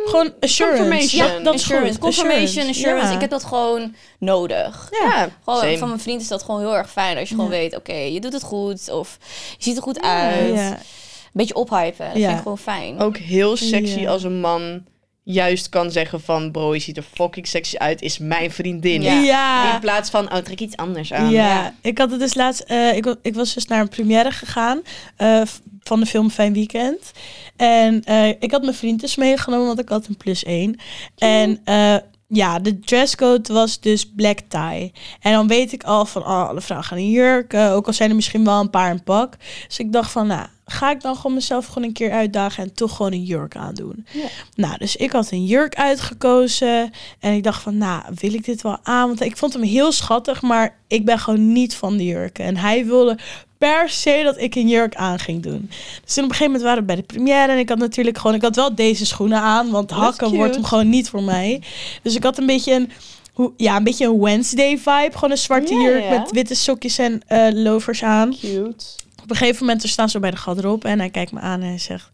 Gewoon 0.04 0.32
assurance. 0.40 0.82
Confirmation. 0.82 1.26
Ja, 1.26 1.38
dat 1.38 1.54
is 1.54 1.60
assurance, 1.60 1.92
goed. 1.92 2.00
confirmation, 2.00 2.68
assurance. 2.68 3.08
Ja. 3.08 3.14
Ik 3.14 3.20
heb 3.20 3.30
dat 3.30 3.44
gewoon 3.44 3.94
nodig. 4.18 4.88
Ja, 4.90 5.28
Gewoon, 5.44 5.60
same. 5.60 5.78
van 5.78 5.88
mijn 5.88 6.00
vriend 6.00 6.20
is 6.20 6.28
dat 6.28 6.42
gewoon 6.42 6.60
heel 6.60 6.76
erg 6.76 6.90
fijn. 6.90 7.18
Als 7.18 7.28
je 7.28 7.34
gewoon 7.34 7.50
weet, 7.50 7.76
oké, 7.76 7.92
je 7.94 8.20
doet 8.20 8.32
het 8.32 8.42
goed. 8.42 8.90
Of 8.90 9.18
je 9.58 9.64
ziet 9.64 9.76
er 9.76 9.82
goed 9.82 10.00
uit. 10.02 10.76
Beetje 11.38 11.54
ophypen. 11.54 12.06
Dat 12.08 12.16
Ja. 12.16 12.24
vind 12.26 12.36
ik 12.36 12.42
gewoon 12.42 12.58
fijn. 12.58 12.98
Ook 13.00 13.16
heel 13.16 13.56
sexy 13.56 14.00
Ja. 14.00 14.10
als 14.10 14.22
een 14.22 14.40
man 14.40 14.84
juist 15.22 15.68
kan 15.68 15.90
zeggen 15.90 16.20
van... 16.20 16.50
Bro, 16.50 16.74
je 16.74 16.80
ziet 16.80 16.96
er 16.96 17.04
fucking 17.14 17.46
sexy 17.46 17.76
uit, 17.76 18.02
is 18.02 18.18
mijn 18.18 18.50
vriendin. 18.50 19.02
Ja. 19.02 19.12
Ja. 19.20 19.74
In 19.74 19.80
plaats 19.80 20.10
van, 20.10 20.32
oh, 20.32 20.36
trek 20.38 20.60
iets 20.60 20.76
anders 20.76 21.12
aan. 21.12 21.30
Ja, 21.30 21.74
ik 21.82 21.98
had 21.98 22.10
het 22.10 22.20
dus 22.20 22.34
laatst. 22.34 22.60
eh, 22.60 22.96
ik, 22.96 23.16
ik 23.22 23.34
was 23.34 23.54
dus 23.54 23.66
naar 23.66 23.80
een 23.80 23.88
première 23.88 24.30
gegaan 24.30 24.80
eh, 25.16 25.42
van 25.80 26.00
de 26.00 26.06
film 26.06 26.30
Fijn 26.30 26.52
Weekend. 26.52 27.10
En 27.56 28.04
eh, 28.04 28.28
ik 28.28 28.50
had 28.50 28.62
mijn 28.62 28.74
vriend 28.74 29.00
dus 29.00 29.16
meegenomen, 29.16 29.66
want 29.66 29.80
ik 29.80 29.88
had 29.88 30.06
een 30.06 30.16
plus 30.16 30.44
één. 30.44 30.76
En 31.18 31.60
eh, 31.64 31.96
ja, 32.28 32.58
de 32.58 32.78
dresscode 32.78 33.52
was 33.52 33.80
dus 33.80 34.10
black 34.16 34.38
tie. 34.48 34.92
En 35.20 35.32
dan 35.32 35.46
weet 35.48 35.72
ik 35.72 35.82
al 35.84 36.06
van, 36.06 36.22
oh, 36.22 36.48
alle 36.48 36.60
vrouwen 36.60 36.88
gaan 36.88 36.98
in 36.98 37.10
jurken. 37.10 37.70
Ook 37.70 37.86
al 37.86 37.92
zijn 37.92 38.08
er 38.10 38.16
misschien 38.16 38.44
wel 38.44 38.60
een 38.60 38.70
paar 38.70 38.90
in 38.90 39.02
pak. 39.02 39.36
Dus 39.66 39.78
ik 39.78 39.92
dacht 39.92 40.10
van, 40.10 40.26
nou, 40.26 40.46
ga 40.70 40.90
ik 40.90 41.00
dan 41.00 41.16
gewoon 41.16 41.34
mezelf 41.34 41.66
gewoon 41.66 41.84
een 41.84 41.92
keer 41.92 42.10
uitdagen 42.10 42.62
en 42.62 42.74
toch 42.74 42.96
gewoon 42.96 43.12
een 43.12 43.24
jurk 43.24 43.56
aandoen. 43.56 44.06
Ja. 44.12 44.26
Nou, 44.54 44.78
dus 44.78 44.96
ik 44.96 45.12
had 45.12 45.30
een 45.30 45.44
jurk 45.44 45.74
uitgekozen. 45.74 46.90
En 47.18 47.32
ik 47.32 47.42
dacht 47.42 47.62
van, 47.62 47.78
nou, 47.78 48.02
wil 48.14 48.34
ik 48.34 48.44
dit 48.44 48.62
wel 48.62 48.78
aan? 48.82 49.06
Want 49.06 49.20
ik 49.20 49.36
vond 49.36 49.52
hem 49.52 49.62
heel 49.62 49.92
schattig, 49.92 50.42
maar 50.42 50.76
ik 50.86 51.04
ben 51.04 51.18
gewoon 51.18 51.52
niet 51.52 51.74
van 51.74 51.96
de 51.96 52.04
jurken. 52.04 52.44
En 52.44 52.56
hij 52.56 52.86
wilde 52.86 53.18
per 53.58 53.88
se 53.88 54.20
dat 54.24 54.38
ik 54.38 54.54
een 54.54 54.68
jurk 54.68 54.94
aan 54.94 55.18
ging 55.18 55.42
doen. 55.42 55.70
Dus 56.04 56.18
op 56.18 56.22
een 56.24 56.30
gegeven 56.30 56.44
moment 56.44 56.62
waren 56.62 56.80
we 56.80 56.86
bij 56.86 56.96
de 56.96 57.02
première. 57.02 57.52
En 57.52 57.58
ik 57.58 57.68
had 57.68 57.78
natuurlijk 57.78 58.18
gewoon, 58.18 58.36
ik 58.36 58.42
had 58.42 58.56
wel 58.56 58.74
deze 58.74 59.06
schoenen 59.06 59.40
aan. 59.40 59.70
Want 59.70 59.90
hakken 59.90 60.34
wordt 60.34 60.54
hem 60.54 60.64
gewoon 60.64 60.88
niet 60.88 61.08
voor 61.08 61.22
mij. 61.22 61.62
Dus 62.02 62.14
ik 62.14 62.22
had 62.22 62.38
een 62.38 62.46
beetje 62.46 62.72
een, 63.34 63.52
ja, 63.56 63.76
een 63.76 63.84
beetje 63.84 64.06
een 64.06 64.20
Wednesday 64.20 64.78
vibe. 64.78 65.10
Gewoon 65.12 65.30
een 65.30 65.38
zwarte 65.38 65.74
jurk 65.74 66.08
met 66.08 66.30
witte 66.30 66.54
sokjes 66.54 66.98
en 66.98 67.22
eh 67.26 67.48
lovers 67.52 68.02
aan. 68.02 68.34
Cute. 68.40 68.84
Op 69.28 69.34
een 69.34 69.40
gegeven 69.40 69.64
moment 69.64 69.82
we 69.82 69.88
staan 69.88 70.08
zo 70.08 70.18
bij 70.20 70.30
de 70.30 70.36
garderobe 70.36 70.88
en 70.88 70.98
hij 70.98 71.10
kijkt 71.10 71.32
me 71.32 71.40
aan 71.40 71.60
en 71.60 71.68
hij 71.68 71.78
zegt... 71.78 72.10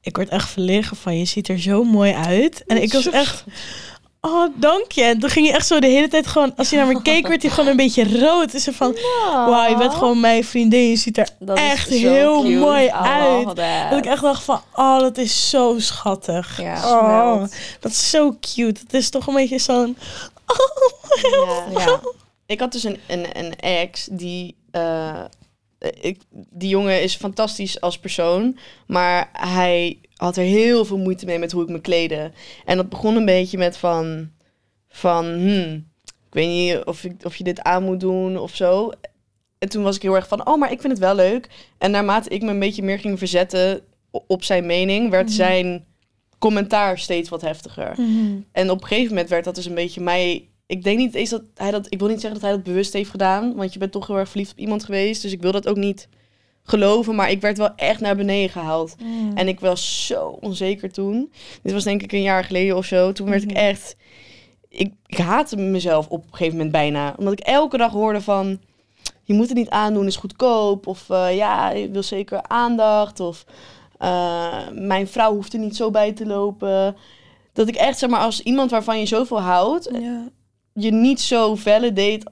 Ik 0.00 0.16
word 0.16 0.28
echt 0.28 0.48
verlegen 0.48 0.96
van 0.96 1.18
je, 1.18 1.24
ziet 1.24 1.48
er 1.48 1.60
zo 1.60 1.84
mooi 1.84 2.12
uit. 2.12 2.64
En 2.66 2.82
ik 2.82 2.92
was 2.92 3.10
echt... 3.10 3.44
Oh, 4.20 4.46
dank 4.56 4.92
je. 4.92 5.02
En 5.02 5.18
toen 5.18 5.30
ging 5.30 5.46
hij 5.46 5.54
echt 5.54 5.66
zo 5.66 5.80
de 5.80 5.86
hele 5.86 6.08
tijd 6.08 6.26
gewoon... 6.26 6.56
Als 6.56 6.70
hij 6.70 6.78
naar 6.78 6.92
me 6.92 7.02
keek, 7.02 7.26
werd 7.26 7.42
hij 7.42 7.50
gewoon 7.50 7.70
een 7.70 7.76
beetje 7.76 8.18
rood. 8.18 8.52
Dus 8.52 8.68
van, 8.72 8.96
wauw, 9.30 9.68
je 9.70 9.76
bent 9.76 9.94
gewoon 9.94 10.20
mijn 10.20 10.44
vriendin. 10.44 10.88
Je 10.88 10.96
ziet 10.96 11.18
er 11.18 11.28
Dat 11.38 11.58
echt 11.58 11.88
heel 11.88 12.42
cute. 12.42 12.54
mooi 12.54 12.90
uit. 12.90 13.56
Dat 13.90 13.98
ik 13.98 14.06
echt 14.06 14.22
dacht 14.22 14.42
van, 14.42 14.60
oh, 14.74 15.00
dat 15.00 15.18
is 15.18 15.50
zo 15.50 15.74
schattig. 15.78 16.60
Ja, 16.60 16.90
oh, 16.90 17.44
dat 17.80 17.90
is 17.90 18.10
zo 18.10 18.36
cute. 18.40 18.80
Het 18.80 18.94
is 18.94 19.10
toch 19.10 19.26
een 19.26 19.34
beetje 19.34 19.58
zo'n... 19.58 19.96
Ja. 21.32 21.80
Ja. 21.80 22.00
Ik 22.46 22.60
had 22.60 22.72
dus 22.72 22.84
een, 22.84 22.98
een, 23.06 23.26
een 23.38 23.56
ex 23.56 24.08
die... 24.10 24.54
eh, 24.70 25.20
ik, 26.00 26.20
die 26.30 26.68
jongen 26.68 27.02
is 27.02 27.16
fantastisch 27.16 27.80
als 27.80 27.98
persoon. 27.98 28.58
Maar 28.86 29.28
hij 29.32 30.00
had 30.16 30.36
er 30.36 30.44
heel 30.44 30.84
veel 30.84 30.98
moeite 30.98 31.26
mee 31.26 31.38
met 31.38 31.52
hoe 31.52 31.62
ik 31.62 31.68
me 31.68 31.80
kleedde. 31.80 32.30
En 32.64 32.76
dat 32.76 32.88
begon 32.88 33.16
een 33.16 33.24
beetje 33.24 33.58
met 33.58 33.76
van... 33.76 34.30
Van, 34.88 35.24
hmm, 35.24 35.88
ik 36.04 36.34
weet 36.34 36.48
niet 36.48 36.84
of, 36.84 37.04
ik, 37.04 37.24
of 37.24 37.36
je 37.36 37.44
dit 37.44 37.62
aan 37.62 37.82
moet 37.82 38.00
doen 38.00 38.38
of 38.38 38.54
zo. 38.54 38.90
En 39.58 39.68
toen 39.68 39.82
was 39.82 39.96
ik 39.96 40.02
heel 40.02 40.14
erg 40.14 40.28
van, 40.28 40.46
oh, 40.46 40.58
maar 40.58 40.72
ik 40.72 40.80
vind 40.80 40.92
het 40.92 41.02
wel 41.02 41.14
leuk. 41.14 41.48
En 41.78 41.90
naarmate 41.90 42.28
ik 42.28 42.42
me 42.42 42.50
een 42.50 42.58
beetje 42.58 42.82
meer 42.82 42.98
ging 42.98 43.18
verzetten 43.18 43.80
op 44.10 44.44
zijn 44.44 44.66
mening... 44.66 45.10
werd 45.10 45.32
zijn 45.32 45.84
commentaar 46.38 46.98
steeds 46.98 47.28
wat 47.28 47.40
heftiger. 47.40 47.94
En 48.52 48.70
op 48.70 48.80
een 48.80 48.86
gegeven 48.86 49.08
moment 49.08 49.28
werd 49.28 49.44
dat 49.44 49.54
dus 49.54 49.66
een 49.66 49.74
beetje 49.74 50.00
mij. 50.00 50.48
Ik 50.66 50.84
denk 50.84 50.98
niet 50.98 51.14
eens 51.14 51.30
dat 51.30 51.42
hij 51.54 51.70
dat. 51.70 51.86
Ik 51.92 51.98
wil 51.98 52.08
niet 52.08 52.20
zeggen 52.20 52.40
dat 52.40 52.48
hij 52.48 52.58
dat 52.58 52.66
bewust 52.66 52.92
heeft 52.92 53.10
gedaan. 53.10 53.54
Want 53.54 53.72
je 53.72 53.78
bent 53.78 53.92
toch 53.92 54.06
heel 54.06 54.18
erg 54.18 54.28
verliefd 54.28 54.52
op 54.52 54.58
iemand 54.58 54.84
geweest. 54.84 55.22
Dus 55.22 55.32
ik 55.32 55.42
wil 55.42 55.52
dat 55.52 55.68
ook 55.68 55.76
niet 55.76 56.08
geloven. 56.62 57.14
Maar 57.14 57.30
ik 57.30 57.40
werd 57.40 57.58
wel 57.58 57.74
echt 57.76 58.00
naar 58.00 58.16
beneden 58.16 58.50
gehaald. 58.50 58.96
En 59.34 59.48
ik 59.48 59.60
was 59.60 60.06
zo 60.06 60.38
onzeker 60.40 60.92
toen. 60.92 61.32
Dit 61.62 61.72
was 61.72 61.84
denk 61.84 62.02
ik 62.02 62.12
een 62.12 62.22
jaar 62.22 62.44
geleden 62.44 62.76
of 62.76 62.84
zo. 62.84 63.12
Toen 63.12 63.30
werd 63.30 63.42
ik 63.42 63.52
echt. 63.52 63.96
Ik, 64.68 64.92
ik 65.06 65.18
haatte 65.18 65.56
mezelf 65.56 66.08
op 66.08 66.22
een 66.22 66.30
gegeven 66.30 66.56
moment 66.56 66.72
bijna. 66.72 67.14
Omdat 67.18 67.32
ik 67.32 67.40
elke 67.40 67.76
dag 67.76 67.92
hoorde 67.92 68.20
van. 68.20 68.60
Je 69.22 69.34
moet 69.34 69.48
het 69.48 69.56
niet 69.56 69.70
aandoen, 69.70 70.06
is 70.06 70.16
goedkoop. 70.16 70.86
Of 70.86 71.10
eh, 71.10 71.36
ja, 71.36 71.70
je 71.70 71.90
wil 71.90 72.02
zeker 72.02 72.42
aandacht. 72.42 73.20
Of 73.20 73.44
eh, 73.98 74.68
mijn 74.72 75.08
vrouw 75.08 75.34
hoeft 75.34 75.52
er 75.52 75.58
niet 75.58 75.76
zo 75.76 75.90
bij 75.90 76.12
te 76.12 76.26
lopen. 76.26 76.96
Dat 77.52 77.68
ik 77.68 77.74
echt, 77.74 77.98
zeg 77.98 78.10
maar, 78.10 78.20
als 78.20 78.40
iemand 78.40 78.70
waarvan 78.70 78.98
je 78.98 79.06
zoveel 79.06 79.40
houdt, 79.40 79.88
Ja. 79.92 80.28
Je 80.76 80.92
niet 80.92 81.20
zo 81.20 81.54
validate 81.54 82.26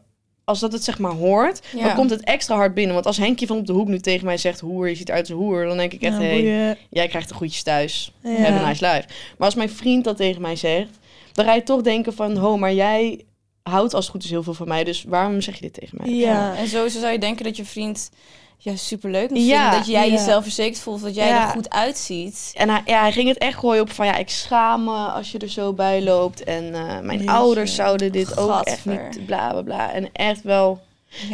als 0.45 0.61
dat 0.61 0.73
het 0.73 0.85
zeg 0.85 0.99
maar 0.99 1.13
hoort, 1.13 1.61
Ja. 1.77 1.83
dan 1.87 1.95
komt 1.95 2.11
het 2.11 2.25
extra 2.25 2.55
hard 2.57 2.75
binnen. 2.75 2.95
Want 2.95 3.07
als 3.07 3.17
Henkje 3.17 3.47
van 3.47 3.57
op 3.59 3.67
de 3.67 3.73
hoek 3.73 3.89
nu 3.89 3.99
tegen 4.01 4.27
mij 4.27 4.37
zegt, 4.37 4.61
hoer, 4.61 4.89
je 4.89 4.95
ziet 4.95 5.09
eruit 5.09 5.31
als 5.31 5.39
een 5.39 5.45
hoer, 5.45 5.65
dan 5.67 5.77
denk 5.77 5.93
ik 5.93 6.03
echt, 6.03 6.15
Ja, 6.17 6.21
hey, 6.23 6.77
jij 6.91 7.09
krijgt 7.09 7.29
de 7.29 7.35
groetjes 7.35 7.63
thuis. 7.63 8.13
Ja. 8.23 8.31
Have 8.31 8.53
a 8.65 8.69
nice 8.69 8.87
life. 8.87 9.09
Maar 9.39 9.47
als 9.47 9.55
mijn 9.55 9.71
vriend 9.71 10.05
dat 10.05 10.17
tegen 10.17 10.43
mij 10.43 10.57
zegt, 10.57 10.99
dan 11.33 11.45
ga 11.45 11.55
je 11.55 11.63
toch 11.63 11.81
denken 11.83 12.15
van, 12.15 12.37
ho, 12.37 12.57
maar 12.57 12.75
jij 12.75 13.25
houdt 13.63 13.95
als 13.95 14.05
het 14.05 14.15
goed 14.15 14.25
is 14.25 14.31
heel 14.31 14.43
veel 14.43 14.55
van 14.55 14.69
mij, 14.69 14.85
dus 14.85 15.05
waarom 15.09 15.41
zeg 15.41 15.55
je 15.55 15.61
dit 15.61 15.73
tegen 15.73 15.99
mij? 16.01 16.11
Ja. 16.15 16.57
En 16.57 16.69
sowieso 16.69 17.01
zou 17.01 17.13
je 17.13 17.19
denken 17.19 17.45
dat 17.45 17.57
je 17.57 17.65
vriend 17.65 18.11
ja, 18.59 18.77
superleuk 18.77 19.31
moet 19.31 19.47
Ja, 19.47 19.61
vinden. 19.61 19.79
Dat 19.79 19.87
jij 19.89 20.07
ja. 20.07 20.13
jezelf 20.13 20.43
verzekerd 20.43 20.79
voelt, 20.79 21.03
dat 21.03 21.15
jij 21.15 21.29
Ja. 21.29 21.43
er 21.47 21.51
goed 21.53 21.71
uitziet. 21.71 22.53
En 22.57 22.69
hij, 22.69 22.83
ja, 22.85 23.01
hij 23.01 23.13
ging 23.13 23.29
het 23.29 23.39
echt 23.39 23.59
gooien 23.59 23.83
op 23.83 23.91
van 23.91 24.07
ja, 24.07 24.17
ik 24.17 24.31
schaam 24.31 24.85
me 24.85 24.91
als 24.91 25.33
je 25.33 25.39
er 25.39 25.51
zo 25.51 25.73
bij 25.73 26.03
loopt. 26.03 26.45
En 26.45 26.65
eh, 26.75 27.01
mijn 27.01 27.19
Jeetje. 27.19 27.31
ouders 27.31 27.75
zouden 27.75 28.13
dit 28.13 28.39
ook 28.39 28.61
echt 28.63 28.85
niet 28.85 29.27
bla 29.27 29.51
bla 29.51 29.63
bla. 29.63 29.93
En 29.93 30.13
echt 30.13 30.43
wel, 30.43 30.81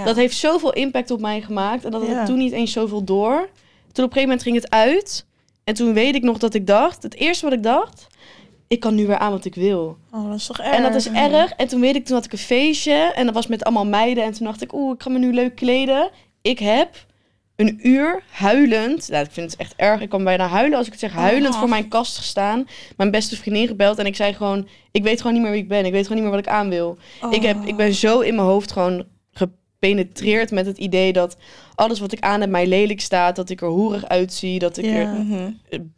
dat 0.04 0.16
heeft 0.16 0.37
zoveel 0.37 0.72
impact 0.72 1.11
op 1.11 1.20
mij 1.20 1.40
gemaakt. 1.40 1.85
En 1.85 1.90
dat 1.90 2.06
had 2.06 2.16
ik 2.16 2.24
toen 2.24 2.38
niet 2.38 2.52
eens 2.52 2.72
zoveel 2.72 3.04
door. 3.04 3.48
Toen 3.92 4.04
op 4.04 4.11
een 4.11 4.18
gegeven 4.18 4.22
moment 4.22 4.42
ging 4.42 4.56
het 4.56 4.70
uit. 4.70 5.26
En 5.64 5.74
toen 5.74 5.92
weet 5.92 6.14
ik 6.14 6.22
nog 6.22 6.38
dat 6.38 6.54
ik 6.54 6.66
dacht, 6.66 7.02
het 7.02 7.14
eerste 7.14 7.44
wat 7.44 7.54
ik 7.54 7.62
dacht, 7.62 8.06
ik 8.68 8.80
kan 8.80 8.94
nu 8.94 9.06
weer 9.06 9.18
aan 9.18 9.30
wat 9.30 9.44
ik 9.44 9.54
wil. 9.54 9.96
Oh, 10.12 10.28
dat 10.28 10.38
is 10.38 10.46
toch 10.46 10.59
erg. 10.59 10.74
En 10.76 10.83
dat 10.83 10.94
is 10.94 11.09
erg. 11.09 11.50
En 11.52 11.68
toen 11.68 11.80
weet 11.80 11.94
ik, 11.94 12.04
toen 12.06 12.16
had 12.16 12.24
ik 12.24 12.33
een 12.33 12.38
feestje. 12.38 12.92
En 12.92 13.24
dat 13.24 13.35
was 13.35 13.46
met 13.46 13.64
allemaal 13.64 13.87
meiden. 13.87 14.24
En 14.24 14.33
toen 14.33 14.46
dacht 14.46 14.62
ik, 14.62 14.72
oeh, 14.72 14.94
ik 14.94 15.02
ga 15.02 15.11
me 15.11 15.18
nu 15.18 15.33
leuk 15.33 15.54
kleden. 15.54 16.11
Ik 16.42 16.59
heb 16.59 17.06
een 17.61 17.79
uur 17.83 18.23
huilend. 18.31 19.09
Nou, 19.09 19.25
ik 19.25 19.31
vind 19.31 19.51
het 19.51 19.61
echt 19.61 19.75
erg. 19.77 20.01
Ik 20.01 20.09
kan 20.09 20.25
bijna 20.25 20.46
huilen 20.46 20.79
als 20.79 20.87
ik 20.87 20.92
het 20.92 21.01
zeg. 21.01 21.12
Huilend 21.12 21.55
Oh. 21.55 21.61
voor 21.61 21.68
mijn 21.68 21.88
kast 21.88 22.16
gestaan. 22.16 22.68
Mijn 22.96 23.11
beste 23.11 23.37
vriendin 23.37 23.66
gebeld. 23.66 23.99
En 23.99 24.07
ik 24.07 24.16
zei 24.16 24.33
gewoon, 24.35 24.68
ik 24.90 25.03
weet 25.03 25.18
gewoon 25.18 25.33
niet 25.33 25.42
meer 25.42 25.53
wie 25.53 25.62
ik 25.62 25.68
ben. 25.68 25.85
Ik 25.85 25.92
weet 25.92 26.03
gewoon 26.07 26.23
niet 26.23 26.31
meer 26.31 26.37
wat 26.37 26.46
ik 26.46 26.53
aan 26.53 26.68
wil. 26.68 26.99
Ik, 27.31 27.42
heb, 27.42 27.57
ik 27.64 27.77
ben 27.77 27.94
zo 27.94 28.20
in 28.20 28.35
mijn 28.35 28.46
hoofd 28.46 28.73
gewoon 28.73 29.05
gepenetreerd 29.84 30.50
met 30.50 30.66
het 30.66 30.78
idee 30.78 31.12
dat 31.12 31.36
alles 31.74 32.00
wat 32.00 32.12
ik 32.12 32.20
aan 32.20 32.40
heb 32.40 32.50
mij 32.50 32.66
lelijk 32.66 33.00
staat. 33.00 33.36
Dat 33.36 33.50
ik 33.50 33.60
er 33.60 33.68
hoerig 33.68 34.08
uitzie. 34.08 34.58
Dat 34.58 34.76
ik 34.76 34.84
Ja. 34.84 34.90
er 34.92 35.06
Mhm. 35.08 35.50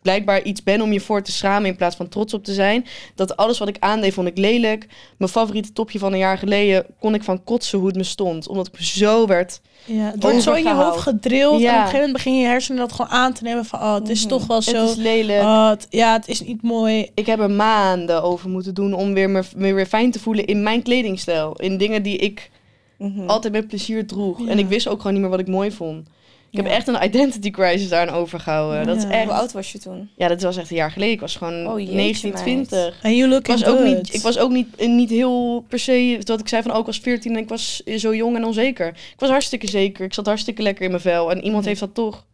blijkbaar 0.03 0.43
iets 0.43 0.63
ben 0.63 0.81
om 0.81 0.93
je 0.93 1.01
voor 1.01 1.23
te 1.23 1.33
schamen 1.33 1.69
in 1.71 1.77
plaats 1.77 1.97
van 1.97 2.09
trots 2.09 2.35
op 2.35 2.45
te 2.45 2.53
zijn. 2.55 2.87
Dat 3.15 3.37
alles 3.37 3.59
wat 3.59 3.69
ik 3.69 3.77
aandeed 3.79 4.15
vond 4.15 4.29
ik 4.29 4.39
lelijk. 4.39 4.87
Mijn 5.19 5.31
favoriete 5.31 5.73
topje 5.73 5.99
van 5.99 6.13
een 6.13 6.19
jaar 6.19 6.39
geleden 6.39 6.87
kon 7.01 7.15
ik 7.15 7.23
van 7.25 7.45
kotsen 7.45 7.79
hoe 7.79 7.87
het 7.87 7.97
me 7.97 8.03
stond. 8.05 8.49
Omdat 8.49 8.67
ik 8.67 8.81
zo 8.81 9.27
werd... 9.27 9.61
Ja, 9.85 10.11
het 10.11 10.23
wordt 10.23 10.43
zo 10.43 10.53
in 10.53 10.63
je 10.65 10.75
hoofd 10.75 11.01
gedrild. 11.01 11.55
En 11.55 11.61
Ja. 11.61 11.69
op 11.69 11.75
een 11.75 11.79
gegeven 11.81 11.97
moment 11.99 12.13
begin 12.13 12.39
je 12.39 12.47
hersenen 12.47 12.81
dat 12.81 12.93
gewoon 12.93 13.11
aan 13.11 13.33
te 13.33 13.43
nemen 13.43 13.65
van... 13.65 13.79
Oh, 13.81 13.95
het 13.95 14.09
is 14.09 14.21
Mhm. 14.21 14.29
toch 14.29 14.47
wel 14.47 14.63
zo. 14.63 14.81
Het 14.81 14.89
is 14.91 14.97
lelijk. 14.97 15.43
Oh, 15.43 15.69
het- 15.69 15.87
ja, 15.91 16.13
het 16.13 16.29
is 16.29 16.41
niet 16.43 16.63
mooi. 16.63 17.11
Ik 17.15 17.27
heb 17.27 17.41
er 17.41 17.51
maanden 17.51 18.23
over 18.23 18.49
moeten 18.51 18.75
doen 18.75 18.93
om 18.93 19.15
weer 19.15 19.31
me, 19.31 19.43
me 19.57 19.73
weer 19.73 19.87
fijn 19.87 20.11
te 20.11 20.19
voelen 20.21 20.45
in 20.47 20.63
mijn 20.63 20.83
kledingstijl. 20.83 21.53
In 21.57 21.77
dingen 21.79 22.03
die 22.03 22.17
ik 22.17 22.51
Mhm. 22.99 23.29
altijd 23.29 23.53
met 23.53 23.69
plezier 23.69 24.07
droeg. 24.07 24.39
Ja. 24.41 24.49
En 24.49 24.59
ik 24.59 24.69
wist 24.69 24.89
ook 24.89 24.97
gewoon 24.99 25.13
niet 25.13 25.23
meer 25.23 25.31
wat 25.31 25.41
ik 25.41 25.49
mooi 25.49 25.71
vond. 25.73 26.07
Ik 26.51 26.59
heb 26.59 26.67
Ja. 26.67 26.73
echt 26.73 26.89
een 26.89 27.03
identity 27.05 27.51
crisis 27.51 27.89
daaraan 27.89 28.15
overgehouden. 28.15 28.87
Dat 28.87 28.97
is 28.97 29.03
Ja. 29.03 29.11
echt... 29.11 29.25
Hoe 29.25 29.33
oud 29.33 29.53
was 29.53 29.73
je 29.73 29.79
toen? 29.79 30.11
Ja, 30.17 30.29
dat 30.29 30.43
was 30.43 30.57
echt 30.57 30.71
een 30.71 30.77
jaar 30.77 30.91
geleden. 30.91 31.15
Ik 31.15 31.21
was 31.21 31.37
gewoon 31.37 31.67
Oh, 31.67 31.79
jeetje, 31.79 31.95
19, 31.95 32.35
20. 32.35 32.99
En 33.03 33.17
you 33.17 33.25
Ik 33.29 33.33
looking 33.33 33.59
was, 33.61 33.69
ook 33.69 33.77
good. 33.79 33.97
niet, 33.97 34.15
ik 34.15 34.21
was 34.21 34.39
ook 34.39 34.51
niet, 34.51 34.87
niet 34.87 35.11
heel 35.11 35.65
per 35.69 35.79
se, 35.79 36.21
wat 36.25 36.41
ik 36.41 36.49
zei 36.49 36.63
van 36.63 36.71
ook 36.73 36.81
ik 36.81 36.87
was 36.87 36.99
14 36.99 37.33
en 37.33 37.43
ik 37.43 37.49
was 37.49 37.77
zo 37.97 38.15
jong 38.15 38.37
en 38.37 38.45
onzeker. 38.45 38.87
Ik 38.89 39.15
was 39.19 39.29
hartstikke 39.31 39.67
zeker. 39.69 40.05
Ik 40.05 40.15
zat 40.15 40.27
hartstikke 40.27 40.63
lekker 40.63 40.85
in 40.85 40.91
mijn 40.91 41.03
vel. 41.03 41.31
En 41.31 41.45
iemand 41.45 41.65
heeft 41.65 41.81
dat 41.81 41.95
toch. 41.95 42.25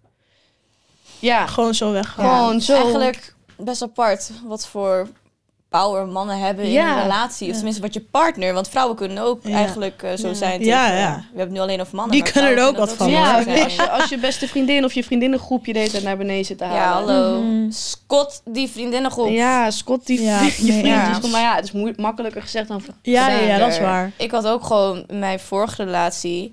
Ja, 1.19 1.47
Gewoon 1.47 1.75
zo 1.75 1.93
weg. 1.93 2.09
Gewoon 2.13 2.61
zo. 2.61 2.75
Eigenlijk 2.75 3.35
best 3.57 3.83
apart 3.83 4.31
wat 4.47 4.67
voor 4.67 5.09
power 5.69 6.07
mannen 6.07 6.39
hebben 6.39 6.65
in 6.65 6.77
een 6.79 7.03
relatie. 7.03 7.49
Of 7.49 7.55
tenminste 7.55 7.83
wat 7.83 7.95
je 7.95 8.01
partner. 8.01 8.53
Want 8.55 8.69
vrouwen 8.69 8.97
kunnen 8.97 9.23
ook 9.25 9.41
Ja. 9.43 9.55
eigenlijk 9.57 10.03
eh, 10.03 10.17
zo 10.17 10.29
Ja. 10.29 10.35
zijn. 10.35 10.65
Ja, 10.65 10.85
tegen- 10.85 10.99
ja. 11.01 11.15
We 11.17 11.23
hebben 11.27 11.41
het 11.45 11.51
nu 11.51 11.61
alleen 11.61 11.81
over 11.81 11.97
mannen. 11.97 12.15
Die 12.15 12.33
kunnen 12.33 12.51
er 12.57 12.67
ook 12.67 12.77
wat 12.77 12.93
van, 12.93 13.11
Ja, 13.11 13.35
als 13.35 13.45
zijn. 13.45 13.71
je, 13.71 13.91
als 13.91 14.09
je 14.09 14.19
beste 14.19 14.49
vriendin 14.49 14.85
of 14.85 14.93
je 14.93 15.05
vriendinnengroepje 15.05 15.73
deed 15.73 15.93
het 15.93 16.03
naar 16.03 16.17
beneden 16.17 16.45
zit 16.45 16.59
te 16.59 16.65
halen. 16.65 16.83
Ja, 16.83 16.93
hallo. 16.93 17.41
Mhm. 17.43 17.71
Scott, 17.71 18.41
die 18.45 18.69
vriendinnengroep. 18.69 19.29
Ja, 19.29 19.71
Scott, 19.71 20.07
die 20.07 20.23
Ja, 20.23 20.41
je 20.59 20.73
ja. 20.73 21.19
Maar 21.31 21.41
ja, 21.41 21.55
het 21.55 21.73
is 21.75 21.93
makkelijker 21.97 22.43
gezegd 22.43 22.69
dan 22.69 22.83
Ja, 23.03 23.29
ja, 23.29 23.59
dat 23.59 23.69
is 23.69 23.79
waar. 23.81 24.13
Ik 24.17 24.31
had 24.31 24.47
ook 24.47 24.65
gewoon 24.65 25.05
mijn 25.13 25.41
vorige 25.41 25.85
relatie. 25.85 26.53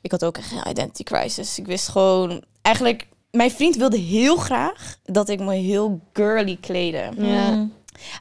Ik 0.00 0.10
had 0.10 0.24
ook 0.24 0.36
echt 0.38 0.50
een 0.52 0.70
identity 0.70 1.02
crisis. 1.02 1.58
Ik 1.58 1.66
wist 1.66 1.88
gewoon 1.88 2.42
eigenlijk. 2.62 3.06
Mijn 3.30 3.50
vriend 3.50 3.76
wilde 3.76 3.96
heel 3.98 4.36
graag 4.36 4.96
dat 5.04 5.28
ik 5.28 5.40
me 5.40 5.54
heel 5.54 6.00
girly 6.12 6.58
kleden. 6.60 7.14
Ja. 7.26 7.50
Mm. 7.50 7.72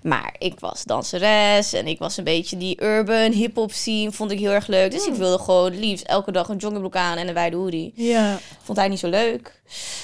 Maar 0.04 0.36
ik 0.38 0.60
was 0.60 0.84
danseres 0.84 1.74
en 1.74 1.88
ik 1.88 2.00
was 2.00 2.18
een 2.18 2.24
beetje 2.24 2.58
die 2.58 2.84
urban 2.84 3.32
hip-hop 3.32 3.72
scene. 3.72 4.12
Vond 4.12 4.32
ik 4.32 4.40
heel 4.40 4.52
erg 4.52 4.68
leuk. 4.68 4.92
Dus 4.92 5.06
ik 5.08 5.14
wilde 5.14 5.44
gewoon 5.44 5.80
liefst 5.80 6.06
elke 6.06 6.32
dag 6.32 6.48
een 6.50 6.58
joggingbroek 6.58 6.96
aan 6.96 7.18
en 7.18 7.28
een 7.28 7.34
wijde 7.34 7.56
hoodie. 7.56 7.94
Ja. 7.96 8.40
Vond 8.64 8.78
hij 8.78 8.88
niet 8.88 9.00
zo 9.00 9.08
leuk. 9.10 9.62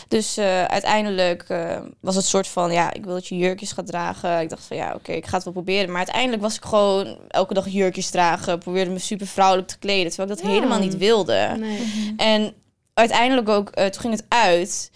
Dus 0.08 0.38
eh, 0.38 0.64
uiteindelijk 0.64 1.44
eh, 1.48 1.80
was 2.00 2.16
het 2.16 2.26
soort 2.26 2.48
van, 2.48 2.72
ja, 2.72 2.94
ik 2.94 3.06
wil 3.06 3.14
dat 3.14 3.28
je 3.28 3.38
jurkjes 3.38 3.72
gaat 3.72 3.88
dragen. 3.88 4.40
Ik 4.42 4.50
dacht 4.50 4.64
van, 4.66 4.78
ja, 4.78 4.94
oké, 4.96 5.12
ik 5.12 5.26
ga 5.26 5.36
het 5.36 5.44
wel 5.44 5.54
proberen. 5.54 5.88
Maar 5.90 5.98
uiteindelijk 5.98 6.42
was 6.42 6.56
ik 6.56 6.64
gewoon 6.66 7.18
elke 7.28 7.54
dag 7.54 7.68
jurkjes 7.70 8.10
dragen. 8.10 8.60
Probeerde 8.60 8.92
me 8.92 9.00
super 9.00 9.28
vrouwelijk 9.28 9.68
te 9.68 9.78
kleden, 9.78 10.08
terwijl 10.12 10.30
ik 10.30 10.36
dat 10.38 10.46
Ja. 10.46 10.54
helemaal 10.54 10.80
niet 10.80 10.98
wilde. 10.98 11.56
Nee. 11.60 12.14
En 12.18 12.54
uiteindelijk 12.94 13.50
ook, 13.50 13.70
eh, 13.70 13.86
toen 13.86 14.02
ging 14.02 14.14
het 14.14 14.26
uit. 14.28 14.92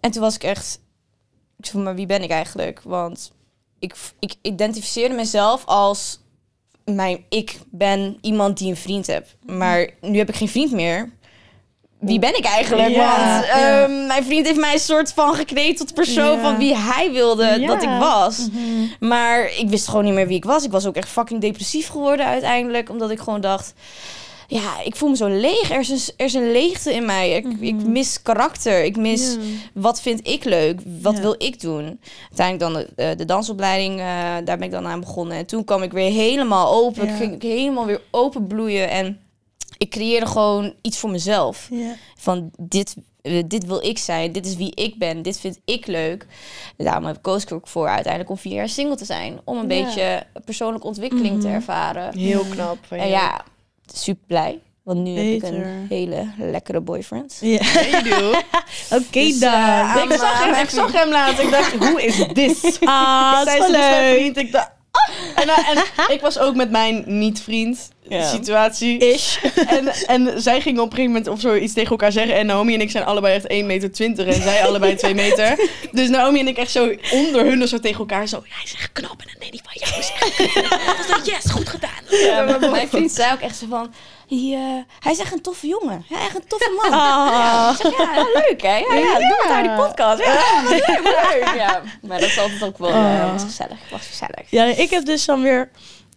En 0.00 0.10
toen 0.10 0.22
was 0.22 0.34
ik 0.34 0.42
echt, 0.42 0.80
ik 1.58 1.66
zei, 1.66 1.82
maar 1.82 1.94
wie 1.94 2.06
ben 2.06 2.22
ik 2.22 2.30
eigenlijk? 2.30 2.80
Want 2.84 3.32
ik, 3.80 3.94
ik 4.18 4.34
identificeerde 4.42 5.14
mezelf 5.14 5.64
als, 5.64 6.20
mijn, 6.84 7.24
ik 7.28 7.58
ben 7.70 8.18
iemand 8.20 8.58
die 8.58 8.70
een 8.70 8.76
vriend 8.76 9.06
heeft. 9.06 9.36
Maar 9.46 9.90
nu 10.00 10.18
heb 10.18 10.28
ik 10.28 10.36
geen 10.36 10.48
vriend 10.48 10.72
meer. 10.72 11.10
Wie 11.98 12.18
ben 12.18 12.36
ik 12.36 12.44
eigenlijk? 12.44 12.88
Ja, 12.88 13.16
Want 13.32 13.46
ja. 13.46 13.82
ehm, 13.82 14.06
mijn 14.06 14.24
vriend 14.24 14.46
heeft 14.46 14.58
mij 14.60 14.72
een 14.72 14.78
soort 14.78 15.12
van 15.12 15.34
gekleed 15.34 15.76
tot 15.76 15.94
persoon 15.94 16.36
Ja. 16.36 16.40
van 16.40 16.56
wie 16.56 16.76
hij 16.76 17.10
wilde 17.12 17.64
dat 17.66 17.82
ik 17.82 17.88
was. 17.98 18.48
Mhm. 18.52 19.08
Maar 19.08 19.44
ik 19.58 19.68
wist 19.68 19.88
gewoon 19.88 20.04
niet 20.04 20.14
meer 20.14 20.26
wie 20.26 20.36
ik 20.36 20.44
was. 20.44 20.64
Ik 20.64 20.70
was 20.70 20.86
ook 20.86 20.96
echt 20.96 21.08
fucking 21.08 21.40
depressief 21.40 21.88
geworden 21.88 22.26
uiteindelijk. 22.26 22.90
Omdat 22.90 23.10
ik 23.10 23.18
gewoon 23.18 23.40
dacht... 23.40 23.72
Ja, 24.50 24.80
ik 24.84 24.96
voel 24.96 25.08
me 25.08 25.16
zo 25.16 25.28
leeg. 25.28 25.70
Er 25.70 25.78
is 25.78 25.88
een, 25.88 26.14
er 26.16 26.24
is 26.24 26.34
een 26.34 26.52
leegte 26.52 26.92
in 26.94 27.04
mij. 27.06 27.30
Ik, 27.30 27.46
ik 27.60 27.74
mis 27.74 28.22
karakter. 28.22 28.84
Ik 28.84 28.96
mis... 28.96 29.36
Wat 29.74 30.00
vind 30.00 30.26
ik 30.28 30.44
leuk? 30.44 30.80
Wat 31.02 31.18
wil 31.18 31.34
ik 31.38 31.60
doen? 31.60 32.00
Uiteindelijk 32.28 32.58
dan 32.96 33.04
de, 33.06 33.14
de 33.14 33.24
dansopleiding. 33.24 33.98
eh, 33.98 34.04
daar 34.44 34.44
ben 34.44 34.62
ik 34.62 34.70
dan 34.70 34.86
aan 34.86 35.00
begonnen. 35.00 35.36
En 35.36 35.46
toen 35.46 35.64
kwam 35.64 35.82
ik 35.82 35.92
weer 35.92 36.10
helemaal 36.10 36.72
open. 36.84 37.06
Ja. 37.06 37.10
Ik 37.12 37.16
ging 37.18 37.42
helemaal 37.42 37.86
weer 37.86 38.00
open 38.10 38.46
bloeien. 38.46 38.90
En 38.90 39.20
ik 39.78 39.90
creëerde 39.90 40.26
gewoon 40.26 40.74
iets 40.82 40.98
voor 40.98 41.10
mezelf. 41.10 41.68
Van 42.18 42.50
dit, 42.58 42.94
eh, 43.22 43.42
dit 43.46 43.66
wil 43.66 43.84
ik 43.86 43.98
zijn. 43.98 44.32
Dit 44.32 44.46
is 44.46 44.56
wie 44.56 44.74
ik 44.74 44.98
ben. 44.98 45.22
Dit 45.22 45.40
vind 45.40 45.58
ik 45.64 45.86
leuk. 45.86 46.26
Daarom 46.76 47.04
heb 47.04 47.16
ik 47.16 47.22
koos 47.22 47.42
ik 47.42 47.52
ook 47.52 47.68
voor 47.68 47.88
uiteindelijk 47.88 48.30
om 48.32 48.38
vier 48.38 48.54
jaar 48.54 48.68
single 48.68 48.96
te 48.96 49.04
zijn. 49.04 49.40
Om 49.44 49.56
een 49.58 49.68
Ja. 49.68 49.84
beetje 49.84 50.26
persoonlijke 50.44 50.86
ontwikkeling 50.86 51.40
te 51.40 51.46
Mhm. 51.46 51.54
ervaren. 51.56 52.18
Heel 52.18 52.44
knap. 52.44 52.78
van 52.86 52.98
En 52.98 53.04
je. 53.06 53.10
ja, 53.12 53.44
super 53.94 54.24
blij. 54.26 54.60
Want 54.82 54.98
nu 55.02 55.10
heb 55.16 55.42
ik 55.42 55.42
een 55.42 55.86
hele 55.88 56.26
lekkere 56.38 56.80
boyfriend. 56.80 57.38
Ja. 57.40 57.58
Oké 58.98 59.10
Dus, 59.10 59.38
dan. 59.38 59.52
eh, 59.52 60.02
ik, 60.04 60.12
zag 60.18 60.44
hem, 60.44 60.54
ik 60.62 60.70
zag 60.70 60.92
hem 60.92 61.10
laten. 61.10 61.44
Ik 61.44 61.50
dacht, 61.50 61.72
hoe 61.72 62.02
is 62.02 62.16
dit? 62.32 62.78
ah, 62.84 63.38
Ik 63.40 63.46
dat 63.46 63.48
zei 63.56 63.60
is 63.62 63.68
leuk. 63.70 64.14
vriend. 64.18 64.36
Ik 64.36 64.52
dacht, 64.52 64.70
ah. 64.90 65.42
en, 65.42 65.48
eh, 65.48 65.68
en 65.68 65.84
ik 66.14 66.20
was 66.20 66.38
ook 66.38 66.54
met 66.54 66.70
mijn 66.70 67.04
niet-vriend 67.06 67.88
Ja. 68.10 68.28
situatie. 68.36 68.98
Is. 68.98 69.38
En, 69.66 69.88
en 70.06 70.42
zij 70.42 70.60
gingen 70.60 70.82
op 70.82 70.90
een 70.90 70.96
gegeven 70.96 71.12
moment 71.12 71.28
of 71.28 71.40
zo 71.40 71.54
iets 71.54 71.72
tegen 71.72 71.90
elkaar 71.90 72.12
zeggen. 72.12 72.34
En 72.34 72.46
Naomi 72.46 72.74
en 72.74 72.80
ik 72.80 72.90
zijn 72.90 73.04
allebei 73.04 73.34
echt 73.34 73.52
1,20 73.52 73.66
meter 73.66 74.28
en 74.28 74.42
zij 74.42 74.66
allebei 74.66 74.94
2 74.94 75.14
meter. 75.14 75.68
Dus 75.92 76.08
Naomi 76.08 76.40
en 76.40 76.48
ik 76.48 76.56
echt 76.56 76.70
zo 76.70 76.94
onder 77.12 77.44
hun 77.44 77.68
zo 77.68 77.78
tegen 77.78 77.98
elkaar 77.98 78.26
zo. 78.26 78.42
Hij 78.48 78.62
is 78.64 78.74
echt 78.74 78.92
knap 78.92 79.20
en 79.20 79.26
dan 79.26 79.36
nee, 79.38 79.50
die 79.50 79.60
van 79.64 79.72
jou 79.74 80.00
is 80.00 80.12
echt 80.20 80.52
knap. 80.52 81.24
Yes, 81.24 81.50
goed 81.50 81.68
gedaan. 81.68 81.90
Ja, 82.08 82.42
maar 82.44 82.70
mijn 82.70 82.88
vriend 82.88 83.12
zei 83.12 83.32
ook 83.32 83.40
echt 83.40 83.56
zo 83.56 83.66
van... 83.68 83.92
Hij, 84.28 84.52
eh, 84.52 84.94
hij 85.00 85.12
is 85.12 85.18
echt 85.18 85.32
een 85.32 85.42
toffe 85.42 85.66
jongen. 85.66 86.04
Ja, 86.08 86.20
echt 86.20 86.34
een 86.34 86.46
toffe 86.48 86.80
man. 86.82 86.98
Ah. 86.98 87.70
Ik 87.78 87.86
zeg, 87.86 87.98
ja, 87.98 88.14
ja, 88.14 88.22
leuk 88.32 88.62
hè? 88.62 88.76
Ja, 88.76 88.94
ja, 88.94 89.18
doe 89.18 89.36
met 89.42 89.48
haar 89.48 89.62
die 89.62 89.72
podcast. 89.72 90.24
Ja, 90.24 90.62
wat 90.62 90.70
leuk, 90.70 91.00
leuk. 91.02 91.54
Ja, 91.56 91.82
maar 92.02 92.20
dat 92.20 92.28
is 92.28 92.38
altijd 92.38 92.62
ook 92.64 92.78
wel 92.78 92.88
eh, 92.90 93.22
Ah. 93.24 93.32
was 93.32 93.42
gezellig. 93.42 93.78
Was 93.90 94.06
gezellig. 94.06 94.50
Ja, 94.50 94.64
ik 94.64 94.90
heb 94.90 95.04
dus 95.04 95.24
dan 95.24 95.42
weer 95.42 95.70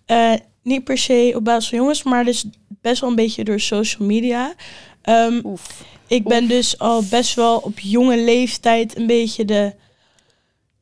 eh, 0.06 0.34
niet 0.63 0.84
per 0.84 0.97
se 0.97 1.34
op 1.36 1.43
basis 1.43 1.69
van 1.69 1.78
jongens, 1.78 2.04
maar 2.04 2.26
dus 2.26 2.45
best 2.82 3.02
wel 3.02 3.10
een 3.10 3.15
beetje 3.15 3.43
door 3.43 3.60
social 3.60 4.08
media. 4.08 4.54
Ehm, 5.02 5.39
Oef. 5.43 5.84
ik 6.08 6.23
ben 6.23 6.47
dus 6.47 6.80
al 6.80 7.04
best 7.10 7.36
wel 7.36 7.58
op 7.58 7.80
jonge 7.80 8.17
leeftijd 8.17 8.97
een 8.97 9.08
beetje 9.08 9.45
de 9.45 9.73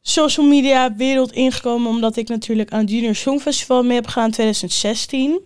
social 0.01 0.45
media 0.45 0.95
wereld 0.95 1.31
ingekomen, 1.31 1.89
omdat 1.89 2.17
ik 2.17 2.27
natuurlijk 2.27 2.71
aan 2.71 2.79
het 2.79 2.89
Junior 2.89 3.15
Songfestival 3.15 3.83
mee 3.83 3.95
heb 3.95 4.07
gedaan 4.07 4.25
in 4.25 4.31
2016. 4.31 5.39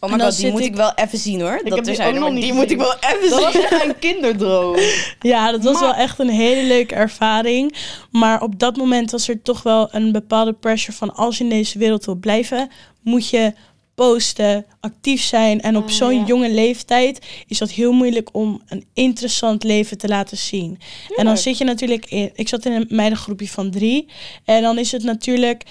Oh 0.00 0.10
my 0.12 0.18
god, 0.20 0.36
die 0.36 0.50
moet 0.50 0.60
ik... 0.60 0.66
ik- 0.66 0.74
wel 0.76 0.92
even 0.94 1.18
zien 1.18 1.40
hoor. 1.40 1.60
dat 1.64 1.78
die 1.78 1.88
er 1.88 1.94
zijn, 1.94 2.34
die 2.34 2.52
moet 2.52 2.70
ik 2.70 2.78
wel 2.78 2.94
even 3.00 3.30
Dat 3.30 3.38
zien. 3.52 3.60
was 3.62 3.70
echt 3.70 3.84
een 3.84 3.98
kinderdroom. 3.98 4.76
Ja, 5.20 5.50
dat 5.50 5.62
was 5.64 5.72
Maar- 5.74 5.82
wel 5.82 5.94
echt 5.94 6.18
een 6.18 6.28
hele 6.28 6.66
leuke 6.66 6.94
ervaring. 6.94 7.74
Maar 8.10 8.42
op 8.42 8.58
dat 8.58 8.76
moment 8.76 9.10
was 9.10 9.28
er 9.28 9.42
toch 9.42 9.62
wel 9.62 9.88
een 9.90 10.12
bepaalde 10.12 10.52
pressure 10.52 10.96
van 10.96 11.14
als 11.14 11.38
je 11.38 11.44
in 11.44 11.50
deze 11.50 11.78
wereld 11.78 12.04
wil 12.04 12.14
blijven, 12.14 12.70
moet 13.02 13.28
je 13.28 13.52
posten, 13.94 14.66
actief 14.80 15.22
zijn. 15.22 15.60
En 15.60 15.76
op 15.76 15.84
Ah, 15.84 15.90
zo'n 15.90 16.14
ja. 16.18 16.24
jonge 16.26 16.50
leeftijd 16.50 17.18
is 17.46 17.58
dat 17.58 17.70
heel 17.70 17.92
moeilijk 17.92 18.28
om 18.32 18.62
een 18.68 18.84
interessant 18.92 19.64
leven 19.64 19.98
te 19.98 20.08
laten 20.08 20.36
zien. 20.36 20.78
En 21.16 21.24
dan 21.24 21.36
zit 21.38 21.58
je 21.58 21.64
natuurlijk 21.64 22.04
in. 22.06 22.30
Ik 22.34 22.48
zat 22.48 22.64
in 22.66 22.72
een 22.72 22.86
meidengroepje 22.88 23.48
van 23.48 23.70
drie. 23.70 24.06
En 24.44 24.62
dan 24.62 24.78
is 24.78 24.92
het 24.92 25.02
natuurlijk. 25.02 25.62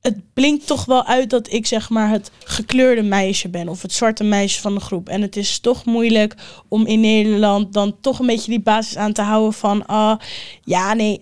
Het 0.00 0.16
blinkt 0.34 0.66
toch 0.66 0.84
wel 0.84 1.04
uit 1.04 1.30
dat 1.30 1.52
ik 1.52 1.66
zeg 1.66 1.90
maar 1.90 2.10
het 2.10 2.30
gekleurde 2.44 3.02
meisje 3.02 3.48
ben. 3.48 3.68
Of 3.68 3.82
het 3.82 3.92
zwarte 3.92 4.24
meisje 4.24 4.60
van 4.60 4.74
de 4.74 4.80
groep. 4.80 5.08
En 5.08 5.22
het 5.22 5.36
is 5.36 5.58
toch 5.58 5.84
moeilijk 5.84 6.34
om 6.68 6.86
in 6.86 7.00
Nederland 7.00 7.72
dan 7.72 7.96
toch 8.00 8.18
een 8.18 8.26
beetje 8.26 8.50
die 8.50 8.60
basis 8.60 8.96
aan 8.96 9.12
te 9.12 9.22
houden 9.22 9.52
van. 9.52 9.86
ah 9.86 10.20
ja, 10.64 10.94
nee. 10.94 11.20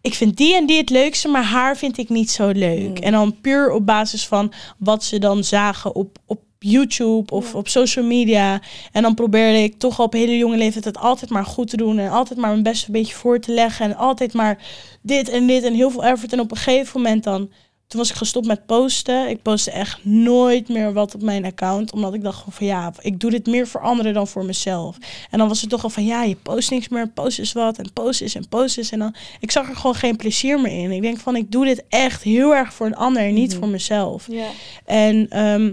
Ik 0.00 0.14
vind 0.14 0.36
die 0.36 0.54
en 0.54 0.66
die 0.66 0.76
het 0.76 0.90
leukste, 0.90 1.28
maar 1.28 1.44
haar 1.44 1.76
vind 1.76 1.98
ik 1.98 2.08
niet 2.08 2.30
zo 2.30 2.48
leuk. 2.48 2.88
Mm. 2.88 2.96
En 2.96 3.12
dan 3.12 3.40
puur 3.40 3.70
op 3.70 3.86
basis 3.86 4.26
van 4.26 4.52
wat 4.78 5.04
ze 5.04 5.18
dan 5.18 5.44
zagen 5.44 5.94
op, 5.94 6.18
op 6.26 6.40
YouTube 6.58 7.32
of 7.34 7.54
op 7.54 7.68
social 7.68 8.04
media. 8.04 8.60
En 8.92 9.02
dan 9.02 9.14
probeerde 9.14 9.62
ik 9.62 9.78
toch 9.78 9.98
al 9.98 10.04
op 10.04 10.12
hele 10.12 10.36
jonge 10.36 10.56
leeftijd 10.56 10.84
het 10.84 10.98
altijd 10.98 11.30
maar 11.30 11.44
goed 11.44 11.70
te 11.70 11.76
doen. 11.76 11.98
En 11.98 12.10
altijd 12.10 12.38
maar 12.38 12.50
mijn 12.50 12.62
best 12.62 12.86
een 12.86 12.92
beetje 12.92 13.14
voor 13.14 13.40
te 13.40 13.52
leggen. 13.52 13.84
En 13.84 13.96
altijd 13.96 14.32
maar 14.32 14.58
dit 15.02 15.28
en 15.28 15.46
dit 15.46 15.62
en 15.62 15.74
heel 15.74 15.90
veel 15.90 16.04
effort. 16.04 16.32
En 16.32 16.40
op 16.40 16.50
een 16.50 16.56
gegeven 16.56 17.00
moment 17.00 17.24
dan... 17.24 17.50
Toen 17.88 18.00
was 18.00 18.10
ik 18.10 18.16
gestopt 18.16 18.46
met 18.46 18.66
posten. 18.66 19.28
Ik 19.28 19.42
postte 19.42 19.70
echt 19.70 20.04
nooit 20.04 20.68
meer 20.68 20.92
wat 20.92 21.14
op 21.14 21.22
mijn 21.22 21.44
account. 21.44 21.92
Omdat 21.92 22.14
ik 22.14 22.22
dacht 22.22 22.44
van 22.48 22.66
ja, 22.66 22.92
ik 23.00 23.20
doe 23.20 23.30
dit 23.30 23.46
meer 23.46 23.66
voor 23.66 23.80
anderen 23.80 24.14
dan 24.14 24.28
voor 24.28 24.44
mezelf. 24.44 24.96
En 25.30 25.38
dan 25.38 25.48
was 25.48 25.60
het 25.60 25.70
toch 25.70 25.84
al 25.84 25.90
van 25.90 26.04
ja, 26.04 26.22
je 26.22 26.36
post 26.36 26.70
niks 26.70 26.88
meer. 26.88 27.08
Post 27.08 27.38
is 27.38 27.52
wat 27.52 27.78
en 27.78 27.92
post 27.92 28.20
is 28.20 28.34
en 28.34 28.48
post 28.48 28.78
is. 28.78 28.90
En 28.90 28.98
dan, 28.98 29.14
ik 29.40 29.50
zag 29.50 29.68
er 29.68 29.76
gewoon 29.76 29.94
geen 29.94 30.16
plezier 30.16 30.60
meer 30.60 30.82
in. 30.82 30.90
Ik 30.90 31.02
denk 31.02 31.18
van 31.18 31.36
ik 31.36 31.50
doe 31.50 31.64
dit 31.64 31.84
echt 31.88 32.22
heel 32.22 32.54
erg 32.54 32.72
voor 32.72 32.86
een 32.86 32.96
ander 32.96 33.22
en 33.22 33.34
niet 33.34 33.54
voor 33.54 33.68
mezelf. 33.68 34.28
En 34.84 35.28
ehm, 35.28 35.72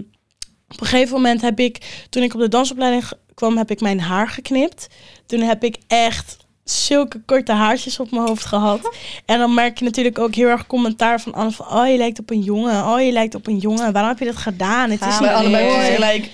op 0.68 0.80
een 0.80 0.86
gegeven 0.86 1.14
moment 1.14 1.40
heb 1.40 1.60
ik, 1.60 2.06
toen 2.10 2.22
ik 2.22 2.34
op 2.34 2.40
de 2.40 2.48
dansopleiding 2.48 3.04
kwam, 3.34 3.56
heb 3.56 3.70
ik 3.70 3.80
mijn 3.80 4.00
haar 4.00 4.28
geknipt. 4.28 4.86
Toen 5.26 5.40
heb 5.40 5.64
ik 5.64 5.76
echt 5.86 6.45
zulke 6.70 7.20
korte 7.26 7.52
haartjes 7.52 8.00
op 8.00 8.10
mijn 8.10 8.26
hoofd 8.26 8.44
gehad. 8.44 8.80
En 9.24 9.38
dan 9.38 9.54
merk 9.54 9.78
je 9.78 9.84
natuurlijk 9.84 10.18
ook 10.18 10.34
heel 10.34 10.48
erg 10.48 10.66
commentaar 10.66 11.20
van 11.20 11.34
Anne 11.34 11.50
van... 11.50 11.66
Oh, 11.66 11.88
je 11.88 11.96
lijkt 11.96 12.18
op 12.18 12.30
een 12.30 12.40
jongen. 12.40 12.86
Oh, 12.86 13.00
je 13.02 13.12
lijkt 13.12 13.34
op 13.34 13.46
een 13.46 13.58
jongen. 13.58 13.92
Waarom 13.92 14.10
heb 14.10 14.18
je 14.18 14.24
dat 14.24 14.36
gedaan? 14.36 14.90
Het 14.90 15.00
is 15.00 15.20
niet 15.20 15.28
allebei 15.28 15.94
gelijk. 15.94 16.30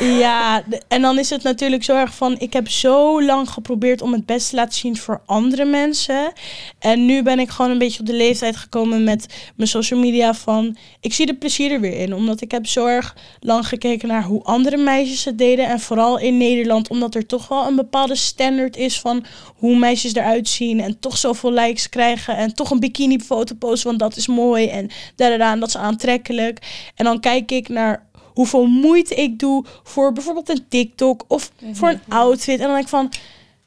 Ja, 0.00 0.64
en 0.88 1.02
dan 1.02 1.18
is 1.18 1.30
het 1.30 1.42
natuurlijk 1.42 1.84
zo 1.84 1.96
erg 1.96 2.14
van... 2.14 2.36
Ik 2.38 2.52
heb 2.52 2.68
zo 2.68 3.22
lang 3.22 3.50
geprobeerd 3.50 4.02
om 4.02 4.12
het 4.12 4.26
best 4.26 4.50
te 4.50 4.56
laten 4.56 4.78
zien 4.78 4.96
voor 4.96 5.22
andere 5.26 5.64
mensen. 5.64 6.32
En 6.78 7.06
nu 7.06 7.22
ben 7.22 7.38
ik 7.38 7.50
gewoon 7.50 7.70
een 7.70 7.78
beetje 7.78 8.00
op 8.00 8.06
de 8.06 8.14
leeftijd 8.14 8.56
gekomen 8.56 9.04
met 9.04 9.52
mijn 9.56 9.68
social 9.68 10.00
media 10.00 10.34
van... 10.34 10.76
Ik 11.00 11.14
zie 11.14 11.26
de 11.26 11.34
plezier 11.34 11.72
er 11.72 11.80
weer 11.80 11.98
in. 12.00 12.14
Omdat 12.14 12.40
ik 12.40 12.50
heb 12.50 12.66
zo 12.66 12.86
erg 12.86 13.16
lang 13.40 13.68
gekeken 13.68 14.08
naar 14.08 14.22
hoe 14.22 14.42
andere 14.42 14.76
meisjes 14.76 15.24
het 15.24 15.38
deden. 15.38 15.66
En 15.66 15.80
vooral 15.80 16.18
in 16.18 16.36
Nederland. 16.36 16.88
Omdat 16.88 17.14
er 17.14 17.26
toch 17.26 17.48
wel 17.48 17.66
een 17.66 17.76
bepaalde 17.76 18.16
standaard 18.16 18.76
is 18.76 19.00
van 19.00 19.24
hoe 19.56 19.78
meisjes 19.78 20.14
eruit 20.14 20.48
zien. 20.48 20.80
En 20.80 20.98
toch 21.00 21.18
zoveel 21.18 21.52
likes 21.52 21.88
krijgen. 21.88 22.36
En 22.36 22.54
toch 22.54 22.70
een 22.70 22.80
bikini 22.80 23.18
foto 23.20 23.54
posten, 23.54 23.88
want 23.88 23.98
dat 24.00 24.16
is 24.16 24.26
mooi. 24.26 24.66
En 24.66 24.90
daaraan, 25.16 25.60
dat 25.60 25.68
is 25.68 25.76
aantrekkelijk. 25.76 26.58
En 26.94 27.04
dan 27.04 27.20
kijk 27.20 27.50
ik 27.50 27.68
naar 27.68 28.12
hoeveel 28.34 28.66
moeite 28.66 29.14
ik 29.14 29.38
doe 29.38 29.64
voor 29.82 30.12
bijvoorbeeld 30.12 30.48
een 30.48 30.68
TikTok 30.68 31.24
of 31.28 31.52
voor 31.72 31.88
een 31.88 32.00
outfit. 32.08 32.60
En 32.60 32.66
dan 32.66 32.74
denk 32.74 32.82
ik 32.82 32.88
van, 32.88 33.12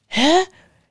hè? 0.06 0.44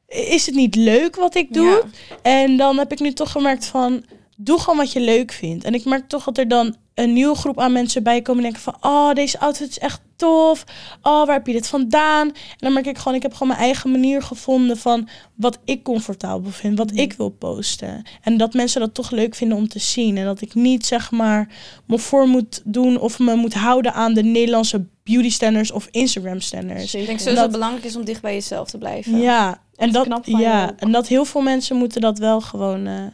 Is 0.08 0.46
het 0.46 0.54
niet 0.54 0.74
leuk 0.74 1.16
wat 1.16 1.34
ik 1.34 1.52
doe? 1.52 1.84
En 2.22 2.56
dan 2.56 2.78
heb 2.78 2.92
ik 2.92 3.00
nu 3.00 3.12
toch 3.12 3.30
gemerkt 3.30 3.66
van, 3.66 4.04
doe 4.36 4.58
gewoon 4.58 4.76
wat 4.76 4.92
je 4.92 5.00
leuk 5.00 5.32
vindt. 5.32 5.64
En 5.64 5.74
ik 5.74 5.84
merk 5.84 6.08
toch 6.08 6.24
dat 6.24 6.38
er 6.38 6.48
dan 6.48 6.76
een 6.96 7.12
nieuwe 7.12 7.34
groep 7.34 7.60
aan 7.60 7.72
mensen 7.72 8.02
bij 8.02 8.22
komen 8.22 8.44
en 8.44 8.50
denken 8.52 8.72
van, 8.72 8.90
oh, 8.92 9.12
deze 9.12 9.38
outfit 9.38 9.68
is 9.68 9.78
echt 9.78 10.00
tof. 10.16 10.64
Oh, 11.02 11.26
waar 11.26 11.34
heb 11.34 11.46
je 11.46 11.52
dit 11.52 11.66
vandaan? 11.66 12.28
En 12.28 12.34
dan 12.58 12.72
merk 12.72 12.86
ik 12.86 12.98
gewoon, 12.98 13.14
ik 13.14 13.22
heb 13.22 13.32
gewoon 13.32 13.48
mijn 13.48 13.60
eigen 13.60 13.90
manier 13.90 14.22
gevonden 14.22 14.76
van 14.76 15.08
wat 15.34 15.58
ik 15.64 15.82
comfortabel 15.82 16.50
vind, 16.50 16.78
wat 16.78 16.90
ik 16.94 17.12
wil 17.12 17.28
posten. 17.28 18.02
En 18.22 18.36
dat 18.36 18.54
mensen 18.54 18.80
dat 18.80 18.94
toch 18.94 19.10
leuk 19.10 19.34
vinden 19.34 19.56
om 19.56 19.68
te 19.68 19.78
zien. 19.78 20.16
En 20.16 20.24
dat 20.24 20.40
ik 20.40 20.54
niet, 20.54 20.86
zeg 20.86 21.10
maar, 21.10 21.48
me 21.86 21.98
voor 21.98 22.28
moet 22.28 22.62
doen 22.64 23.00
of 23.00 23.18
me 23.18 23.34
moet 23.34 23.54
houden 23.54 23.94
aan 23.94 24.14
de 24.14 24.22
Nederlandse 24.22 24.86
beauty 25.04 25.30
standards 25.30 25.70
of 25.70 25.88
Instagram 25.90 26.40
standards. 26.40 26.94
Ik 26.94 27.06
denk 27.06 27.18
sowieso 27.18 27.42
dat 27.42 27.50
belangrijk 27.50 27.84
is 27.84 27.96
om 27.96 28.04
dicht 28.04 28.22
bij 28.22 28.34
jezelf 28.34 28.70
te 28.70 28.78
blijven. 28.78 29.18
Ja, 29.18 29.62
en 29.74 29.92
dat, 29.92 30.06
ja, 30.22 30.74
en 30.76 30.92
dat 30.92 31.06
heel 31.06 31.24
veel 31.24 31.40
mensen 31.40 31.76
moeten 31.76 32.00
dat 32.00 32.18
wel 32.18 32.40
gewoon, 32.40 32.86
eh, 32.86 33.06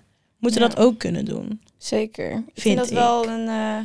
moeten 0.43 0.61
Ja. 0.61 0.69
dat 0.69 0.77
ook 0.79 0.99
kunnen 0.99 1.25
doen. 1.25 1.61
Zeker. 1.79 2.31
Ik 2.31 2.37
Vind 2.37 2.53
vind 2.55 2.77
dat 2.77 2.87
ik. 2.91 2.95
wel 2.95 3.29
een, 3.29 3.49
eh, 3.49 3.77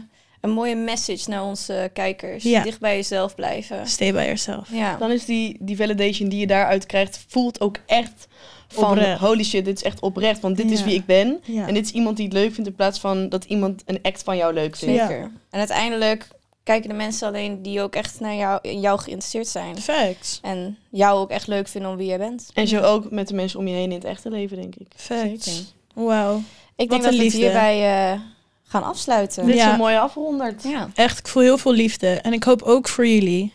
een 0.41 0.49
mooie 0.49 0.75
message 0.75 1.29
naar 1.29 1.43
onze 1.43 1.89
kijkers. 1.93 2.43
Ja. 2.43 2.63
Dicht 2.63 2.79
bij 2.79 2.95
jezelf 2.95 3.35
blijven. 3.35 3.87
Stay 3.87 4.11
by 4.13 4.21
yourself. 4.21 4.69
Ja. 4.71 4.97
Dan 4.97 5.11
is 5.11 5.25
die, 5.25 5.57
die 5.59 5.77
validation 5.77 6.29
die 6.29 6.39
je 6.39 6.47
daaruit 6.47 6.85
krijgt, 6.85 7.25
voelt 7.27 7.61
ook 7.61 7.77
echt 7.85 8.27
van 8.67 8.89
Oprecht. 8.91 9.19
holy 9.19 9.43
shit, 9.43 9.65
dit 9.65 9.75
is 9.77 9.83
echt 9.83 9.99
oprecht. 9.99 10.39
Want 10.39 10.57
dit 10.57 10.71
is 10.71 10.83
wie 10.83 10.93
ik 10.95 11.05
ben. 11.05 11.39
Ja. 11.43 11.67
En 11.67 11.73
dit 11.73 11.85
is 11.85 11.91
iemand 11.91 12.17
die 12.17 12.25
het 12.25 12.33
leuk 12.33 12.53
vindt 12.53 12.69
in 12.69 12.75
plaats 12.75 12.99
van 12.99 13.29
dat 13.29 13.43
iemand 13.43 13.81
een 13.85 13.99
act 14.01 14.23
van 14.23 14.37
jou 14.37 14.53
leuk 14.53 14.75
vindt. 14.75 14.95
Ja. 14.95 15.07
Zeker. 15.07 15.31
En 15.49 15.59
uiteindelijk 15.59 16.27
kijken 16.63 16.89
de 16.89 16.95
mensen 16.95 17.27
alleen 17.27 17.61
die 17.61 17.81
ook 17.81 17.95
echt 17.95 18.19
naar 18.19 18.35
jou, 18.35 18.59
in 18.61 18.79
jou 18.79 18.99
geïnteresseerd 18.99 19.47
zijn. 19.47 19.77
Facts. 19.77 20.39
En 20.41 20.77
jou 20.89 21.19
ook 21.19 21.29
echt 21.29 21.47
leuk 21.47 21.67
vinden 21.67 21.91
om 21.91 21.97
wie 21.97 22.07
jij 22.07 22.17
bent. 22.17 22.49
En 22.53 22.67
zo 22.67 22.81
ook 22.81 23.11
met 23.11 23.27
de 23.27 23.33
mensen 23.33 23.59
om 23.59 23.67
je 23.67 23.73
heen 23.73 23.89
in 23.91 23.97
het 23.97 24.03
echte 24.05 24.29
leven, 24.29 24.57
denk 24.57 24.75
ik. 24.75 24.87
Facts. 24.95 25.45
Zeker. 25.45 25.63
Wauw. 26.05 26.35
Ik 26.75 26.89
Wat 26.89 26.89
denk 26.89 26.91
dat 26.91 27.01
we 27.01 27.07
het 27.07 27.17
liefde. 27.17 27.37
hierbij 27.37 28.11
eh, 28.13 28.19
gaan 28.67 28.83
afsluiten. 28.83 29.45
Dit 29.45 29.55
is 29.55 29.61
Ja. 29.61 29.71
een 29.71 29.77
mooie 29.77 29.99
afronderd. 29.99 30.63
Ja. 30.63 30.89
Echt, 30.95 31.19
ik 31.19 31.27
voel 31.27 31.41
heel 31.43 31.57
veel 31.57 31.73
liefde. 31.73 32.07
En 32.07 32.33
ik 32.33 32.43
hoop 32.43 32.61
ook 32.61 32.87
voor 32.87 33.07
jullie. 33.07 33.53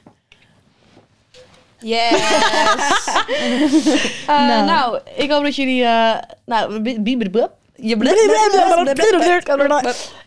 Yes. 1.78 2.10
Eh, 4.26 4.46
Nou. 4.46 4.64
nou. 4.66 4.98
ik 5.16 5.30
hoop 5.30 5.42
dat 5.44 5.56
jullie... 5.56 5.84
eh 5.84 6.14
nou, 6.46 6.82
je 6.82 6.98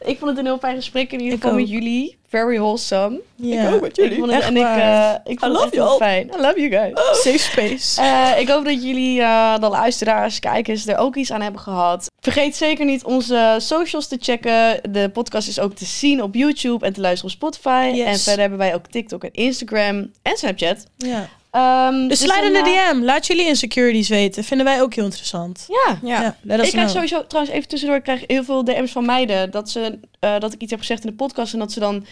Ik 0.05 0.18
vond 0.18 0.30
het 0.30 0.39
een 0.39 0.45
heel 0.45 0.57
fijn 0.59 0.76
gesprek 0.76 1.11
in 1.11 1.20
ieder 1.20 1.34
Ik 1.36 1.41
geval 1.41 1.57
met 1.57 1.70
jullie. 1.70 2.18
Very 2.36 2.58
wholesome. 2.58 3.22
Ja. 3.36 3.62
Ik 3.62 3.70
vond 3.70 3.82
het, 3.82 3.98
Echt 4.32 4.48
en 4.48 4.58
ik, 4.58 4.64
eh, 4.64 5.14
ik 5.24 5.40
vond 5.40 5.52
love 5.52 5.66
het 5.66 5.74
echt 5.74 5.84
heel 5.84 5.84
y'all. 5.84 5.98
fijn. 5.98 6.28
I 6.28 6.42
love 6.42 6.62
you 6.62 6.72
guys. 6.72 7.22
Safe 7.22 7.38
space. 7.38 8.02
Eh, 8.02 8.40
ik 8.40 8.50
hoop 8.50 8.66
dat 8.66 8.84
jullie, 8.84 9.22
eh, 9.22 9.60
de 9.60 9.68
luisteraars, 9.68 10.40
kijkers, 10.40 10.88
er 10.88 10.98
ook 10.98 11.16
iets 11.16 11.32
aan 11.32 11.42
hebben 11.42 11.62
gehad. 11.62 12.12
Vergeet 12.20 12.56
zeker 12.56 12.86
niet 12.86 13.04
onze 13.04 13.56
socials 13.58 14.08
te 14.08 14.18
checken. 14.20 14.80
De 14.90 15.10
podcast 15.10 15.48
is 15.48 15.60
ook 15.60 15.76
te 15.76 15.86
zien 15.86 16.24
op 16.24 16.36
YouTube 16.36 16.86
en 16.86 16.94
te 16.94 17.02
luisteren 17.02 17.32
op 17.32 17.38
Spotify. 17.38 17.92
Yes. 17.94 18.06
En 18.06 18.20
verder 18.20 18.40
hebben 18.42 18.60
wij 18.60 18.74
ook 18.74 18.88
TikTok 18.88 19.24
en 19.24 19.34
Instagram 19.34 20.12
en 20.22 20.38
Snapchat. 20.38 20.86
Ja. 20.98 21.30
Ehm, 21.56 22.08
Dus 22.08 22.20
dus 22.20 22.30
slide 22.32 22.47
in 22.47 22.53
de 22.53 22.91
DM. 22.93 23.03
Laat 23.03 23.28
jullie 23.28 23.47
insecurities 23.47 24.10
weten. 24.10 24.43
Vinden 24.43 24.66
wij 24.66 24.82
ook 24.82 24.93
heel 24.93 25.03
interessant. 25.03 25.66
Ja. 25.68 25.99
ja. 26.03 26.38
Ik 26.64 26.70
krijg 26.70 26.89
sowieso, 26.89 27.28
trouwens 27.28 27.56
even 27.56 27.70
tussendoor, 27.70 27.97
ik 27.97 28.03
krijg 28.03 28.24
heel 28.28 28.43
veel 28.43 28.64
DM's 28.64 28.91
van 28.91 29.06
meiden. 29.06 29.51
Dat, 29.51 29.70
ze, 29.70 29.99
eh, 30.20 30.39
dat 30.39 30.53
ik 30.53 30.62
iets 30.62 30.72
heb 30.72 30.80
gezegd 30.80 31.03
in 31.03 31.10
de 31.10 31.16
podcast 31.16 31.53
en 31.53 31.60
dat 31.60 31.72
ze 31.72 31.80
dan, 31.80 32.06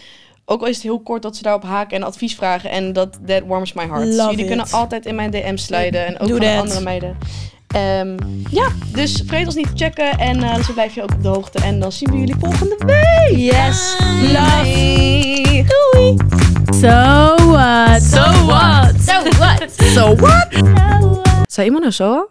ook 0.45 0.61
al 0.61 0.67
is 0.67 0.75
het 0.75 0.83
heel 0.83 0.99
kort, 0.99 1.21
dat 1.21 1.35
ze 1.35 1.43
daarop 1.43 1.63
haken 1.63 1.97
en 1.97 2.03
advies 2.03 2.35
vragen. 2.35 2.69
En 2.69 2.93
dat, 2.93 3.19
that 3.25 3.41
warms 3.45 3.73
my 3.73 3.85
heart. 3.85 4.05
Love 4.05 4.29
Jullie 4.29 4.39
it. 4.39 4.47
kunnen 4.47 4.71
altijd 4.71 5.05
in 5.05 5.15
mijn 5.15 5.31
DM 5.31 5.57
sliden 5.57 6.05
en 6.05 6.13
ook 6.19 6.27
Doe 6.27 6.37
van 6.37 6.47
de 6.47 6.57
andere 6.57 6.81
meiden. 6.81 7.17
Ehm, 7.67 8.17
ja, 8.49 8.67
dus 8.93 9.23
vergeet 9.25 9.45
ons 9.45 9.55
niet 9.55 9.67
te 9.77 9.83
checken 9.83 10.17
en 10.17 10.43
eh 10.43 10.63
zo 10.63 10.73
blijf 10.73 10.95
je 10.95 11.03
ook 11.03 11.11
op 11.11 11.21
de 11.23 11.27
hoogte. 11.27 11.59
En 11.59 11.79
dan 11.79 11.91
zien 11.91 12.11
we 12.11 12.17
jullie 12.17 12.35
volgende 12.39 12.75
week. 12.85 13.37
Yes. 13.37 13.95
Love. 14.21 15.65
Doei. 15.91 16.42
So 16.81 17.35
what? 17.53 18.01
So 18.01 18.23
what? 18.49 18.95
So 18.99 19.21
what? 19.39 19.71
So 19.93 20.15
what? 20.15 20.47
Zei 21.47 21.65
iemand 21.65 21.83
nou 21.83 21.91
zo? 21.91 22.29